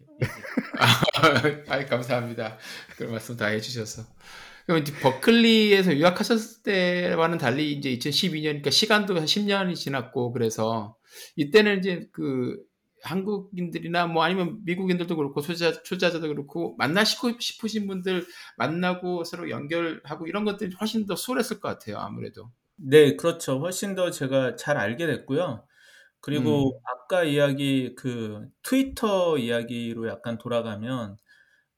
아, 1.69 1.85
감사합니다. 1.87 2.59
그런 2.97 3.13
말씀 3.13 3.37
다 3.37 3.47
해주셔서. 3.47 4.03
그럼 4.67 4.81
이제 4.81 4.93
버클리에서 5.01 5.97
유학하셨을 5.97 6.63
때와는 6.65 7.39
달리 7.39 7.73
이제 7.73 7.97
2012년이니까 7.97 8.71
시간도 8.71 9.17
한 9.17 9.25
10년이 9.25 9.77
지났고 9.77 10.33
그래서 10.33 10.97
이때는 11.37 11.79
이제 11.79 12.09
그 12.13 12.57
한국인들이나 13.07 14.07
뭐 14.07 14.23
아니면 14.23 14.61
미국인들도 14.65 15.17
그렇고 15.17 15.41
초자, 15.41 15.83
초자자도 15.83 16.29
그렇고 16.29 16.75
만나시고 16.77 17.39
싶으신 17.39 17.87
분들 17.87 18.27
만나고 18.57 19.25
서로 19.25 19.51
연결하고 19.51 20.27
이런 20.27 20.45
것들이 20.45 20.75
훨씬 20.81 21.07
더 21.07 21.17
수월했을 21.17 21.61
것 21.61 21.69
같아요. 21.69 21.99
아무래도. 21.99 22.51
네, 22.77 23.17
그렇죠. 23.17 23.59
훨씬 23.59 23.95
더 23.95 24.11
제가 24.11 24.57
잘 24.57 24.77
알게 24.77 25.07
됐고요. 25.07 25.65
그리고 26.21 26.75
음. 26.75 26.81
아까 26.85 27.25
이야기 27.25 27.95
그 27.95 28.49
트위터 28.63 29.39
이야기로 29.39 30.09
약간 30.09 30.39
돌아가면 30.39 31.17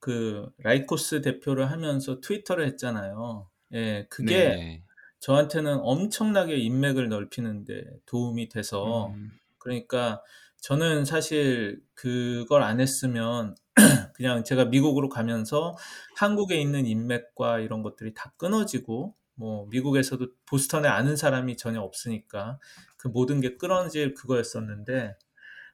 그 0.00 0.48
라이코스 0.58 1.22
대표를 1.22 1.70
하면서 1.70 2.20
트위터를 2.20 2.66
했잖아요. 2.66 3.48
예, 3.74 4.06
그게 4.08 4.36
네. 4.36 4.84
저한테는 5.20 5.80
엄청나게 5.80 6.56
인맥을 6.56 7.08
넓히는데 7.08 7.84
도움이 8.06 8.48
돼서 8.48 9.08
음. 9.08 9.32
그러니까 9.58 10.22
저는 10.60 11.04
사실 11.04 11.80
그걸 11.94 12.62
안 12.62 12.80
했으면 12.80 13.54
그냥 14.14 14.44
제가 14.44 14.66
미국으로 14.66 15.08
가면서 15.08 15.76
한국에 16.16 16.60
있는 16.60 16.86
인맥과 16.86 17.60
이런 17.60 17.82
것들이 17.82 18.12
다 18.14 18.32
끊어지고 18.36 19.14
뭐 19.34 19.66
미국에서도 19.70 20.26
보스턴에 20.46 20.88
아는 20.88 21.16
사람이 21.16 21.56
전혀 21.56 21.80
없으니까 21.80 22.58
그 22.96 23.06
모든 23.08 23.40
게 23.40 23.56
끊어질 23.56 24.14
그거였었는데 24.14 25.16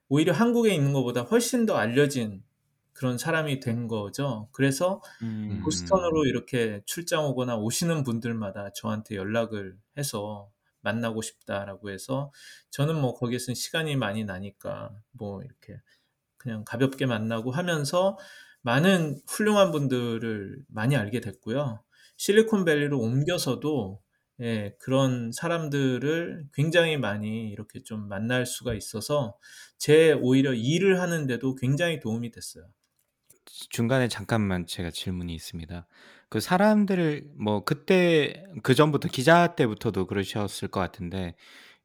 오히려 0.09 0.35
한국에 0.35 0.74
있는 0.74 0.93
것보다 0.93 1.22
훨씬 1.22 1.64
더 1.64 1.76
알려진 1.76 2.43
그런 2.93 3.18
사람이 3.18 3.61
된 3.61 3.89
거죠. 3.89 4.49
그래서 4.53 5.03
음. 5.22 5.61
보스턴으로 5.64 6.26
이렇게 6.26 6.82
출장 6.87 7.24
오거나 7.26 7.57
오시는 7.57 8.05
분들마다 8.05 8.70
저한테 8.74 9.16
연락을 9.16 9.76
해서 9.99 10.51
만나고 10.85 11.22
싶다라고 11.22 11.91
해서 11.91 12.32
저는 12.70 13.01
뭐 13.01 13.14
거기에서는 13.14 13.55
시간이 13.57 13.97
많이 13.97 14.24
나니까 14.24 14.91
뭐 15.12 15.43
이렇게 15.43 15.80
그냥 16.39 16.64
가볍게 16.64 17.07
만나고 17.07 17.51
하면서 17.53 18.18
많은 18.62 19.20
훌륭한 19.28 19.72
분들을 19.72 20.64
많이 20.68 20.97
알게 20.97 21.20
됐고요. 21.20 21.82
실리콘밸리로 22.16 22.99
옮겨서도 23.01 24.03
예, 24.41 24.76
그런 24.80 25.30
사람들을 25.32 26.47
굉장히 26.55 26.97
많이 26.97 27.51
이렇게 27.51 27.82
좀 27.82 28.09
만날 28.09 28.47
수가 28.47 28.74
있어서 28.74 29.39
제 29.78 30.12
오히려 30.12 30.53
일을 30.55 31.01
하는데도 31.01 31.55
굉장히 31.57 32.01
도움이 32.01 32.30
됐어요. 32.32 32.66
중간에 33.70 34.09
잠깐만 34.09 34.66
제가 34.66 34.91
질문이 34.91 35.35
있습니다. 35.35 35.87
그 36.35 36.41
사람들을 36.41 37.30
뭐 37.39 37.62
그때 37.62 38.43
그 38.64 38.74
전부터 38.74 39.09
기자 39.09 39.55
때부터도 39.55 40.09
그러셨을 40.09 40.66
것 40.66 40.80
같은데 40.80 41.37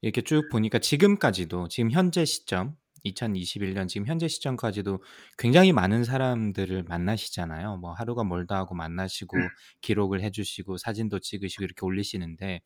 이렇게 0.02 0.24
쭉 0.24 0.50
보니까 0.50 0.80
지금까지도 0.80 1.68
지금 1.68 1.92
현재 1.92 2.26
시점 2.26 2.76
2021년 3.06 3.88
지금 3.88 4.08
현재 4.08 4.28
시점까지도 4.28 5.04
굉장히 5.38 5.72
많은 5.72 6.04
사람들을 6.04 6.82
만나시잖아요. 6.82 7.78
뭐 7.78 7.94
하루가 7.94 8.24
멀다 8.24 8.56
하고 8.58 8.74
만나시고 8.74 9.38
기록을 9.82 10.24
해주시고 10.24 10.78
사진도 10.78 11.20
찍으시고 11.20 11.64
이렇게 11.64 11.86
올리시는데 11.86 12.62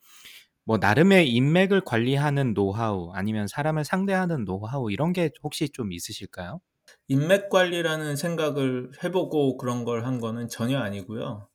뭐 0.64 0.78
나름의 0.78 1.30
인맥을 1.32 1.82
관리하는 1.82 2.54
노하우 2.54 3.12
아니면 3.14 3.48
사람을 3.48 3.84
상대하는 3.84 4.46
노하우 4.46 4.90
이런 4.90 5.12
게 5.12 5.32
혹시 5.44 5.68
좀 5.70 5.92
있으실까요? 5.92 6.62
인맥 7.08 7.50
관리라는 7.50 8.18
생각을 8.18 8.92
해보고 9.04 9.56
그런 9.58 9.86
걸 9.86 10.06
한 10.06 10.20
거는 10.20 10.50
전혀 10.50 10.80
아니고요. 10.80 11.48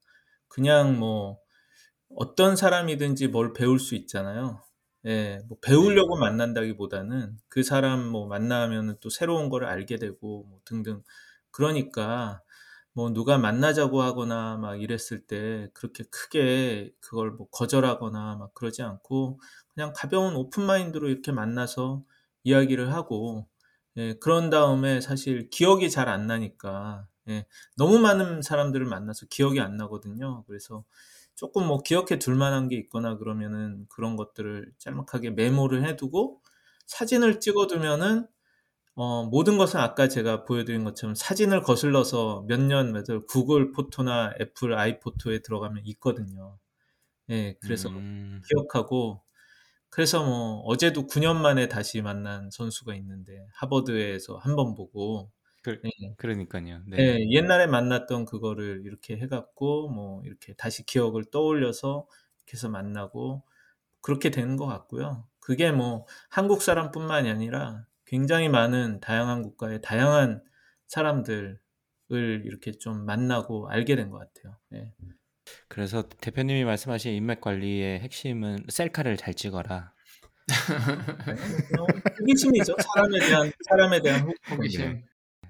그냥 0.58 0.98
뭐 0.98 1.38
어떤 2.16 2.56
사람이든지 2.56 3.28
뭘 3.28 3.52
배울 3.54 3.80
수 3.80 3.94
있잖아요. 3.96 4.62
예, 5.06 5.40
뭐 5.48 5.58
배우려고 5.62 6.16
만난다기보다는 6.18 7.38
그 7.48 7.62
사람 7.64 8.06
뭐 8.08 8.26
만나면은 8.28 8.96
또 9.00 9.10
새로운 9.10 9.50
거를 9.50 9.68
알게 9.68 9.98
되고 9.98 10.44
뭐 10.50 10.60
등등 10.66 11.02
그러니까 11.52 12.42
뭐 12.94 13.10
누가 13.12 13.38
만나자고 13.38 14.02
하거나 14.02 14.58
막 14.58 14.82
이랬을 14.82 15.26
때 15.28 15.70
그렇게 15.74 16.04
크게 16.10 16.92
그걸 17.00 17.32
뭐 17.32 17.48
거절하거나 17.50 18.36
막 18.36 18.54
그러지 18.54 18.82
않고 18.82 19.40
그냥 19.74 19.92
가벼운 19.96 20.36
오픈 20.36 20.64
마인드로 20.64 21.08
이렇게 21.10 21.32
만나서 21.32 22.04
이야기를 22.44 22.92
하고 22.94 23.48
예, 23.98 24.14
그런 24.20 24.50
다음에 24.50 25.00
사실 25.02 25.50
기억이 25.50 25.90
잘 25.90 26.08
안 26.08 26.26
나니까 26.28 27.07
예, 27.28 27.46
너무 27.76 27.98
많은 27.98 28.42
사람들을 28.42 28.86
만나서 28.86 29.26
기억이 29.30 29.60
안 29.60 29.76
나거든요. 29.76 30.44
그래서 30.46 30.84
조금 31.34 31.66
뭐 31.66 31.82
기억해 31.82 32.18
둘 32.18 32.34
만한 32.34 32.68
게 32.68 32.76
있거나 32.76 33.16
그러면은 33.18 33.86
그런 33.88 34.16
것들을 34.16 34.72
짤막하게 34.78 35.30
메모를 35.32 35.86
해두고 35.86 36.42
사진을 36.86 37.40
찍어두면은 37.40 38.26
어, 38.94 39.24
모든 39.24 39.58
것은 39.58 39.80
아까 39.80 40.08
제가 40.08 40.44
보여드린 40.44 40.84
것처럼 40.84 41.14
사진을 41.14 41.62
거슬러서 41.62 42.44
몇 42.48 42.60
년, 42.60 42.92
몇월 42.92 43.26
구글 43.28 43.72
포토나 43.72 44.34
애플 44.40 44.74
아이포토에 44.74 45.40
들어가면 45.40 45.84
있거든요. 45.86 46.58
예, 47.30 47.56
그래서 47.62 47.90
음. 47.90 48.40
기억하고 48.48 49.22
그래서 49.90 50.24
뭐 50.24 50.60
어제도 50.66 51.06
9년 51.06 51.36
만에 51.36 51.68
다시 51.68 52.02
만난 52.02 52.50
선수가 52.50 52.94
있는데 52.96 53.46
하버드에서 53.54 54.36
한 54.38 54.56
번 54.56 54.74
보고 54.74 55.30
그, 55.76 55.88
예, 56.02 56.14
그러니까요. 56.16 56.82
네. 56.86 56.96
예, 56.98 57.18
옛날에 57.30 57.66
만났던 57.66 58.24
그거를 58.26 58.82
이렇게 58.84 59.16
해갖고 59.18 59.88
뭐 59.90 60.22
이렇게 60.24 60.54
다시 60.54 60.84
기억을 60.86 61.24
떠올려서 61.30 62.06
해서 62.52 62.68
만나고 62.68 63.44
그렇게 64.02 64.30
되는 64.30 64.56
것 64.56 64.66
같고요. 64.66 65.26
그게 65.40 65.72
뭐 65.72 66.06
한국 66.30 66.62
사람뿐만이 66.62 67.30
아니라 67.30 67.86
굉장히 68.06 68.48
많은 68.48 69.00
다양한 69.00 69.42
국가의 69.42 69.80
다양한 69.82 70.42
사람들을 70.88 71.58
이렇게 72.10 72.72
좀 72.72 73.04
만나고 73.06 73.68
알게 73.70 73.96
된 73.96 74.10
것 74.10 74.18
같아요. 74.18 74.56
예. 74.74 74.92
그래서 75.68 76.02
대표님이 76.08 76.64
말씀하신 76.64 77.12
인맥 77.14 77.40
관리의 77.40 78.00
핵심은 78.00 78.66
셀카를 78.68 79.16
잘 79.16 79.34
찍어라. 79.34 79.94
어, 81.80 81.86
호기심이죠. 82.20 82.76
사람에 82.94 83.18
대한 83.20 83.52
사람에 83.68 84.00
대한 84.02 84.32
호기심. 84.50 85.02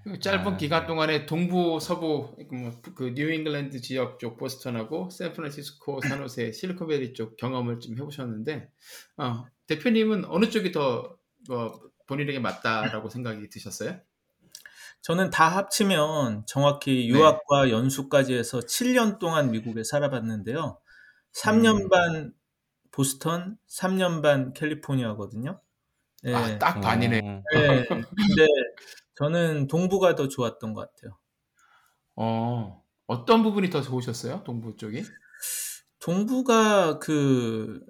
그 0.05 0.21
짧은 0.21 0.55
아, 0.55 0.57
기간 0.57 0.83
네. 0.83 0.87
동안에 0.87 1.27
동부 1.27 1.81
서부 1.81 2.37
뭐, 2.51 2.81
그 2.95 3.13
뉴잉글랜드 3.15 3.81
지역 3.81 4.19
쪽 4.19 4.37
보스턴하고 4.37 5.11
샌프란시스코, 5.11 6.01
산호세, 6.01 6.53
실리콘밸리 6.53 7.15
쪽 7.15 7.37
경험을 7.37 7.81
좀 7.81 7.97
해보셨는데 7.99 8.71
어, 9.19 9.45
대표님은 9.67 10.25
어느 10.27 10.49
쪽이 10.49 10.73
더 10.73 11.17
뭐, 11.49 11.81
본인에게 12.07 12.39
맞다라고 12.39 13.09
생각이 13.09 13.49
드셨어요? 13.49 14.01
저는 15.03 15.31
다 15.31 15.49
합치면 15.49 16.45
정확히 16.47 16.93
네. 16.93 17.07
유학과 17.07 17.71
연수까지 17.71 18.35
해서 18.35 18.59
7년 18.61 19.19
동안 19.19 19.51
미국에 19.51 19.85
살아봤는데요. 19.85 20.79
3년 21.35 21.85
음. 21.85 21.89
반 21.89 22.33
보스턴, 22.91 23.57
3년 23.69 24.23
반 24.23 24.53
캘리포니아거든요. 24.55 25.61
예. 26.25 26.35
아, 26.35 26.59
딱 26.59 26.81
반이네. 26.81 27.21
어, 27.21 27.43
예. 27.57 27.85
근데 27.89 28.47
저는 29.19 29.67
동부가 29.67 30.15
더 30.15 30.29
좋았던 30.29 30.75
것 30.75 30.93
같아요. 30.95 31.19
어, 32.15 32.85
어떤 33.09 33.43
부분이 33.43 33.69
더 33.69 33.83
좋으셨어요? 33.83 34.45
동부 34.45 34.77
쪽이? 34.77 35.03
동부가 35.99 37.01
그 37.01 37.81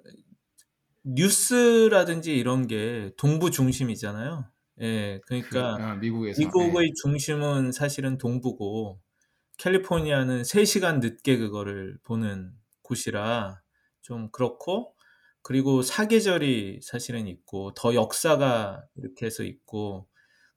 뉴스라든지 1.03 2.35
이런 2.35 2.65
게 2.65 3.11
동부 3.15 3.51
중심이잖아요. 3.51 4.49
예. 4.81 5.21
그러니까 5.27 5.77
그, 5.77 5.83
아, 5.83 5.95
미국에서. 5.95 6.41
미국의 6.41 6.93
중심은 7.03 7.73
사실은 7.73 8.17
동부고 8.17 8.99
캘리포니아는 9.59 10.43
3시간 10.43 10.99
늦게 10.99 11.37
그거를 11.37 11.99
보는 12.05 12.53
곳이라 12.81 13.61
좀 14.01 14.31
그렇고 14.31 14.95
그리고 15.43 15.83
사계절이 15.83 16.79
사실은 16.81 17.27
있고 17.27 17.71
더 17.75 17.93
역사가 17.93 18.83
이렇게 18.95 19.27
해서 19.27 19.43
있고 19.43 20.07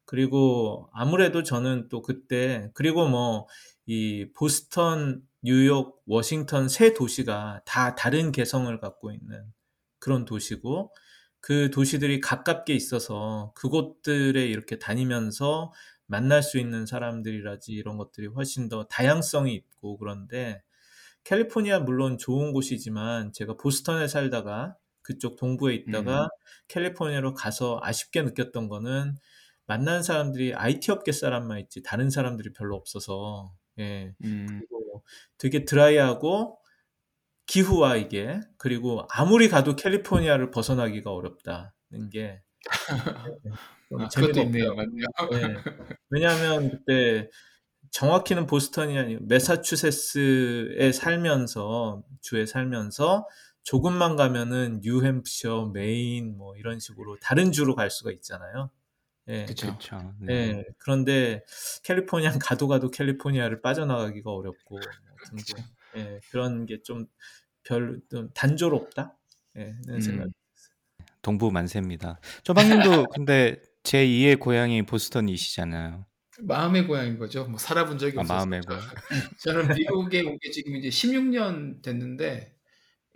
그리고 0.04 0.88
아무래도 0.92 1.42
저는 1.42 1.88
또 1.88 2.02
그때 2.02 2.70
그리고 2.74 3.08
뭐 3.08 3.46
이 3.86 4.30
보스턴, 4.34 5.22
뉴욕, 5.42 6.02
워싱턴 6.06 6.68
세 6.68 6.94
도시가 6.94 7.62
다 7.66 7.94
다른 7.96 8.30
개성을 8.32 8.78
갖고 8.80 9.10
있는 9.12 9.52
그런 9.98 10.24
도시고 10.24 10.94
그 11.40 11.70
도시들이 11.70 12.20
가깝게 12.20 12.74
있어서 12.74 13.52
그곳들에 13.56 14.46
이렇게 14.46 14.78
다니면서 14.78 15.72
만날 16.06 16.42
수 16.42 16.58
있는 16.58 16.86
사람들이라지 16.86 17.72
이런 17.72 17.96
것들이 17.96 18.28
훨씬 18.28 18.68
더 18.68 18.84
다양성이 18.84 19.54
있고 19.54 19.98
그런데 19.98 20.62
캘리포니아 21.24 21.80
물론 21.80 22.18
좋은 22.18 22.52
곳이지만 22.52 23.32
제가 23.32 23.56
보스턴에 23.56 24.08
살다가 24.08 24.76
그쪽 25.02 25.36
동부에 25.36 25.74
있다가 25.74 26.24
음. 26.24 26.28
캘리포니아로 26.68 27.34
가서 27.34 27.80
아쉽게 27.82 28.22
느꼈던 28.22 28.68
거는 28.68 29.16
만난 29.66 30.02
사람들이 30.02 30.54
IT 30.54 30.90
업계 30.90 31.12
사람만 31.12 31.58
있지 31.60 31.82
다른 31.82 32.10
사람들이 32.10 32.52
별로 32.52 32.76
없어서 32.76 33.52
예 33.78 34.14
음, 34.24 34.46
그리고 34.48 35.04
되게 35.38 35.64
드라이하고 35.64 36.58
기후와 37.46 37.96
이게 37.96 38.40
그리고 38.58 39.06
아무리 39.10 39.48
가도 39.48 39.76
캘리포니아를 39.76 40.50
벗어나기가 40.50 41.12
어렵다는 41.12 42.10
게 42.10 42.42
좀 43.88 44.00
아, 44.00 44.08
그것도 44.08 44.40
있네요. 44.42 44.74
맞네요. 44.74 45.06
예. 45.32 45.56
왜냐하면 46.10 46.70
그때 46.70 47.28
정확히는 47.90 48.46
보스턴이 48.46 48.98
아니고 48.98 49.26
매사추세츠에 49.26 50.92
살면서 50.92 52.02
주에 52.22 52.46
살면서 52.46 53.28
조금만 53.64 54.16
가면은 54.16 54.80
뉴햄프셔, 54.82 55.72
메인 55.74 56.36
뭐 56.36 56.56
이런 56.56 56.80
식으로 56.80 57.18
다른 57.20 57.52
주로 57.52 57.74
갈 57.74 57.90
수가 57.90 58.10
있잖아요. 58.12 58.70
예. 59.28 59.44
그쵸. 59.46 59.68
그렇죠. 59.68 60.14
네. 60.20 60.34
예. 60.34 60.64
그런데 60.78 61.44
캘리포니아 61.84 62.30
가도 62.42 62.68
가도 62.68 62.90
캘리포니아를 62.90 63.62
빠져나가기가 63.62 64.30
어렵고 64.32 64.76
뭐 64.78 65.18
등등. 65.30 65.64
예. 65.96 66.20
그런 66.30 66.66
게 66.66 66.82
좀별 66.82 68.00
단조롭다. 68.34 69.18
예. 69.58 69.74
는 69.86 70.00
생각. 70.00 70.26
음, 70.26 70.32
동부 71.22 71.50
만세입니다. 71.52 72.20
쪼박님도 72.44 73.06
근데 73.08 73.62
제 73.84 74.06
2의 74.06 74.36
고향이 74.40 74.82
보스턴이시잖아요. 74.86 76.06
마음의 76.40 76.86
고향인 76.86 77.18
거죠. 77.18 77.44
뭐 77.46 77.58
살아본 77.58 77.98
적이 77.98 78.18
아, 78.18 78.22
없어서. 78.22 78.34
마음의 78.34 78.62
고향. 78.62 78.80
저는 79.44 79.74
미국에 79.76 80.22
온 80.22 80.38
게 80.38 80.50
지금 80.50 80.76
이제 80.76 80.88
16년 80.90 81.82
됐는데 81.82 82.56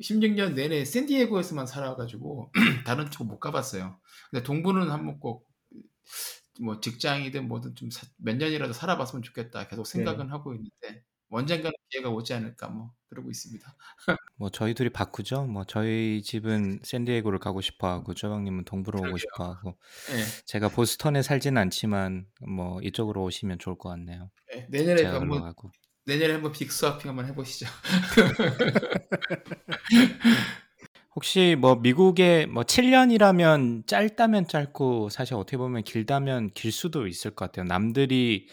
16년 0.03 0.55
내내 0.55 0.85
샌디에고에서만 0.85 1.67
살아가지고 1.67 2.53
다른 2.87 3.11
쪽못 3.11 3.41
가봤어요. 3.41 3.99
근데 4.31 4.43
동부는 4.45 4.91
한번 4.91 5.19
꼭 5.21 5.46
뭐 6.61 6.81
직장이든 6.81 7.49
뭐든 7.49 7.75
좀 7.75 7.89
몇 8.19 8.37
년이라도 8.37 8.73
살아봤으면 8.73 9.23
좋겠다. 9.23 9.69
계속 9.69 9.87
생각은 9.87 10.31
하고 10.31 10.55
있는데 10.55 11.05
언젠가는 11.29 11.73
기회가 11.91 12.09
오지 12.11 12.35
않을까 12.35 12.69
뭐 12.69 12.93
그러고 13.09 13.31
있습니다. 13.31 13.77
뭐 14.37 14.51
저희 14.51 14.75
둘이 14.75 14.91
바꾸죠. 14.91 15.45
뭐 15.47 15.65
저희 15.65 16.23
집은 16.23 16.81
샌디에고를 16.83 17.39
가고 17.39 17.61
싶어하고 17.61 18.15
쪼박님은 18.15 18.65
동부로 18.65 18.99
오고 19.01 19.05
그러게요. 19.09 19.19
싶어하고 19.19 19.79
예, 20.13 20.25
제가 20.47 20.69
보스턴에 20.69 21.23
살진 21.23 21.59
않지만 21.59 22.27
뭐 22.49 22.81
이쪽으로 22.83 23.23
오시면 23.25 23.59
좋을 23.59 23.77
것 23.79 23.89
같네요. 23.91 24.31
예, 24.55 24.67
내년에 24.71 25.03
한번 25.05 25.39
올라가고. 25.39 25.71
내년에 26.05 26.35
한번 26.35 26.53
빅스와핑 26.53 27.09
한번 27.11 27.27
해보시죠. 27.27 27.67
혹시 31.17 31.57
뭐 31.59 31.77
미국에 31.77 32.47
뭐 32.47 32.65
7년이라면 32.65 33.85
짧다면 33.87 34.49
짧고 34.49 35.09
사실 35.09 35.35
어떻게 35.35 35.57
보면 35.57 35.83
길다면 35.83 36.51
길 36.55 36.71
수도 36.73 37.07
있을 37.07 37.31
것 37.35 37.47
같아요. 37.47 37.65
남들이 37.67 38.49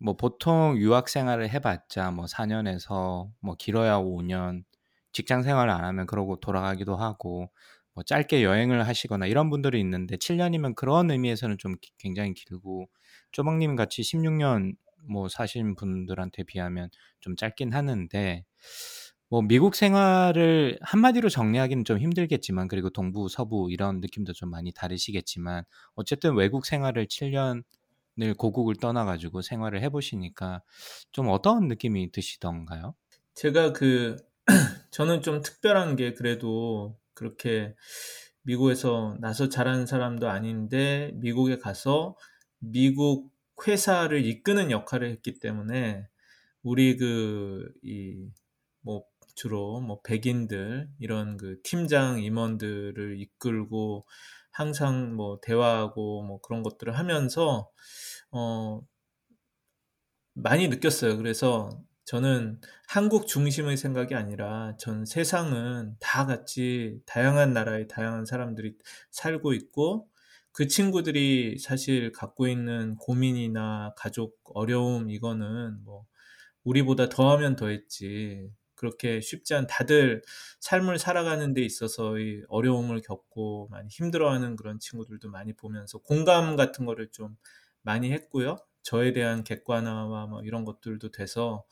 뭐 0.00 0.16
보통 0.16 0.76
유학 0.78 1.08
생활을 1.08 1.50
해봤자 1.50 2.10
뭐 2.12 2.26
4년에서 2.26 3.30
뭐 3.40 3.56
길어야 3.58 3.98
5년 3.98 4.64
직장 5.12 5.42
생활을 5.44 5.72
안 5.72 5.84
하면 5.84 6.06
그러고 6.06 6.36
돌아가기도 6.40 6.96
하고 6.96 7.50
뭐 7.94 8.04
짧게 8.04 8.44
여행을 8.44 8.86
하시거나 8.88 9.26
이런 9.26 9.50
분들이 9.50 9.80
있는데 9.80 10.16
7년이면 10.18 10.74
그런 10.76 11.10
의미에서는 11.10 11.58
좀 11.58 11.76
기- 11.80 11.92
굉장히 11.98 12.34
길고 12.34 12.88
쪼박님 13.32 13.76
같이 13.76 14.02
16년 14.02 14.74
뭐 15.08 15.28
사신 15.28 15.76
분들한테 15.76 16.44
비하면 16.44 16.90
좀 17.20 17.36
짧긴 17.36 17.72
하는데 17.74 18.44
뭐 19.30 19.42
미국 19.42 19.74
생활을 19.74 20.78
한마디로 20.82 21.28
정리하기는 21.28 21.84
좀 21.84 21.98
힘들겠지만 21.98 22.68
그리고 22.68 22.90
동부 22.90 23.28
서부 23.28 23.68
이런 23.70 24.00
느낌도 24.00 24.32
좀 24.32 24.50
많이 24.50 24.72
다르시겠지만 24.72 25.64
어쨌든 25.94 26.34
외국 26.36 26.66
생활을 26.66 27.06
7년을 27.06 28.36
고국을 28.36 28.76
떠나가지고 28.76 29.42
생활을 29.42 29.82
해보시니까 29.82 30.62
좀 31.10 31.28
어떤 31.30 31.68
느낌이 31.68 32.12
드시던가요? 32.12 32.94
제가 33.34 33.72
그 33.72 34.16
저는 34.92 35.22
좀 35.22 35.40
특별한 35.42 35.96
게 35.96 36.14
그래도 36.14 36.96
그렇게 37.14 37.74
미국에서 38.42 39.16
나서 39.20 39.48
자란 39.48 39.86
사람도 39.86 40.28
아닌데 40.28 41.10
미국에 41.14 41.58
가서 41.58 42.16
미국 42.58 43.32
회사를 43.66 44.24
이끄는 44.26 44.70
역할을 44.70 45.10
했기 45.10 45.38
때문에 45.40 46.06
우리 46.62 46.96
그 46.96 47.72
이 47.82 48.28
뭐 48.84 49.02
주로 49.34 49.80
뭐 49.80 50.00
백인들 50.02 50.88
이런 50.98 51.36
그 51.36 51.60
팀장 51.62 52.20
임원들을 52.22 53.20
이끌고 53.20 54.06
항상 54.50 55.14
뭐 55.14 55.40
대화하고 55.42 56.22
뭐 56.22 56.40
그런 56.40 56.62
것들을 56.62 56.96
하면서 56.96 57.70
어 58.30 58.80
많이 60.34 60.68
느꼈어요. 60.68 61.16
그래서 61.16 61.70
저는 62.04 62.60
한국 62.86 63.26
중심의 63.26 63.76
생각이 63.76 64.14
아니라 64.14 64.76
전 64.78 65.04
세상은 65.06 65.96
다 66.00 66.26
같이 66.26 67.00
다양한 67.06 67.52
나라의 67.54 67.88
다양한 67.88 68.26
사람들이 68.26 68.76
살고 69.10 69.54
있고 69.54 70.08
그 70.52 70.68
친구들이 70.68 71.58
사실 71.58 72.12
갖고 72.12 72.46
있는 72.46 72.96
고민이나 72.96 73.94
가족 73.96 74.38
어려움 74.54 75.10
이거는 75.10 75.82
뭐 75.84 76.04
우리보다 76.64 77.08
더하면 77.08 77.56
더했지 77.56 78.50
그렇게 78.84 79.20
쉽지 79.20 79.54
않 79.54 79.66
다들 79.66 80.22
삶을 80.60 80.98
살아가는 80.98 81.54
데 81.54 81.62
있어서의 81.62 82.44
어려움을 82.48 83.00
겪고 83.00 83.68
많이 83.70 83.88
힘들어하는 83.88 84.56
그런 84.56 84.78
친구들도 84.78 85.30
많이 85.30 85.54
보면서 85.54 85.98
공감 85.98 86.54
같은 86.56 86.84
거를 86.84 87.08
좀 87.10 87.36
많이 87.82 88.12
했고요. 88.12 88.56
저에 88.82 89.12
대한 89.14 89.42
객관화와 89.44 90.26
뭐 90.26 90.42
이런 90.42 90.64
것들도 90.66 91.10
돼서 91.12 91.64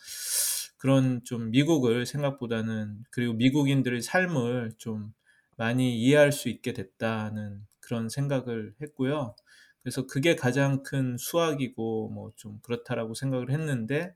그런 0.78 1.22
좀 1.24 1.50
미국을 1.50 2.06
생각보다는 2.06 3.04
그리고 3.10 3.34
미국인들의 3.34 4.00
삶을 4.02 4.72
좀 4.78 5.12
많이 5.56 5.96
이해할 6.00 6.32
수 6.32 6.48
있게 6.48 6.72
됐다는 6.72 7.66
그런 7.80 8.08
생각을 8.08 8.74
했고요. 8.80 9.36
그래서 9.82 10.06
그게 10.06 10.34
가장 10.36 10.82
큰 10.82 11.16
수학이고 11.18 12.08
뭐 12.08 12.30
좀 12.36 12.58
그렇다라고 12.62 13.14
생각을 13.14 13.50
했는데 13.50 14.14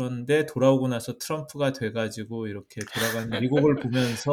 그런데 0.00 0.46
돌아오고 0.46 0.88
나서 0.88 1.18
트럼프가 1.18 1.72
돼가지고 1.74 2.46
이렇게 2.46 2.80
돌아가는 2.94 3.38
미국을 3.38 3.76
보면서 3.76 4.32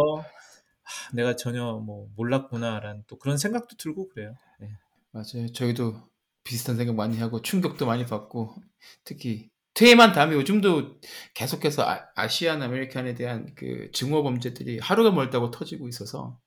하, 0.84 1.12
내가 1.14 1.36
전혀 1.36 1.74
뭐 1.74 2.08
몰랐구나라는 2.16 3.04
또 3.08 3.20
그런 3.20 3.38
생각도 3.38 3.76
들고 3.76 4.08
그래요. 4.08 4.34
네. 4.62 4.70
맞아요. 5.12 5.52
저희도 5.52 6.02
비슷한 6.46 6.78
생각 6.78 6.96
많이 6.96 7.18
하고 7.18 7.42
충격도 7.42 7.86
많이 7.86 8.06
받고 8.06 8.56
특히 9.04 9.50
퇴임한 9.74 10.14
다음에 10.14 10.36
요즘도 10.36 11.02
계속해서 11.34 11.84
아, 12.16 12.28
시안 12.30 12.62
아메리칸에 12.62 13.16
대한 13.16 13.54
그 13.56 13.92
증오 13.92 14.24
범죄들이 14.24 14.80
하루가 14.80 15.12
멀다고 15.12 15.52
터지고 15.52 15.90
있어서 15.90 16.40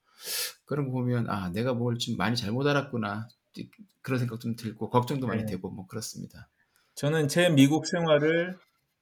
그런 0.65 0.87
거 0.87 0.93
보면 0.93 1.29
아 1.29 1.51
내가 1.51 1.75
뭘 1.75 1.99
좀 1.99 2.17
많이 2.17 2.37
잘못 2.37 2.67
알았구나 2.67 3.29
그런 4.01 4.19
생각 4.19 4.41
좀 4.41 4.57
들고 4.57 4.89
걱정도 4.89 5.27
많이 5.27 5.43
네. 5.43 5.47
되고 5.47 5.69
뭐 5.71 5.87
그렇습니다. 5.87 6.49
저는 6.95 7.29
제 7.29 7.51
미국 7.51 7.87
생활을 7.87 8.59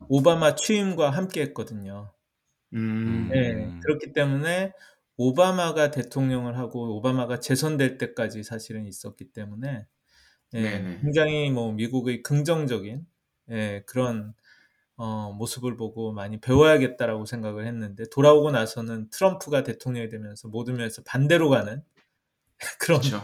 오바마 0.09 0.55
취임과 0.55 1.11
함께 1.11 1.43
했거든요. 1.43 2.13
음. 2.75 3.29
네, 3.33 3.79
그렇기 3.83 4.13
때문에 4.13 4.73
오바마가 5.17 5.91
대통령을 5.91 6.57
하고 6.57 6.97
오바마가 6.97 7.41
재선될 7.41 7.99
때까지 7.99 8.45
사실은 8.45 8.87
있었기 8.87 9.33
때문에 9.33 9.87
예, 10.55 10.99
굉장히 11.03 11.51
뭐 11.51 11.73
미국의 11.73 12.23
긍정적인 12.23 13.07
예, 13.51 13.83
그런 13.87 14.35
어, 14.97 15.33
모습을 15.33 15.77
보고 15.77 16.13
많이 16.13 16.41
배워야겠다라고 16.41 17.25
생각을 17.27 17.67
했는데 17.67 18.05
돌아오고 18.11 18.51
나서는 18.51 19.11
트럼프가 19.11 19.63
대통령이 19.63 20.09
되면서 20.09 20.49
모든 20.49 20.77
면에서 20.77 21.03
반대로 21.05 21.49
가는 21.49 21.83
그런 22.81 23.01
그렇죠. 23.01 23.23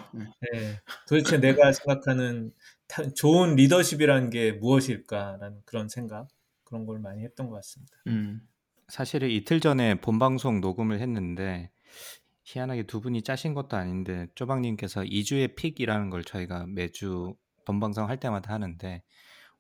예, 0.55 0.81
도대체 1.09 1.39
내가 1.39 1.73
생각하는 1.73 2.53
타, 2.87 3.03
좋은 3.15 3.57
리더십이라는 3.57 4.31
게 4.31 4.53
무엇일까라는 4.53 5.63
그런 5.65 5.89
생각 5.89 6.29
그런 6.75 6.87
걸 6.87 6.99
많이 6.99 7.23
했던 7.23 7.49
것 7.49 7.55
같습니다. 7.57 7.97
음. 8.09 8.41
사실은 8.89 9.31
이틀 9.31 9.61
전에 9.61 9.95
본 10.01 10.19
방송 10.19 10.61
녹음을 10.61 11.01
했는데 11.01 11.71
희한하게 12.43 12.83
두 12.83 13.01
분이 13.01 13.23
짜신 13.23 13.55
것도 13.55 13.77
아닌데 13.77 14.27
쪼박님께서 14.35 15.03
2주의 15.03 15.55
픽이라는 15.55 16.11
걸 16.11 16.25
저희가 16.25 16.67
매주 16.67 17.35
본방송 17.65 18.09
할 18.09 18.19
때마다 18.19 18.53
하는데 18.53 19.03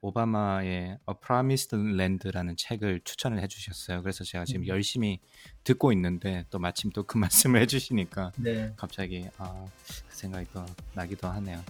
오바마의 0.01 0.99
A 1.09 1.15
Promised 1.25 1.75
Land라는 1.77 2.57
책을 2.59 3.01
추천을 3.05 3.41
해주셨어요. 3.43 4.03
그래서 4.03 4.23
제가 4.25 4.45
지금 4.45 4.63
음. 4.63 4.67
열심히 4.67 5.21
듣고 5.63 5.93
있는데 5.93 6.45
또 6.51 6.59
마침 6.59 6.91
또 6.91 7.05
그 7.05 7.17
말씀을 7.19 7.63
해주시니까 7.63 8.33
네. 8.37 8.73
갑자기 8.77 9.27
아, 9.39 9.65
그 10.09 10.17
생각이 10.17 10.47
또 10.53 10.67
나기도 10.95 11.29
하네요. 11.29 11.63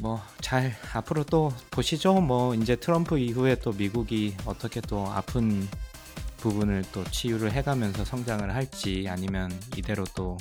뭐 0.00 0.20
잘 0.48 0.74
앞으로 0.94 1.24
또 1.24 1.52
보시죠. 1.70 2.22
뭐 2.22 2.54
이제 2.54 2.74
트럼프 2.74 3.18
이후에 3.18 3.56
또 3.56 3.70
미국이 3.70 4.34
어떻게 4.46 4.80
또 4.80 5.06
아픈 5.08 5.68
부분을 6.38 6.84
또 6.90 7.04
치유를 7.04 7.52
해가면서 7.52 8.02
성장을 8.02 8.54
할지 8.54 9.06
아니면 9.10 9.50
이대로 9.76 10.04
또 10.16 10.38